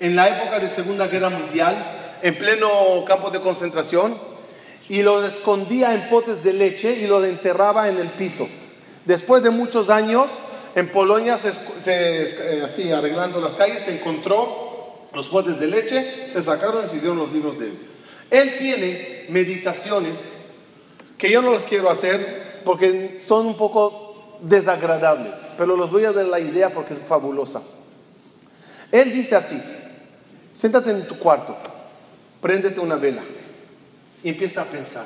en 0.02 0.18
la 0.18 0.28
época 0.28 0.60
de 0.60 0.68
Segunda 0.68 1.08
Guerra 1.08 1.30
Mundial, 1.30 2.18
en 2.22 2.38
pleno 2.38 2.70
campo 3.08 3.30
de 3.30 3.40
concentración, 3.40 4.18
y 4.90 5.04
los 5.04 5.24
escondía 5.24 5.94
en 5.94 6.10
potes 6.10 6.44
de 6.44 6.52
leche 6.52 6.92
y 6.92 7.08
los 7.08 7.24
enterraba 7.24 7.88
en 7.88 7.98
el 7.98 8.10
piso. 8.10 8.50
Después 9.06 9.42
de 9.42 9.52
muchos 9.52 9.90
años, 9.90 10.32
en 10.76 10.92
Polonia, 10.92 11.38
eh, 11.86 12.62
así 12.62 12.92
arreglando 12.92 13.40
las 13.40 13.54
calles, 13.54 13.84
se 13.84 13.98
encontró 13.98 15.08
los 15.14 15.30
potes 15.30 15.58
de 15.62 15.68
leche, 15.68 16.30
se 16.30 16.44
sacaron 16.44 16.84
y 16.84 16.90
se 16.90 16.98
hicieron 16.98 17.18
los 17.18 17.32
libros 17.32 17.58
de. 17.58 17.91
Él 18.32 18.58
tiene 18.58 19.26
meditaciones 19.30 20.32
que 21.18 21.30
yo 21.30 21.42
no 21.42 21.52
las 21.54 21.66
quiero 21.66 21.92
hacer 21.92 22.62
porque 22.64 23.20
son 23.20 23.46
un 23.46 23.58
poco 23.58 24.40
desagradables, 24.42 25.38
pero 25.58 25.76
los 25.76 25.92
voy 25.92 26.06
a 26.06 26.14
dar 26.14 26.26
la 26.26 26.40
idea 26.40 26.72
porque 26.72 26.94
es 26.94 27.02
fabulosa. 27.02 27.62
Él 28.92 29.12
dice 29.12 29.36
así, 29.36 29.62
siéntate 30.54 30.92
en 30.92 31.06
tu 31.08 31.20
cuarto, 31.20 31.58
préndete 32.42 32.80
una 32.80 32.96
vela 32.96 33.24
y 34.24 34.30
empieza 34.30 34.62
a 34.62 34.66
pensar. 34.66 35.06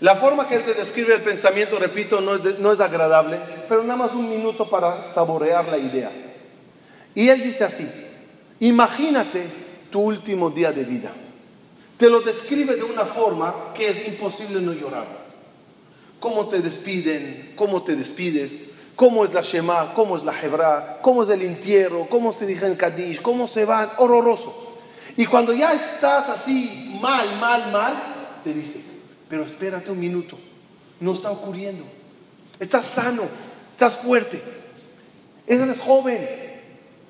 La 0.00 0.16
forma 0.16 0.48
que 0.48 0.56
él 0.56 0.64
te 0.64 0.74
describe 0.74 1.14
el 1.14 1.22
pensamiento, 1.22 1.78
repito, 1.78 2.20
no 2.20 2.34
es, 2.34 2.58
no 2.58 2.72
es 2.72 2.80
agradable, 2.80 3.38
pero 3.68 3.82
nada 3.84 3.96
más 3.96 4.12
un 4.12 4.28
minuto 4.28 4.68
para 4.68 5.00
saborear 5.00 5.68
la 5.68 5.78
idea. 5.78 6.10
Y 7.14 7.28
él 7.28 7.42
dice 7.42 7.62
así, 7.62 7.88
imagínate 8.58 9.46
tu 9.90 10.00
último 10.00 10.50
día 10.50 10.72
de 10.72 10.84
vida. 10.84 11.12
Te 11.96 12.10
lo 12.10 12.20
describe 12.20 12.76
de 12.76 12.82
una 12.82 13.04
forma 13.04 13.72
que 13.74 13.88
es 13.88 14.08
imposible 14.08 14.60
no 14.60 14.72
llorar. 14.72 15.06
Cómo 16.18 16.48
te 16.48 16.60
despiden, 16.60 17.52
cómo 17.54 17.82
te 17.82 17.96
despides, 17.96 18.70
cómo 18.96 19.24
es 19.24 19.32
la 19.32 19.42
Shema, 19.42 19.94
cómo 19.94 20.16
es 20.16 20.24
la 20.24 20.40
Hebra, 20.40 20.98
cómo 21.02 21.22
es 21.22 21.28
el 21.28 21.42
entierro, 21.42 22.08
cómo 22.08 22.32
se 22.32 22.46
dice 22.46 22.66
el 22.66 22.76
Kadish, 22.76 23.20
cómo 23.22 23.46
se 23.46 23.64
van, 23.64 23.90
horroroso. 23.98 24.74
Y 25.16 25.26
cuando 25.26 25.52
ya 25.52 25.72
estás 25.72 26.28
así 26.28 26.98
mal, 27.00 27.38
mal, 27.38 27.70
mal, 27.70 28.40
te 28.42 28.52
dice, 28.52 28.80
pero 29.28 29.44
espérate 29.44 29.90
un 29.90 30.00
minuto, 30.00 30.38
no 31.00 31.12
está 31.12 31.30
ocurriendo. 31.30 31.84
Estás 32.58 32.84
sano, 32.84 33.22
estás 33.72 33.96
fuerte, 33.96 34.42
eres 35.46 35.78
joven, 35.80 36.28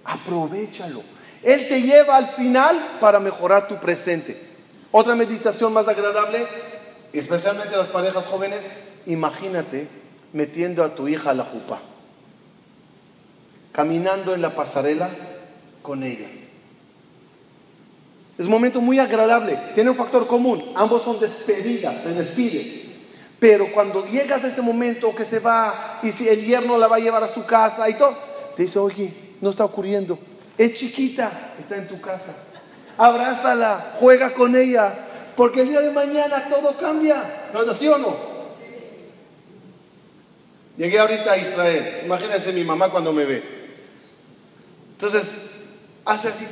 aprovechalo. 0.04 1.02
Él 1.42 1.68
te 1.68 1.82
lleva 1.82 2.16
al 2.16 2.26
final 2.26 2.98
para 3.00 3.20
mejorar 3.20 3.68
tu 3.68 3.78
presente. 3.78 4.43
Otra 4.96 5.16
meditación 5.16 5.72
más 5.72 5.88
agradable, 5.88 6.46
especialmente 7.12 7.76
las 7.76 7.88
parejas 7.88 8.26
jóvenes, 8.26 8.70
imagínate 9.06 9.88
metiendo 10.32 10.84
a 10.84 10.94
tu 10.94 11.08
hija 11.08 11.30
a 11.30 11.34
la 11.34 11.44
jupa, 11.44 11.80
caminando 13.72 14.34
en 14.34 14.42
la 14.42 14.54
pasarela 14.54 15.10
con 15.82 16.04
ella 16.04 16.28
es 18.36 18.46
un 18.46 18.50
momento 18.50 18.80
muy 18.80 18.98
agradable. 18.98 19.58
Tiene 19.74 19.90
un 19.90 19.96
factor 19.96 20.26
común. 20.26 20.72
Ambos 20.74 21.02
son 21.02 21.20
despedidas, 21.20 22.02
te 22.02 22.10
despides. 22.10 22.84
Pero 23.38 23.70
cuando 23.72 24.06
llegas 24.06 24.42
a 24.44 24.48
ese 24.48 24.62
momento 24.62 25.14
que 25.14 25.24
se 25.24 25.38
va 25.38 26.00
y 26.02 26.10
si 26.10 26.28
el 26.28 26.44
yerno 26.44 26.78
la 26.78 26.88
va 26.88 26.96
a 26.96 27.00
llevar 27.00 27.22
a 27.22 27.28
su 27.28 27.44
casa 27.44 27.88
y 27.88 27.94
todo, 27.94 28.16
te 28.56 28.64
dice, 28.64 28.78
oye, 28.78 29.12
no 29.40 29.50
está 29.50 29.64
ocurriendo. 29.64 30.18
Es 30.58 30.74
chiquita, 30.74 31.54
está 31.58 31.76
en 31.76 31.86
tu 31.86 32.00
casa. 32.00 32.34
Abrázala, 32.96 33.94
juega 33.98 34.34
con 34.34 34.54
ella, 34.56 34.94
porque 35.36 35.62
el 35.62 35.68
día 35.68 35.80
de 35.80 35.90
mañana 35.90 36.48
todo 36.48 36.76
cambia. 36.76 37.48
¿No 37.52 37.62
es 37.62 37.68
así 37.68 37.88
o 37.88 37.98
no? 37.98 38.16
Llegué 40.76 40.98
ahorita 40.98 41.32
a 41.32 41.36
Israel. 41.36 42.02
Imagínense 42.04 42.52
mi 42.52 42.64
mamá 42.64 42.90
cuando 42.90 43.12
me 43.12 43.24
ve. 43.24 43.64
Entonces, 44.92 45.38
hace 46.04 46.28
así, 46.28 46.46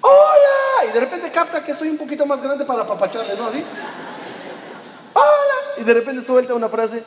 ¡Hola! 0.00 0.90
Y 0.90 0.92
de 0.92 1.00
repente 1.00 1.30
capta 1.30 1.64
que 1.64 1.74
soy 1.74 1.88
un 1.88 1.98
poquito 1.98 2.24
más 2.24 2.40
grande 2.40 2.64
para 2.64 2.82
apapacharle, 2.82 3.36
¿no? 3.36 3.48
Así. 3.48 3.62
¡Hola! 5.12 5.74
Y 5.78 5.84
de 5.84 5.94
repente 5.94 6.22
suelta 6.22 6.54
una 6.54 6.68
frase. 6.68 7.02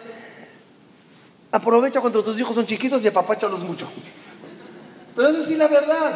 Aprovecha 1.51 1.99
cuando 1.99 2.23
tus 2.23 2.39
hijos 2.39 2.55
son 2.55 2.65
chiquitos 2.65 3.03
y 3.03 3.07
apapáchalos 3.07 3.63
mucho. 3.63 3.89
Pero 5.15 5.27
es 5.29 5.45
sí 5.45 5.55
la 5.55 5.67
verdad. 5.67 6.13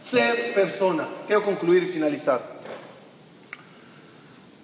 Ser 0.00 0.54
persona. 0.54 1.06
Quiero 1.26 1.42
concluir 1.42 1.82
y 1.82 1.88
finalizar. 1.88 2.40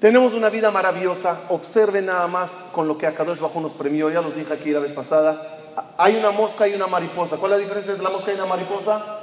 Tenemos 0.01 0.33
una 0.33 0.49
vida 0.49 0.71
maravillosa. 0.71 1.43
Observen 1.51 2.07
nada 2.07 2.27
más 2.27 2.65
con 2.73 2.89
lo 2.89 2.97
que 2.97 3.07
Akadosh 3.07 3.39
Bajo 3.39 3.61
nos 3.61 3.75
premió. 3.75 4.11
Ya 4.11 4.23
los 4.23 4.35
dije 4.35 4.53
aquí 4.53 4.71
la 4.71 4.81
vez 4.81 4.93
pasada. 4.93 5.59
Hay 5.99 6.17
una 6.17 6.31
mosca 6.31 6.67
y 6.67 6.75
una 6.75 6.87
mariposa. 6.87 7.37
¿Cuál 7.37 7.53
es 7.53 7.59
la 7.59 7.63
diferencia 7.65 7.93
entre 7.93 8.05
la 8.05 8.11
mosca 8.11 8.33
y 8.33 8.35
una 8.35 8.47
mariposa? 8.47 9.21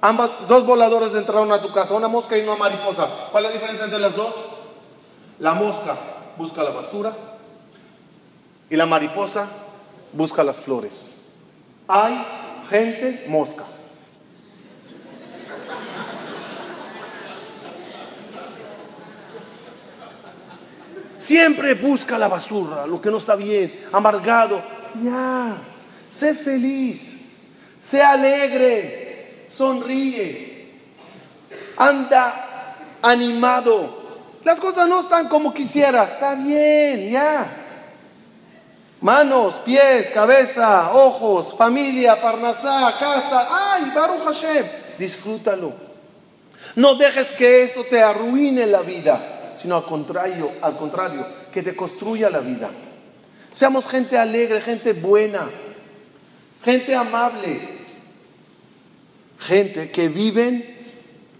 Ambas, 0.00 0.30
dos 0.46 0.64
voladores 0.64 1.12
entraron 1.14 1.50
a 1.50 1.60
tu 1.60 1.72
casa, 1.72 1.94
una 1.94 2.06
mosca 2.06 2.38
y 2.38 2.42
una 2.42 2.54
mariposa. 2.54 3.08
¿Cuál 3.32 3.46
es 3.46 3.50
la 3.50 3.54
diferencia 3.54 3.84
entre 3.86 3.98
las 3.98 4.14
dos? 4.14 4.34
La 5.40 5.54
mosca 5.54 5.96
busca 6.36 6.62
la 6.62 6.70
basura 6.70 7.12
y 8.70 8.76
la 8.76 8.86
mariposa 8.86 9.48
busca 10.12 10.44
las 10.44 10.60
flores. 10.60 11.10
Hay 11.88 12.24
gente 12.68 13.24
mosca. 13.26 13.64
Siempre 21.18 21.74
busca 21.74 22.18
la 22.18 22.28
basura, 22.28 22.86
lo 22.86 23.00
que 23.00 23.10
no 23.10 23.18
está 23.18 23.36
bien, 23.36 23.86
amargado. 23.92 24.62
Ya, 25.02 25.56
sé 26.08 26.34
feliz, 26.34 27.32
sé 27.78 28.02
alegre, 28.02 29.44
sonríe, 29.48 30.70
anda 31.76 32.76
animado. 33.02 34.04
Las 34.44 34.60
cosas 34.60 34.88
no 34.88 35.00
están 35.00 35.28
como 35.28 35.52
quisieras, 35.52 36.12
está 36.12 36.34
bien, 36.34 37.10
ya. 37.10 37.64
Manos, 39.00 39.60
pies, 39.60 40.10
cabeza, 40.10 40.92
ojos, 40.92 41.54
familia, 41.56 42.20
parnasá, 42.20 42.94
casa. 42.98 43.48
¡Ay, 43.50 43.92
Baruch 43.94 44.24
Hashem! 44.24 44.66
Disfrútalo. 44.98 45.74
No 46.74 46.94
dejes 46.94 47.32
que 47.32 47.62
eso 47.62 47.84
te 47.84 48.02
arruine 48.02 48.66
la 48.66 48.80
vida, 48.80 49.35
sino 49.66 49.74
al 49.74 49.84
contrario, 49.84 50.52
al 50.62 50.76
contrario, 50.76 51.26
que 51.52 51.60
te 51.60 51.74
construya 51.74 52.30
la 52.30 52.38
vida. 52.38 52.70
Seamos 53.50 53.88
gente 53.88 54.16
alegre, 54.16 54.60
gente 54.60 54.92
buena, 54.92 55.50
gente 56.62 56.94
amable, 56.94 57.58
gente 59.40 59.90
que 59.90 60.08
viven 60.08 60.86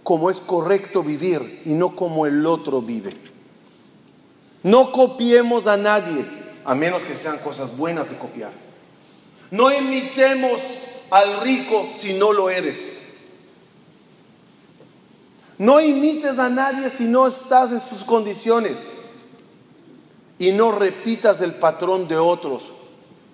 como 0.02 0.28
es 0.28 0.40
correcto 0.40 1.04
vivir 1.04 1.62
y 1.64 1.74
no 1.74 1.94
como 1.94 2.26
el 2.26 2.44
otro 2.46 2.82
vive. 2.82 3.12
No 4.64 4.90
copiemos 4.90 5.68
a 5.68 5.76
nadie, 5.76 6.26
a 6.64 6.74
menos 6.74 7.04
que 7.04 7.14
sean 7.14 7.38
cosas 7.38 7.76
buenas 7.76 8.10
de 8.10 8.16
copiar. 8.16 8.50
No 9.52 9.70
imitemos 9.70 10.60
al 11.10 11.42
rico 11.42 11.90
si 11.96 12.14
no 12.14 12.32
lo 12.32 12.50
eres. 12.50 13.05
No 15.58 15.80
imites 15.80 16.38
a 16.38 16.48
nadie 16.48 16.90
si 16.90 17.04
no 17.04 17.26
estás 17.26 17.72
en 17.72 17.80
sus 17.80 18.04
condiciones. 18.04 18.86
Y 20.38 20.52
no 20.52 20.72
repitas 20.72 21.40
el 21.40 21.54
patrón 21.54 22.08
de 22.08 22.16
otros. 22.16 22.70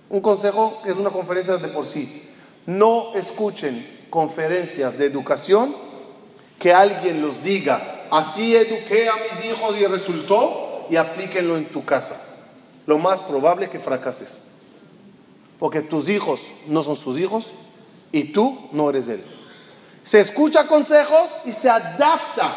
Un 0.08 0.20
consejo 0.20 0.80
que 0.84 0.90
es 0.90 0.96
una 0.96 1.10
conferencia 1.10 1.56
de 1.56 1.68
por 1.68 1.86
sí. 1.86 2.28
No 2.66 3.14
escuchen 3.14 4.06
conferencias 4.10 4.98
de 4.98 5.06
educación 5.06 5.74
que 6.58 6.72
alguien 6.72 7.20
los 7.20 7.42
diga, 7.42 8.06
así 8.12 8.54
eduqué 8.54 9.08
a 9.08 9.14
mis 9.16 9.44
hijos 9.44 9.76
y 9.76 9.86
resultó, 9.86 10.86
y 10.88 10.96
aplíquenlo 10.96 11.56
en 11.56 11.64
tu 11.64 11.84
casa. 11.84 12.20
Lo 12.86 12.98
más 12.98 13.22
probable 13.22 13.64
es 13.64 13.70
que 13.70 13.80
fracases. 13.80 14.38
Porque 15.58 15.82
tus 15.82 16.08
hijos 16.08 16.52
no 16.68 16.82
son 16.82 16.94
sus 16.94 17.18
hijos 17.18 17.54
y 18.12 18.24
tú 18.24 18.68
no 18.72 18.90
eres 18.90 19.08
él. 19.08 19.24
Se 20.02 20.20
escucha 20.20 20.66
consejos 20.66 21.30
y 21.44 21.52
se 21.52 21.68
adapta. 21.68 22.56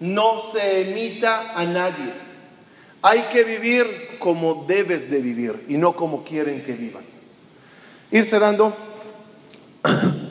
No 0.00 0.42
se 0.52 0.90
emita 0.90 1.52
a 1.58 1.64
nadie. 1.64 2.12
Hay 3.02 3.22
que 3.32 3.44
vivir 3.44 4.16
como 4.18 4.64
debes 4.66 5.10
de 5.10 5.20
vivir 5.20 5.64
y 5.68 5.76
no 5.76 5.94
como 5.94 6.24
quieren 6.24 6.62
que 6.62 6.74
vivas. 6.74 7.20
Ir 8.10 8.24
cerrando. 8.24 8.74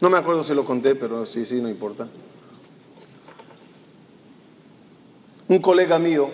No 0.00 0.10
me 0.10 0.18
acuerdo 0.18 0.42
si 0.42 0.52
lo 0.52 0.64
conté, 0.64 0.96
pero 0.96 1.24
sí, 1.26 1.46
sí, 1.46 1.60
no 1.60 1.68
importa. 1.68 2.08
Un 5.46 5.60
colega 5.60 6.00
mío 6.00 6.28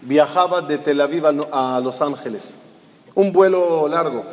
viajaba 0.00 0.62
de 0.62 0.78
Tel 0.78 1.02
Aviv 1.02 1.26
a 1.26 1.78
Los 1.84 2.00
Ángeles, 2.00 2.71
un 3.14 3.32
vuelo 3.32 3.88
largo. 3.88 4.24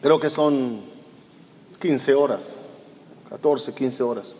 Creo 0.00 0.20
que 0.20 0.30
son 0.30 0.82
15 1.80 2.14
horas, 2.14 2.56
14, 3.28 3.74
15 3.74 4.02
horas. 4.02 4.34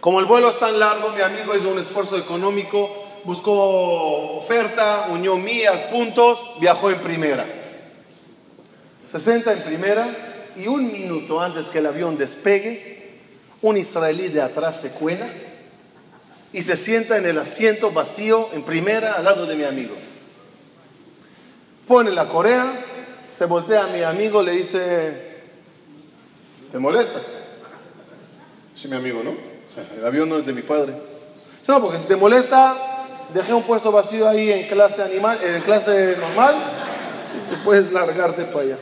Como 0.00 0.20
el 0.20 0.26
vuelo 0.26 0.50
es 0.50 0.58
tan 0.58 0.78
largo, 0.78 1.10
mi 1.10 1.22
amigo 1.22 1.54
hizo 1.56 1.70
un 1.70 1.78
esfuerzo 1.78 2.18
económico, 2.18 2.90
buscó 3.24 4.36
oferta, 4.36 5.08
unió 5.10 5.36
mías, 5.36 5.82
puntos, 5.84 6.38
viajó 6.60 6.90
en 6.90 7.00
primera. 7.00 7.46
60 9.06 9.52
en 9.52 9.62
primera 9.62 10.52
y 10.56 10.66
un 10.66 10.92
minuto 10.92 11.40
antes 11.40 11.68
que 11.68 11.78
el 11.78 11.86
avión 11.86 12.16
despegue, 12.16 13.18
un 13.62 13.76
israelí 13.76 14.28
de 14.28 14.42
atrás 14.42 14.80
se 14.80 14.90
cuela 14.90 15.28
y 16.56 16.62
se 16.62 16.78
sienta 16.78 17.18
en 17.18 17.26
el 17.26 17.36
asiento 17.36 17.90
vacío 17.90 18.48
en 18.54 18.62
primera 18.62 19.12
al 19.12 19.24
lado 19.24 19.44
de 19.44 19.56
mi 19.56 19.64
amigo. 19.64 19.94
Pone 21.86 22.12
la 22.12 22.28
correa, 22.28 22.82
se 23.30 23.44
voltea 23.44 23.84
a 23.84 23.88
mi 23.88 24.00
amigo, 24.00 24.40
le 24.40 24.52
dice, 24.52 25.36
¿te 26.72 26.78
molesta? 26.78 27.20
Sí, 28.74 28.88
mi 28.88 28.96
amigo, 28.96 29.22
¿no? 29.22 29.34
El 29.98 30.06
avión 30.06 30.30
no 30.30 30.38
es 30.38 30.46
de 30.46 30.54
mi 30.54 30.62
padre. 30.62 30.94
No, 31.68 31.82
porque 31.82 31.98
si 31.98 32.06
te 32.06 32.16
molesta, 32.16 32.74
dejé 33.34 33.52
un 33.52 33.64
puesto 33.64 33.92
vacío 33.92 34.26
ahí 34.26 34.50
en 34.50 34.66
clase 34.66 35.02
animal, 35.02 35.38
en 35.42 35.60
clase 35.60 36.16
normal, 36.18 36.72
y 37.36 37.50
te 37.50 37.58
puedes 37.58 37.92
largarte 37.92 38.46
para 38.46 38.60
allá. 38.60 38.78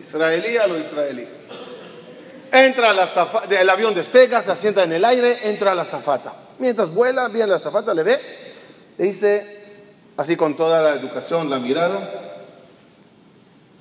Israelí 0.00 0.56
a 0.56 0.66
lo 0.66 0.78
israelí. 0.78 1.28
Entra 2.52 2.92
la 2.92 3.06
zafata, 3.06 3.60
el 3.60 3.68
avión 3.68 3.94
despega, 3.94 4.40
se 4.40 4.52
asienta 4.52 4.84
en 4.84 4.92
el 4.92 5.04
aire, 5.04 5.48
entra 5.48 5.74
la 5.74 5.84
zafata. 5.84 6.32
Mientras 6.58 6.94
vuela, 6.94 7.28
viene 7.28 7.48
la 7.48 7.58
zafata, 7.58 7.92
le 7.92 8.02
ve, 8.02 8.20
le 8.96 9.04
dice, 9.04 9.64
así 10.16 10.36
con 10.36 10.56
toda 10.56 10.80
la 10.80 10.90
educación, 10.94 11.50
la 11.50 11.58
mirada, 11.58 12.44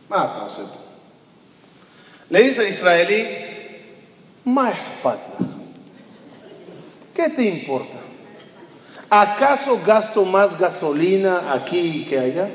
mata 0.09 0.47
Le 2.29 2.41
dice 2.41 2.63
el 2.63 2.69
israelí, 2.69 3.27
¿qué 7.13 7.29
te 7.29 7.43
importa? 7.43 7.97
¿Acaso 9.09 9.79
gasto 9.85 10.25
más 10.25 10.57
gasolina 10.57 11.53
aquí 11.53 12.05
que 12.09 12.19
allá? 12.19 12.49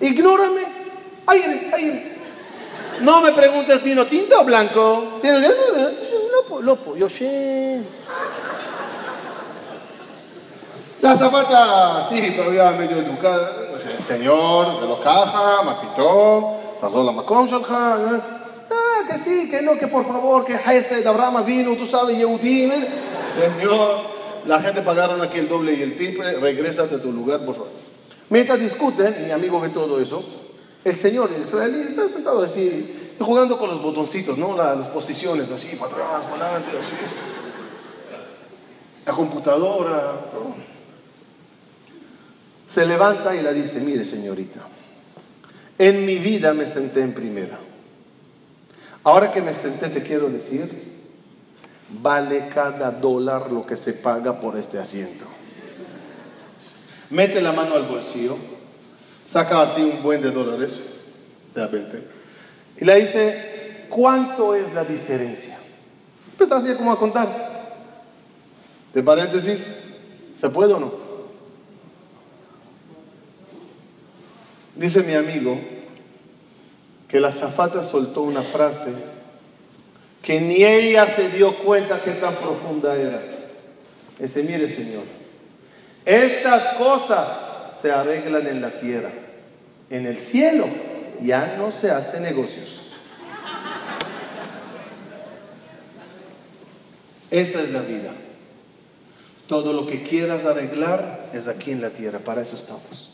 Ignórame, 0.00 0.62
aire, 1.26 1.70
aire. 1.74 2.15
No 3.00 3.20
me 3.20 3.32
preguntes 3.32 3.82
vino 3.82 4.06
tinto 4.06 4.40
o 4.40 4.44
blanco. 4.44 5.18
¿Tienes 5.20 5.42
Lopo, 6.32 6.60
lopo, 6.60 6.96
yo 6.96 7.08
sé. 7.08 7.82
La 11.02 11.14
zapata, 11.14 12.02
sí, 12.08 12.32
todavía 12.36 12.70
medio 12.72 12.96
educada. 12.96 13.78
Señor, 13.98 14.78
se 14.78 14.86
lo 14.86 14.98
caja, 14.98 15.62
mapitó, 15.62 16.56
pasó 16.80 17.04
la 17.04 17.12
macón, 17.12 17.48
Ah, 18.68 19.02
que 19.08 19.16
sí, 19.16 19.48
que 19.48 19.62
no, 19.62 19.78
que 19.78 19.86
por 19.86 20.06
favor, 20.06 20.44
que 20.44 20.54
de 20.54 21.08
Abraham 21.08 21.44
vino, 21.44 21.76
tú 21.76 21.86
sabes, 21.86 22.16
Yehudim. 22.16 22.72
Señor, 23.30 23.98
la 24.46 24.60
gente 24.60 24.82
pagaron 24.82 25.22
aquí 25.22 25.38
el 25.38 25.48
doble 25.48 25.74
y 25.74 25.82
el 25.82 25.96
triple, 25.96 26.40
regrésate 26.40 26.96
a 26.96 27.02
tu 27.02 27.12
lugar, 27.12 27.44
por 27.44 27.54
favor. 27.54 27.70
Mientras 28.28 28.58
discuten, 28.58 29.24
mi 29.26 29.30
amigo 29.30 29.60
ve 29.60 29.68
todo 29.68 30.00
eso, 30.00 30.24
el 30.86 30.94
señor 30.94 31.32
el 31.34 31.42
israelí 31.42 31.80
está 31.80 32.06
sentado 32.06 32.44
así, 32.44 33.12
jugando 33.18 33.58
con 33.58 33.68
los 33.68 33.82
botoncitos, 33.82 34.38
¿no? 34.38 34.56
Las, 34.56 34.86
posiciones, 34.86 35.50
así, 35.50 35.74
para 35.74 35.90
atrás, 35.90 36.24
para 36.30 36.46
adelante, 36.46 36.78
así. 36.78 36.92
La 39.04 39.12
computadora, 39.12 40.30
todo. 40.30 40.54
Se 42.68 42.86
levanta 42.86 43.34
y 43.34 43.42
la 43.42 43.52
dice, 43.52 43.80
mire 43.80 44.04
señorita, 44.04 44.60
en 45.76 46.06
mi 46.06 46.18
vida 46.18 46.54
me 46.54 46.68
senté 46.68 47.00
en 47.00 47.14
primera. 47.14 47.58
Ahora 49.02 49.32
que 49.32 49.42
me 49.42 49.54
senté 49.54 49.88
te 49.88 50.04
quiero 50.04 50.28
decir, 50.28 50.70
vale 52.00 52.46
cada 52.46 52.92
dólar 52.92 53.50
lo 53.50 53.66
que 53.66 53.74
se 53.74 53.92
paga 53.92 54.38
por 54.38 54.56
este 54.56 54.78
asiento. 54.78 55.24
Mete 57.10 57.40
la 57.40 57.50
mano 57.50 57.74
al 57.74 57.88
bolsillo 57.88 58.55
saca 59.26 59.62
así 59.62 59.82
un 59.82 60.02
buen 60.02 60.22
de 60.22 60.30
dólares, 60.30 60.80
de 61.54 61.62
repente, 61.66 62.02
y 62.78 62.84
le 62.84 63.00
dice, 63.00 63.86
¿cuánto 63.88 64.54
es 64.54 64.72
la 64.72 64.84
diferencia? 64.84 65.58
Pues 66.36 66.50
así 66.52 66.72
como 66.74 66.92
a 66.92 66.98
contar. 66.98 67.46
De 68.94 69.02
paréntesis, 69.02 69.68
¿se 70.34 70.50
puede 70.50 70.74
o 70.74 70.80
no? 70.80 70.92
Dice 74.74 75.02
mi 75.02 75.14
amigo 75.14 75.58
que 77.08 77.18
la 77.18 77.32
zafata 77.32 77.82
soltó 77.82 78.22
una 78.22 78.42
frase 78.42 78.92
que 80.20 80.40
ni 80.40 80.64
ella 80.64 81.06
se 81.06 81.30
dio 81.30 81.56
cuenta 81.58 82.02
que 82.02 82.12
tan 82.12 82.36
profunda 82.36 82.96
era. 82.96 83.22
Ese, 84.18 84.42
mire 84.42 84.68
Señor, 84.68 85.04
estas 86.04 86.74
cosas 86.74 87.55
se 87.80 87.92
arreglan 87.92 88.46
en 88.46 88.60
la 88.60 88.78
tierra. 88.78 89.10
En 89.90 90.06
el 90.06 90.18
cielo 90.18 90.66
ya 91.20 91.56
no 91.58 91.72
se 91.72 91.90
hace 91.90 92.20
negocios. 92.20 92.82
Esa 97.30 97.60
es 97.60 97.72
la 97.72 97.80
vida. 97.80 98.12
Todo 99.46 99.72
lo 99.72 99.86
que 99.86 100.02
quieras 100.02 100.44
arreglar 100.44 101.30
es 101.32 101.48
aquí 101.48 101.70
en 101.70 101.80
la 101.80 101.90
tierra, 101.90 102.18
para 102.18 102.42
eso 102.42 102.56
estamos. 102.56 103.10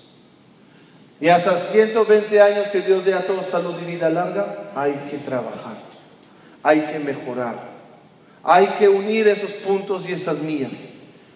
Y 1.20 1.28
hasta 1.28 1.56
120 1.56 2.40
años 2.40 2.68
que 2.68 2.80
Dios 2.80 3.04
dé 3.04 3.14
a 3.14 3.24
todos 3.24 3.46
salud 3.46 3.74
y 3.80 3.84
vida 3.84 4.10
larga, 4.10 4.72
hay 4.74 4.92
que 5.10 5.18
trabajar, 5.18 5.76
hay 6.62 6.80
que 6.80 6.98
mejorar, 6.98 7.70
hay 8.42 8.66
que 8.78 8.88
unir 8.88 9.28
esos 9.28 9.52
puntos 9.52 10.08
y 10.08 10.12
esas 10.12 10.40
mías, 10.40 10.86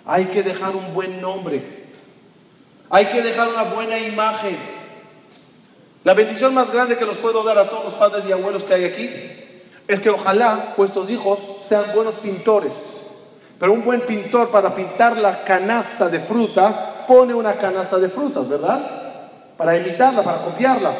hay 0.04 0.24
que 0.24 0.42
dejar 0.42 0.74
un 0.74 0.92
buen 0.92 1.20
nombre, 1.20 1.75
hay 2.90 3.06
que 3.06 3.22
dejar 3.22 3.48
una 3.48 3.64
buena 3.64 3.98
imagen. 3.98 4.56
La 6.04 6.14
bendición 6.14 6.54
más 6.54 6.72
grande 6.72 6.96
que 6.96 7.04
los 7.04 7.18
puedo 7.18 7.42
dar 7.42 7.58
a 7.58 7.68
todos 7.68 7.84
los 7.84 7.94
padres 7.94 8.24
y 8.26 8.32
abuelos 8.32 8.62
que 8.62 8.74
hay 8.74 8.84
aquí 8.84 9.10
es 9.88 10.00
que 10.00 10.10
ojalá 10.10 10.74
vuestros 10.76 11.10
hijos 11.10 11.40
sean 11.62 11.86
buenos 11.94 12.16
pintores. 12.16 12.86
Pero 13.58 13.72
un 13.72 13.84
buen 13.84 14.02
pintor 14.02 14.50
para 14.50 14.74
pintar 14.74 15.16
la 15.16 15.42
canasta 15.44 16.08
de 16.08 16.20
frutas 16.20 16.76
pone 17.06 17.34
una 17.34 17.54
canasta 17.54 17.98
de 17.98 18.08
frutas, 18.08 18.48
¿verdad? 18.48 19.30
Para 19.56 19.76
imitarla, 19.76 20.22
para 20.22 20.42
copiarla. 20.42 20.94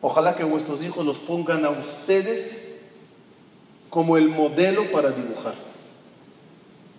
Ojalá 0.00 0.34
que 0.34 0.44
vuestros 0.44 0.82
hijos 0.82 1.04
los 1.04 1.18
pongan 1.18 1.64
a 1.64 1.70
ustedes 1.70 2.80
como 3.90 4.16
el 4.16 4.28
modelo 4.28 4.90
para 4.90 5.10
dibujar. 5.10 5.69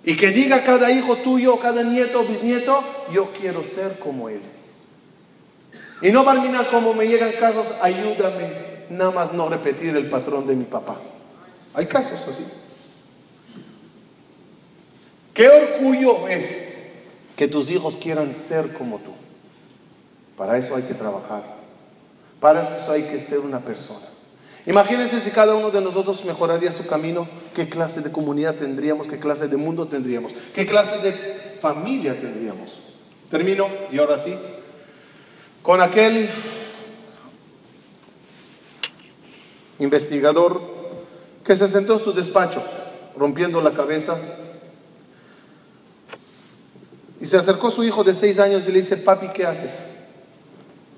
Y 0.03 0.17
que 0.17 0.31
diga 0.31 0.63
cada 0.63 0.91
hijo 0.91 1.17
tuyo, 1.17 1.59
cada 1.59 1.83
nieto 1.83 2.21
o 2.21 2.25
bisnieto, 2.25 2.83
yo 3.11 3.31
quiero 3.33 3.63
ser 3.63 3.99
como 3.99 4.29
él. 4.29 4.41
Y 6.01 6.11
no 6.11 6.25
terminar 6.25 6.69
como 6.69 6.93
me 6.93 7.07
llegan 7.07 7.31
casos, 7.39 7.67
ayúdame, 7.81 8.85
nada 8.89 9.11
más 9.11 9.33
no 9.33 9.47
repetir 9.47 9.95
el 9.95 10.09
patrón 10.09 10.47
de 10.47 10.55
mi 10.55 10.65
papá. 10.65 10.97
Hay 11.73 11.85
casos 11.85 12.27
así. 12.27 12.43
Qué 15.33 15.47
orgullo 15.47 16.27
es 16.27 16.79
que 17.35 17.47
tus 17.47 17.69
hijos 17.71 17.95
quieran 17.95 18.33
ser 18.33 18.73
como 18.73 18.97
tú. 18.97 19.11
Para 20.35 20.57
eso 20.57 20.75
hay 20.75 20.83
que 20.83 20.93
trabajar. 20.95 21.43
Para 22.39 22.75
eso 22.75 22.91
hay 22.91 23.03
que 23.03 23.19
ser 23.19 23.39
una 23.39 23.59
persona. 23.59 24.10
Imagínense 24.67 25.19
si 25.19 25.31
cada 25.31 25.55
uno 25.55 25.71
de 25.71 25.81
nosotros 25.81 26.23
mejoraría 26.23 26.71
su 26.71 26.85
camino, 26.85 27.27
qué 27.55 27.67
clase 27.67 28.01
de 28.01 28.11
comunidad 28.11 28.55
tendríamos, 28.55 29.07
qué 29.07 29.17
clase 29.17 29.47
de 29.47 29.57
mundo 29.57 29.87
tendríamos, 29.87 30.33
qué 30.53 30.67
clase 30.67 30.99
de 30.99 31.57
familia 31.59 32.19
tendríamos. 32.19 32.79
Termino, 33.29 33.67
y 33.91 33.97
ahora 33.97 34.19
sí, 34.19 34.35
con 35.63 35.81
aquel 35.81 36.29
investigador 39.79 40.61
que 41.43 41.55
se 41.55 41.67
sentó 41.67 41.93
en 41.93 41.99
su 41.99 42.13
despacho, 42.13 42.63
rompiendo 43.17 43.61
la 43.61 43.73
cabeza, 43.73 44.15
y 47.19 47.25
se 47.25 47.37
acercó 47.37 47.67
a 47.67 47.71
su 47.71 47.83
hijo 47.83 48.03
de 48.03 48.13
seis 48.13 48.37
años 48.37 48.67
y 48.67 48.71
le 48.71 48.79
dice, 48.79 48.97
papi, 48.97 49.29
¿qué 49.29 49.45
haces? 49.45 49.85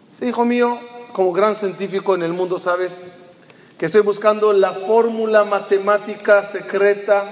Dice, 0.10 0.28
hijo 0.28 0.44
mío, 0.44 0.80
como 1.14 1.32
gran 1.32 1.56
científico 1.56 2.16
en 2.16 2.24
el 2.24 2.34
mundo, 2.34 2.58
¿sabes? 2.58 3.23
Que 3.84 3.88
estoy 3.88 4.00
buscando 4.00 4.54
la 4.54 4.72
fórmula 4.72 5.44
matemática 5.44 6.42
secreta 6.42 7.26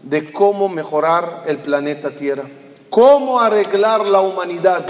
de 0.00 0.32
cómo 0.32 0.66
mejorar 0.66 1.42
el 1.44 1.58
planeta 1.58 2.08
Tierra, 2.12 2.44
cómo 2.88 3.38
arreglar 3.38 4.06
la 4.06 4.22
humanidad. 4.22 4.86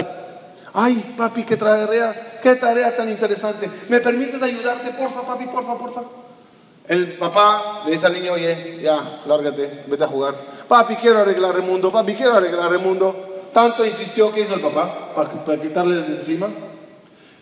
Ay, 0.73 1.15
papi, 1.17 1.43
qué 1.43 1.57
tarea, 1.57 2.39
qué 2.41 2.55
tarea 2.55 2.95
tan 2.95 3.09
interesante. 3.09 3.69
¿Me 3.89 3.99
permites 3.99 4.41
ayudarte? 4.41 4.91
Porfa, 4.91 5.23
papi, 5.23 5.47
porfa, 5.47 5.77
porfa. 5.77 6.01
El 6.87 7.17
papá 7.17 7.81
le 7.85 7.91
dice 7.91 8.05
al 8.05 8.13
niño, 8.13 8.31
oye, 8.31 8.79
ya, 8.81 9.21
lárgate, 9.25 9.83
vete 9.87 10.05
a 10.05 10.07
jugar. 10.07 10.35
Papi, 10.65 10.95
quiero 10.95 11.19
arreglar 11.19 11.57
el 11.57 11.63
mundo, 11.63 11.91
papi, 11.91 12.13
quiero 12.13 12.35
arreglar 12.35 12.71
el 12.71 12.79
mundo. 12.79 13.49
Tanto 13.53 13.85
insistió 13.85 14.31
que 14.31 14.39
hizo 14.39 14.53
el 14.53 14.61
papá 14.61 15.13
para, 15.13 15.43
para 15.43 15.61
quitarle 15.61 16.03
de 16.03 16.15
encima 16.15 16.47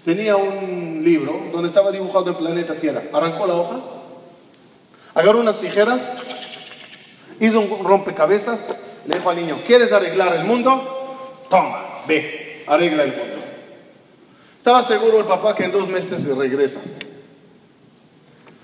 tenía 0.04 0.36
un 0.36 1.02
libro 1.04 1.50
donde 1.52 1.68
estaba 1.68 1.92
dibujado 1.92 2.30
el 2.30 2.36
planeta 2.36 2.76
Tierra. 2.76 3.04
Arrancó 3.14 3.48
la 3.48 3.56
hoja, 3.56 3.80
agarró 5.14 5.40
unas 5.40 5.60
tijeras, 5.60 6.02
hizo 7.40 7.60
un 7.60 7.84
rompecabezas, 7.84 8.70
le 9.06 9.16
dijo 9.16 9.30
al 9.30 9.36
niño, 9.38 9.62
¿quieres 9.66 9.92
arreglar 9.92 10.36
el 10.36 10.46
mundo? 10.46 11.46
Toma, 11.50 12.04
ve, 12.08 12.64
arregla 12.68 13.04
el 13.04 13.12
mundo. 13.12 13.34
Estaba 14.58 14.82
seguro 14.82 15.20
el 15.20 15.26
papá 15.26 15.56
que 15.56 15.66
en 15.66 15.72
dos 15.72 15.88
meses 15.90 16.24
se 16.24 16.34
regresa. 16.34 16.80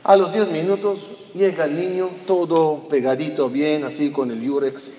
A 0.04 0.16
los 0.16 0.34
10 0.34 0.50
minutos 0.52 1.12
llega 1.34 1.66
el 1.66 1.78
niño 1.80 2.10
todo 2.26 2.88
pegadito, 2.88 3.50
bien, 3.50 3.84
así 3.84 4.12
con 4.12 4.32
el 4.32 4.42
Yurex. 4.42 4.92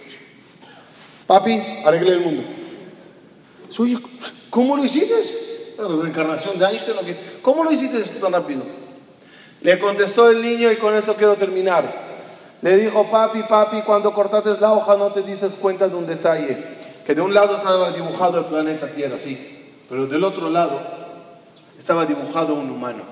Papi, 1.27 1.61
arreglé 1.85 2.13
el 2.13 2.21
mundo. 2.21 2.43
Oye, 3.79 3.99
¿cómo 4.51 4.77
lo 4.77 4.85
hiciste? 4.85 5.15
La 5.89 6.03
reencarnación 6.03 6.59
de 6.59 6.67
Einstein. 6.67 6.99
¿o 6.99 7.01
qué? 7.01 7.39
¿Cómo 7.43 7.65
lo 7.65 7.73
hiciste 7.73 8.03
tan 8.19 8.33
rápido? 8.33 8.63
Le 9.63 9.79
contestó 9.79 10.31
el 10.31 10.43
niño 10.43 10.71
y 10.71 10.77
con 10.77 10.95
eso 10.95 11.15
quiero 11.15 11.37
terminar. 11.37 12.11
Le 12.63 12.77
dijo, 12.77 13.11
papi, 13.11 13.43
papi, 13.45 13.83
cuando 13.83 14.13
cortaste 14.13 14.61
la 14.61 14.73
hoja 14.73 14.97
no 14.97 15.13
te 15.13 15.23
diste 15.23 15.47
cuenta 15.59 15.89
de 15.89 15.97
un 15.97 16.07
detalle. 16.07 16.79
Que 17.07 17.15
de 17.15 17.21
un 17.21 17.33
lado 17.33 17.57
estaba 17.57 17.91
dibujado 17.91 18.39
el 18.39 18.45
planeta 18.47 18.91
Tierra, 18.91 19.19
sí. 19.19 19.73
Pero 19.89 20.07
del 20.07 20.23
otro 20.25 20.51
lado 20.51 20.81
estaba 21.79 22.07
dibujado 22.07 22.55
un 22.55 22.71
humano. 22.71 23.05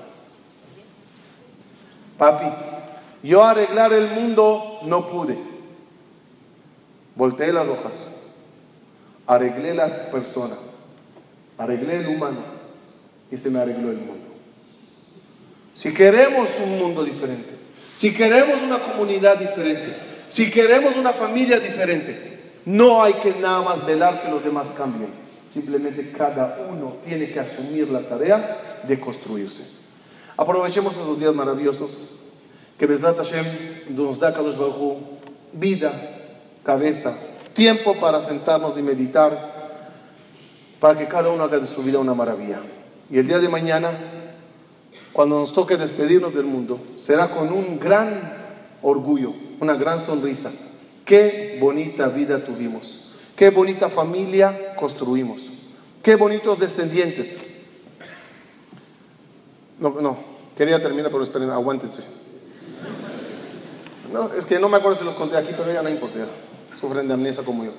Papi, 2.17 2.45
yo 3.23 3.43
arreglar 3.43 3.93
el 3.93 4.09
mundo 4.09 4.79
no 4.83 5.07
pude. 5.07 5.37
Volteé 7.15 7.51
las 7.51 7.67
hojas, 7.67 8.23
arreglé 9.27 9.73
la 9.73 10.09
persona, 10.09 10.55
arreglé 11.57 11.95
el 11.95 12.07
humano 12.07 12.58
y 13.31 13.37
se 13.37 13.49
me 13.49 13.59
arregló 13.59 13.91
el 13.91 13.97
mundo. 13.97 14.25
Si 15.73 15.93
queremos 15.93 16.49
un 16.63 16.77
mundo 16.77 17.03
diferente, 17.03 17.55
si 17.95 18.13
queremos 18.13 18.61
una 18.61 18.79
comunidad 18.79 19.37
diferente, 19.37 19.95
si 20.27 20.51
queremos 20.51 20.95
una 20.95 21.13
familia 21.13 21.59
diferente, 21.59 22.39
no 22.65 23.03
hay 23.03 23.13
que 23.13 23.33
nada 23.35 23.61
más 23.61 23.85
velar 23.85 24.21
que 24.21 24.29
los 24.29 24.43
demás 24.43 24.71
cambien. 24.71 25.09
Simplemente 25.51 26.11
cada 26.11 26.57
uno 26.69 26.97
tiene 27.03 27.31
que 27.31 27.39
asumir 27.39 27.89
la 27.89 28.07
tarea 28.07 28.81
de 28.87 28.99
construirse. 28.99 29.63
Aprovechemos 30.37 30.95
esos 30.95 31.19
días 31.19 31.33
maravillosos 31.33 31.97
que 32.77 32.85
Besrat 32.85 33.17
Hashem 33.17 33.45
nos 33.89 34.19
da 34.19 34.33
Kadosh 34.33 34.57
vida, 35.51 35.91
cabeza, 36.63 37.13
tiempo 37.53 37.95
para 37.99 38.21
sentarnos 38.21 38.77
y 38.77 38.81
meditar, 38.81 39.89
para 40.79 40.97
que 40.97 41.07
cada 41.07 41.29
uno 41.29 41.43
haga 41.43 41.59
de 41.59 41.67
su 41.67 41.81
vida 41.83 41.99
una 41.99 42.13
maravilla. 42.13 42.61
Y 43.11 43.17
el 43.17 43.27
día 43.27 43.39
de 43.39 43.49
mañana, 43.49 43.91
cuando 45.13 45.39
nos 45.39 45.53
toque 45.53 45.77
despedirnos 45.77 46.33
del 46.33 46.45
mundo, 46.45 46.79
será 46.97 47.31
con 47.31 47.51
un 47.51 47.79
gran 47.79 48.33
orgullo, 48.81 49.33
una 49.59 49.75
gran 49.75 49.99
sonrisa. 49.99 50.51
Qué 51.05 51.57
bonita 51.59 52.07
vida 52.07 52.43
tuvimos, 52.43 52.99
qué 53.35 53.49
bonita 53.49 53.89
familia 53.89 54.75
construimos, 54.75 55.49
qué 56.03 56.15
bonitos 56.15 56.59
descendientes. 56.59 57.37
No, 59.79 59.89
no, 60.01 60.17
quería 60.55 60.81
terminar, 60.81 61.09
pero 61.09 61.23
esperen, 61.23 61.49
aguántense. 61.49 62.03
No, 64.11 64.33
es 64.33 64.45
que 64.45 64.59
no 64.59 64.69
me 64.69 64.77
acuerdo 64.77 64.97
si 64.97 65.05
los 65.05 65.15
conté 65.15 65.37
aquí, 65.37 65.51
pero 65.55 65.71
ya 65.71 65.81
no 65.81 65.89
importa. 65.89 66.27
Sufren 66.79 67.07
de 67.07 67.13
amnesia 67.13 67.43
como 67.43 67.65
yo. 67.65 67.71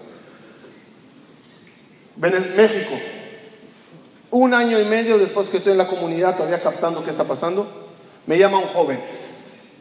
Ven 2.16 2.34
en 2.34 2.56
México, 2.56 2.92
un 4.30 4.54
año 4.54 4.78
y 4.78 4.84
medio 4.84 5.18
después 5.18 5.50
que 5.50 5.58
estoy 5.58 5.72
en 5.72 5.78
la 5.78 5.86
comunidad, 5.86 6.36
todavía 6.36 6.62
captando 6.62 7.02
qué 7.02 7.10
está 7.10 7.24
pasando, 7.24 7.66
me 8.26 8.38
llama 8.38 8.58
un 8.58 8.68
joven. 8.68 9.00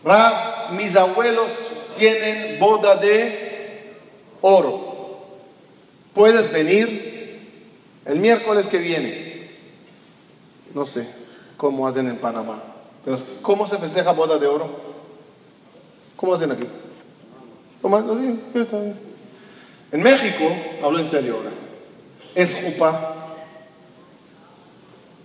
Rab, 0.03 0.71
mis 0.73 0.95
abuelos 0.95 1.51
tienen 1.97 2.59
boda 2.59 2.95
de 2.95 3.93
oro. 4.41 4.89
¿Puedes 6.13 6.51
venir 6.51 7.41
el 8.05 8.19
miércoles 8.19 8.67
que 8.67 8.79
viene? 8.79 9.51
No 10.73 10.85
sé 10.85 11.07
cómo 11.57 11.87
hacen 11.87 12.07
en 12.07 12.17
Panamá, 12.17 12.63
pero 13.03 13.17
¿cómo 13.41 13.67
se 13.67 13.77
festeja 13.77 14.11
boda 14.11 14.37
de 14.37 14.47
oro? 14.47 14.69
¿Cómo 16.15 16.33
hacen 16.33 16.51
aquí? 16.51 16.65
En 19.91 20.03
México, 20.03 20.45
hablo 20.83 20.99
en 20.99 21.05
serio 21.05 21.37
ahora, 21.37 21.51
es 22.35 22.53
jupa, 22.53 23.28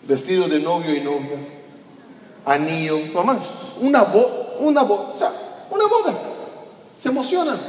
vestido 0.06 0.48
de 0.48 0.58
novio 0.58 0.94
y 0.94 1.00
novia, 1.00 1.38
anillo, 2.44 2.98
mamás, 3.12 3.50
una 3.80 4.02
boda, 4.02 4.56
una 4.58 4.82
boda, 4.82 5.32
una 5.70 5.86
boda. 5.86 6.14
Se 6.98 7.08
emocionan. 7.08 7.60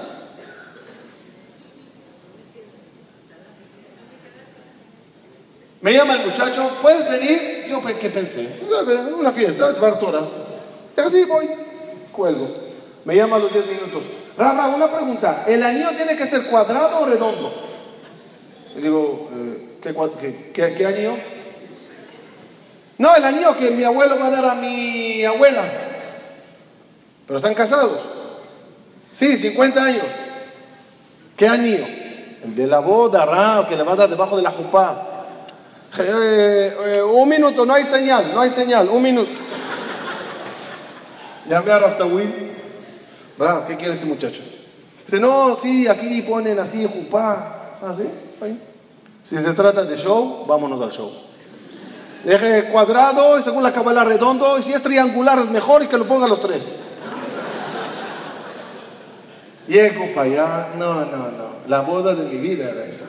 Me 5.81 5.93
llama 5.93 6.15
el 6.15 6.25
muchacho, 6.25 6.71
¿puedes 6.81 7.07
venir? 7.09 7.65
Yo, 7.69 7.81
¿qué 7.81 8.09
pensé? 8.09 8.59
Una 9.17 9.31
fiesta, 9.31 9.71
Bartora. 9.73 10.21
Y 10.97 10.99
así 10.99 11.25
voy, 11.25 11.47
cuelgo. 12.11 12.47
Me 13.03 13.15
llama 13.15 13.35
a 13.35 13.39
los 13.39 13.53
10 13.53 13.67
minutos. 13.67 14.03
Rara, 14.37 14.67
una 14.67 14.89
pregunta. 14.89 15.43
¿El 15.47 15.61
anillo 15.61 15.91
tiene 15.95 16.15
que 16.15 16.25
ser 16.25 16.43
cuadrado 16.47 17.01
o 17.01 17.05
redondo? 17.05 17.53
Y 18.75 18.81
digo, 18.81 19.29
eh, 19.31 19.77
¿qué, 19.81 19.93
qué, 20.19 20.51
qué, 20.51 20.73
qué 20.73 20.85
anillo? 20.85 21.13
No, 22.97 23.15
el 23.15 23.23
anillo 23.23 23.55
que 23.57 23.71
mi 23.71 23.83
abuelo 23.83 24.17
va 24.17 24.27
a 24.27 24.31
dar 24.31 24.45
a 24.45 24.55
mi 24.55 25.23
abuela. 25.23 25.63
Pero 27.27 27.37
están 27.37 27.53
casados. 27.53 27.99
Sí, 29.11 29.37
50 29.37 29.83
años. 29.83 30.05
¿Qué 31.35 31.47
anillo? 31.47 31.85
El 32.43 32.55
de 32.55 32.67
la 32.67 32.79
boda, 32.79 33.25
Ra, 33.25 33.65
que 33.67 33.75
le 33.75 33.83
va 33.83 33.93
a 33.93 33.95
dar 33.95 34.09
debajo 34.09 34.37
de 34.37 34.43
la 34.43 34.51
jupá. 34.51 35.07
Eh, 35.97 36.73
eh, 36.95 37.01
un 37.01 37.27
minuto, 37.27 37.65
no 37.65 37.73
hay 37.73 37.85
señal, 37.85 38.31
no 38.33 38.41
hay 38.41 38.49
señal, 38.49 38.89
un 38.89 39.01
minuto. 39.01 39.31
Llamé 41.49 41.71
a 41.71 41.79
Raftawil. 41.79 42.51
Bravo, 43.37 43.65
¿qué 43.67 43.75
quiere 43.75 43.93
este 43.93 44.05
muchacho? 44.05 44.41
Dice, 45.05 45.19
no, 45.19 45.55
sí, 45.55 45.87
aquí 45.87 46.21
ponen 46.21 46.59
así, 46.59 46.85
jupá. 46.85 47.77
Así, 47.81 48.03
ahí. 48.41 48.59
Si 49.21 49.37
se 49.37 49.53
trata 49.53 49.83
de 49.83 49.97
show, 49.97 50.45
vámonos 50.45 50.79
al 50.81 50.91
show. 50.91 51.24
Deje 52.25 52.65
cuadrado 52.69 53.37
y 53.37 53.43
según 53.43 53.61
la 53.61 53.71
cabala 53.71 54.03
redondo. 54.03 54.57
Y 54.57 54.63
si 54.63 54.73
es 54.73 54.81
triangular 54.81 55.37
es 55.37 55.51
mejor 55.51 55.83
y 55.83 55.87
que 55.87 55.97
lo 55.97 56.07
pongan 56.07 56.27
los 56.27 56.41
tres. 56.41 56.73
Llego 59.67 60.11
para 60.15 60.27
allá. 60.27 60.69
No, 60.75 61.05
no, 61.05 61.29
no. 61.29 61.45
La 61.67 61.81
boda 61.81 62.15
de 62.15 62.25
mi 62.25 62.37
vida 62.37 62.71
era 62.71 62.85
esa. 62.85 63.05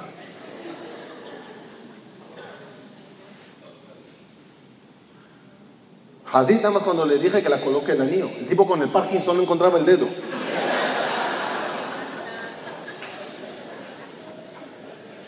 Así 6.30 6.56
nada 6.56 6.72
más 6.72 6.82
cuando 6.82 7.06
le 7.06 7.16
dije 7.16 7.42
que 7.42 7.48
la 7.48 7.62
coloque 7.62 7.92
el 7.92 8.02
anillo. 8.02 8.28
El 8.38 8.46
tipo 8.46 8.66
con 8.66 8.82
el 8.82 8.90
Parkinson 8.90 9.38
no 9.38 9.42
encontraba 9.42 9.78
el 9.78 9.86
dedo. 9.86 10.08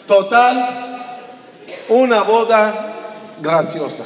Total, 0.06 1.20
una 1.88 2.22
boda 2.22 2.97
graciosa. 3.42 4.04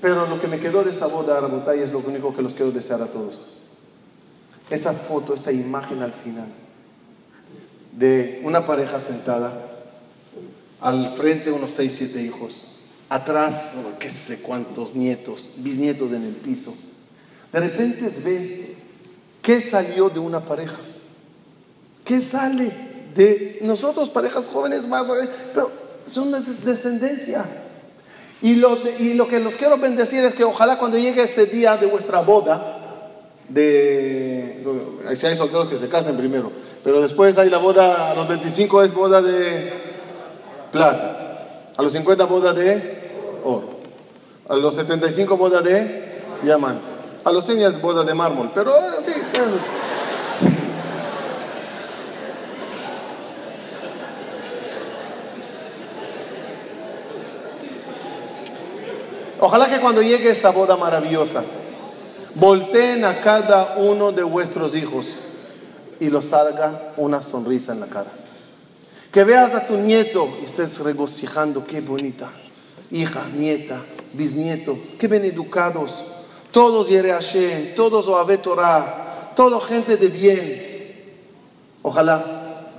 Pero 0.00 0.26
lo 0.26 0.40
que 0.40 0.48
me 0.48 0.60
quedó 0.60 0.84
de 0.84 0.92
esa 0.92 1.06
boda, 1.06 1.38
Arabotay, 1.38 1.80
es 1.80 1.90
lo 1.90 2.00
único 2.00 2.34
que 2.34 2.42
los 2.42 2.54
quiero 2.54 2.72
desear 2.72 3.00
a 3.02 3.06
todos. 3.06 3.40
Esa 4.68 4.92
foto, 4.92 5.34
esa 5.34 5.52
imagen 5.52 6.02
al 6.02 6.12
final 6.12 6.46
de 7.92 8.40
una 8.44 8.66
pareja 8.66 8.98
sentada, 9.00 9.52
al 10.80 11.14
frente 11.16 11.50
unos 11.50 11.72
seis, 11.72 11.94
siete 11.96 12.20
hijos, 12.20 12.66
atrás, 13.08 13.74
qué 13.98 14.10
sé 14.10 14.42
cuántos 14.42 14.94
nietos, 14.94 15.50
bisnietos 15.56 16.12
en 16.12 16.24
el 16.24 16.34
piso. 16.34 16.74
De 17.52 17.60
repente 17.60 18.08
ve 18.24 18.76
qué 19.40 19.60
salió 19.60 20.10
de 20.10 20.18
una 20.18 20.44
pareja, 20.44 20.78
qué 22.04 22.20
sale 22.20 22.72
de 23.14 23.58
nosotros, 23.62 24.10
parejas 24.10 24.48
jóvenes, 24.48 24.86
pero 25.54 25.70
son 26.06 26.32
descendencia. 26.32 27.44
Y 28.44 28.56
lo, 28.56 28.76
y 28.98 29.14
lo 29.14 29.26
que 29.26 29.40
los 29.40 29.56
quiero 29.56 29.78
bendecir 29.78 30.22
es 30.22 30.34
que 30.34 30.44
ojalá 30.44 30.76
cuando 30.76 30.98
llegue 30.98 31.22
ese 31.22 31.46
día 31.46 31.78
de 31.78 31.86
vuestra 31.86 32.20
boda, 32.20 33.08
de 33.48 34.62
si 35.14 35.26
hay 35.26 35.34
solteros 35.34 35.66
que 35.66 35.76
se 35.76 35.88
casen 35.88 36.18
primero, 36.18 36.52
pero 36.82 37.00
después 37.00 37.38
hay 37.38 37.48
la 37.48 37.56
boda, 37.56 38.10
a 38.10 38.14
los 38.14 38.28
25 38.28 38.82
es 38.82 38.92
boda 38.92 39.22
de 39.22 39.72
plata, 40.70 41.38
a 41.74 41.82
los 41.82 41.90
50 41.92 42.26
boda 42.26 42.52
de 42.52 43.12
oro, 43.44 43.78
a 44.46 44.56
los 44.56 44.74
75 44.74 45.38
boda 45.38 45.62
de 45.62 46.20
diamante, 46.42 46.90
a 47.24 47.32
los 47.32 47.46
100 47.46 47.62
es 47.62 47.80
boda 47.80 48.04
de 48.04 48.12
mármol, 48.12 48.50
pero 48.54 48.76
eso. 48.76 49.10
Ojalá 59.46 59.68
que 59.68 59.78
cuando 59.78 60.00
llegue 60.00 60.30
esa 60.30 60.52
boda 60.52 60.74
maravillosa, 60.74 61.44
volteen 62.34 63.04
a 63.04 63.20
cada 63.20 63.74
uno 63.76 64.10
de 64.10 64.22
vuestros 64.22 64.74
hijos 64.74 65.18
y 66.00 66.08
los 66.08 66.24
salga 66.24 66.94
una 66.96 67.20
sonrisa 67.20 67.72
en 67.74 67.80
la 67.80 67.86
cara. 67.88 68.10
Que 69.12 69.22
veas 69.22 69.54
a 69.54 69.66
tu 69.66 69.76
nieto 69.76 70.30
y 70.40 70.46
estés 70.46 70.80
regocijando, 70.80 71.66
qué 71.66 71.82
bonita. 71.82 72.30
Hija, 72.90 73.24
nieta, 73.36 73.82
bisnieto, 74.14 74.78
qué 74.98 75.08
bien 75.08 75.26
educados. 75.26 76.02
Todos 76.50 76.88
Yere 76.88 77.12
Hashem, 77.12 77.74
todos 77.74 78.08
Oabe 78.08 78.38
Torah, 78.38 79.32
todo 79.36 79.60
gente 79.60 79.98
de 79.98 80.08
bien. 80.08 81.16
Ojalá 81.82 82.70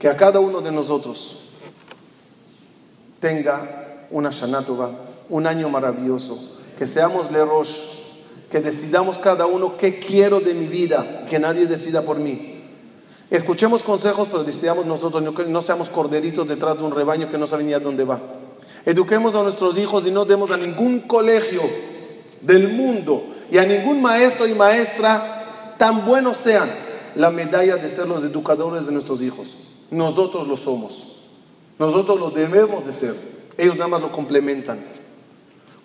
que 0.00 0.08
a 0.08 0.16
cada 0.16 0.40
uno 0.40 0.60
de 0.60 0.72
nosotros 0.72 1.36
tenga 3.20 3.85
una 4.10 4.30
Shanatova, 4.30 4.90
un 5.28 5.46
año 5.46 5.68
maravilloso, 5.68 6.38
que 6.78 6.86
seamos 6.86 7.30
Le 7.30 7.44
Rosh, 7.44 7.86
que 8.50 8.60
decidamos 8.60 9.18
cada 9.18 9.46
uno 9.46 9.76
qué 9.76 9.98
quiero 9.98 10.40
de 10.40 10.54
mi 10.54 10.66
vida, 10.66 11.26
que 11.28 11.38
nadie 11.38 11.66
decida 11.66 12.02
por 12.02 12.18
mí. 12.18 12.62
Escuchemos 13.30 13.82
consejos, 13.82 14.28
pero 14.30 14.44
decidamos 14.44 14.86
nosotros, 14.86 15.22
no, 15.22 15.32
no 15.32 15.62
seamos 15.62 15.90
corderitos 15.90 16.46
detrás 16.46 16.76
de 16.76 16.84
un 16.84 16.92
rebaño 16.92 17.28
que 17.28 17.38
no 17.38 17.46
sabe 17.46 17.64
ni 17.64 17.72
a 17.72 17.80
dónde 17.80 18.04
va. 18.04 18.20
Eduquemos 18.84 19.34
a 19.34 19.42
nuestros 19.42 19.76
hijos 19.78 20.06
y 20.06 20.12
no 20.12 20.24
demos 20.24 20.52
a 20.52 20.56
ningún 20.56 21.00
colegio 21.00 21.62
del 22.40 22.68
mundo 22.68 23.24
y 23.50 23.58
a 23.58 23.64
ningún 23.64 24.00
maestro 24.00 24.46
y 24.46 24.54
maestra, 24.54 25.74
tan 25.76 26.06
buenos 26.06 26.36
sean, 26.36 26.70
la 27.16 27.30
medalla 27.30 27.76
de 27.76 27.88
ser 27.88 28.06
los 28.06 28.22
educadores 28.22 28.86
de 28.86 28.92
nuestros 28.92 29.22
hijos. 29.22 29.56
Nosotros 29.90 30.46
lo 30.46 30.56
somos. 30.56 31.08
Nosotros 31.78 32.18
lo 32.18 32.30
debemos 32.30 32.86
de 32.86 32.92
ser. 32.92 33.35
Ellos 33.58 33.76
nada 33.76 33.88
más 33.88 34.00
lo 34.00 34.12
complementan. 34.12 34.80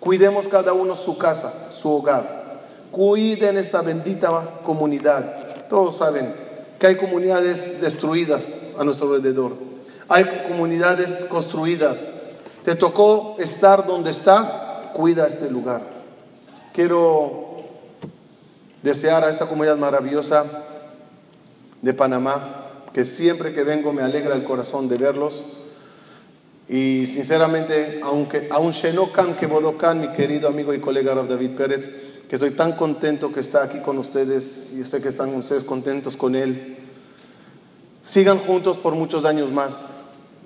Cuidemos 0.00 0.48
cada 0.48 0.72
uno 0.72 0.96
su 0.96 1.16
casa, 1.16 1.70
su 1.70 1.90
hogar. 1.90 2.60
Cuiden 2.90 3.56
esta 3.56 3.82
bendita 3.82 4.60
comunidad. 4.64 5.68
Todos 5.68 5.96
saben 5.96 6.34
que 6.78 6.88
hay 6.88 6.96
comunidades 6.96 7.80
destruidas 7.80 8.52
a 8.78 8.84
nuestro 8.84 9.14
alrededor. 9.14 9.52
Hay 10.08 10.24
comunidades 10.48 11.24
construidas. 11.28 12.00
Te 12.64 12.74
tocó 12.74 13.36
estar 13.38 13.86
donde 13.86 14.10
estás, 14.10 14.58
cuida 14.92 15.26
este 15.26 15.48
lugar. 15.48 15.82
Quiero 16.72 17.62
desear 18.82 19.24
a 19.24 19.30
esta 19.30 19.46
comunidad 19.46 19.76
maravillosa 19.76 20.44
de 21.80 21.94
Panamá, 21.94 22.66
que 22.92 23.04
siempre 23.04 23.54
que 23.54 23.62
vengo 23.62 23.92
me 23.92 24.02
alegra 24.02 24.34
el 24.34 24.44
corazón 24.44 24.88
de 24.88 24.98
verlos. 24.98 25.44
Y 26.72 27.06
sinceramente, 27.06 28.00
aunque 28.02 28.48
aún 28.50 28.72
Shenokan 28.72 29.36
que 29.36 29.46
Bodokan, 29.46 30.00
mi 30.00 30.08
querido 30.08 30.48
amigo 30.48 30.72
y 30.72 30.80
colega 30.80 31.12
Rav 31.12 31.28
David 31.28 31.50
Pérez, 31.50 31.90
que 32.26 32.36
estoy 32.36 32.52
tan 32.52 32.72
contento 32.72 33.30
que 33.30 33.40
está 33.40 33.62
aquí 33.62 33.80
con 33.80 33.98
ustedes 33.98 34.70
y 34.72 34.82
sé 34.86 35.02
que 35.02 35.08
están 35.08 35.34
ustedes 35.34 35.64
contentos 35.64 36.16
con 36.16 36.34
él. 36.34 36.78
Sigan 38.06 38.38
juntos 38.38 38.78
por 38.78 38.94
muchos 38.94 39.26
años 39.26 39.52
más. 39.52 39.84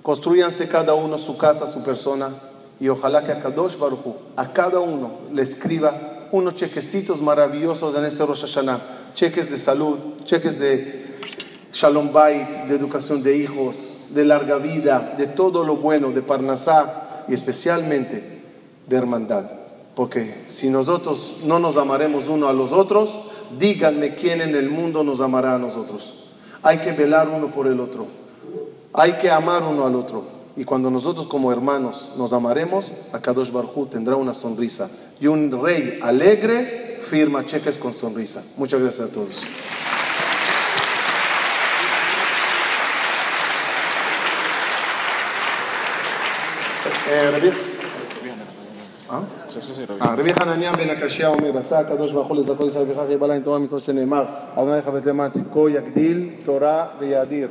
Construyanse 0.03 0.67
cada 0.67 0.95
uno 0.95 1.17
su 1.17 1.37
casa, 1.37 1.65
su 1.65 1.81
persona. 1.81 2.41
Y 2.77 2.89
ojalá 2.89 3.23
que 3.23 3.31
a 3.31 3.39
Kadosh 3.39 3.77
Baruchu, 3.77 4.17
a 4.35 4.51
cada 4.51 4.81
uno 4.81 5.19
le 5.31 5.43
escriba 5.43 6.27
unos 6.33 6.55
chequecitos 6.55 7.21
maravillosos 7.21 7.95
en 7.95 8.03
este 8.03 8.25
Rosh 8.25 8.41
Hashanah. 8.41 9.13
Cheques 9.13 9.49
de 9.49 9.57
salud, 9.57 9.97
cheques 10.25 10.59
de 10.59 11.05
Shalom 11.71 12.11
Bait, 12.11 12.49
de 12.67 12.75
educación 12.75 13.23
de 13.23 13.37
hijos, 13.37 13.96
de 14.09 14.25
larga 14.25 14.57
vida, 14.57 15.15
de 15.17 15.27
todo 15.27 15.63
lo 15.63 15.77
bueno, 15.77 16.11
de 16.11 16.21
Parnasá 16.21 17.25
y 17.27 17.33
especialmente 17.33 18.41
de 18.87 18.95
hermandad. 18.95 19.51
Porque 19.95 20.43
si 20.47 20.69
nosotros 20.69 21.35
no 21.43 21.59
nos 21.59 21.75
amaremos 21.75 22.27
uno 22.27 22.47
a 22.47 22.53
los 22.53 22.71
otros, 22.71 23.17
díganme 23.57 24.15
quién 24.15 24.41
en 24.41 24.55
el 24.55 24.69
mundo 24.69 25.03
nos 25.03 25.21
amará 25.21 25.55
a 25.55 25.59
nosotros. 25.59 26.13
Hay 26.61 26.79
que 26.79 26.91
velar 26.91 27.29
uno 27.29 27.51
por 27.51 27.67
el 27.67 27.79
otro. 27.79 28.07
Hay 28.93 29.13
que 29.13 29.31
amar 29.31 29.63
uno 29.63 29.85
al 29.85 29.95
otro. 29.95 30.37
Y 30.55 30.63
cuando 30.63 30.89
nosotros 30.89 31.27
como 31.27 31.51
hermanos 31.51 32.11
nos 32.17 32.33
amaremos, 32.33 32.91
Akadosh 33.13 33.51
Barhu 33.51 33.85
tendrá 33.85 34.15
una 34.15 34.33
sonrisa. 34.33 34.89
Y 35.19 35.27
un 35.27 35.51
rey 35.63 35.99
alegre 36.01 36.99
firma 37.01 37.45
cheques 37.45 37.77
con 37.77 37.93
sonrisa. 37.93 38.43
Muchas 38.57 38.81
gracias 38.81 39.09
a 39.09 39.11
todos. 39.11 39.41
אה? 49.11 49.19
אה, 50.01 50.13
רבי 50.17 50.33
חנניה 50.33 50.75
בן 50.75 50.89
הקשיא 50.89 51.27
אומר, 51.27 51.49
רצה 51.49 51.79
הקדוש 51.79 52.11
ברוך 52.11 52.27
הוא 52.27 52.37
לזכות 52.37 52.67
ישראל 52.67 52.85
וכך 52.89 53.01
יבא 53.09 53.27
להם 53.27 53.41
תורה 53.41 53.59
מצוות 53.59 53.83
שנאמר, 53.83 54.25
אדוני 54.55 54.81
חבט 54.81 55.05
למען 55.05 55.29
צדקו 55.29 55.69
יגדיל 55.69 56.29
תורה 56.45 56.85
ויאדיר. 56.99 57.49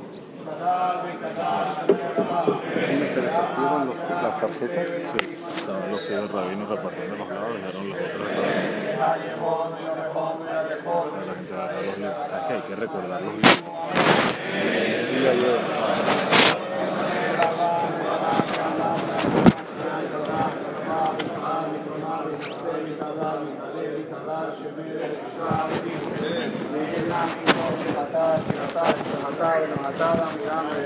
matada, 29.87 30.27
mirando 30.37 30.77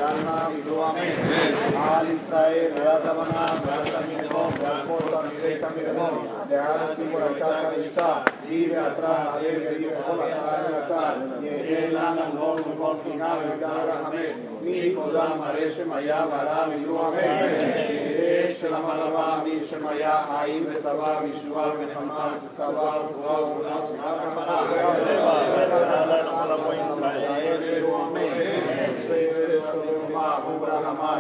שלמה 18.55 18.95
רבה, 18.95 19.41
מי 19.45 19.65
שמיה 19.65 20.23
חיים 20.31 20.67
וסבא 20.69 21.21
וישועה 21.23 21.73
ונחמה, 21.79 22.35
שסבא 22.47 22.67
ורפואה 22.67 23.45
ואומנה 23.45 23.77
וצמיחה 23.85 24.15
כמרה. 24.23 24.67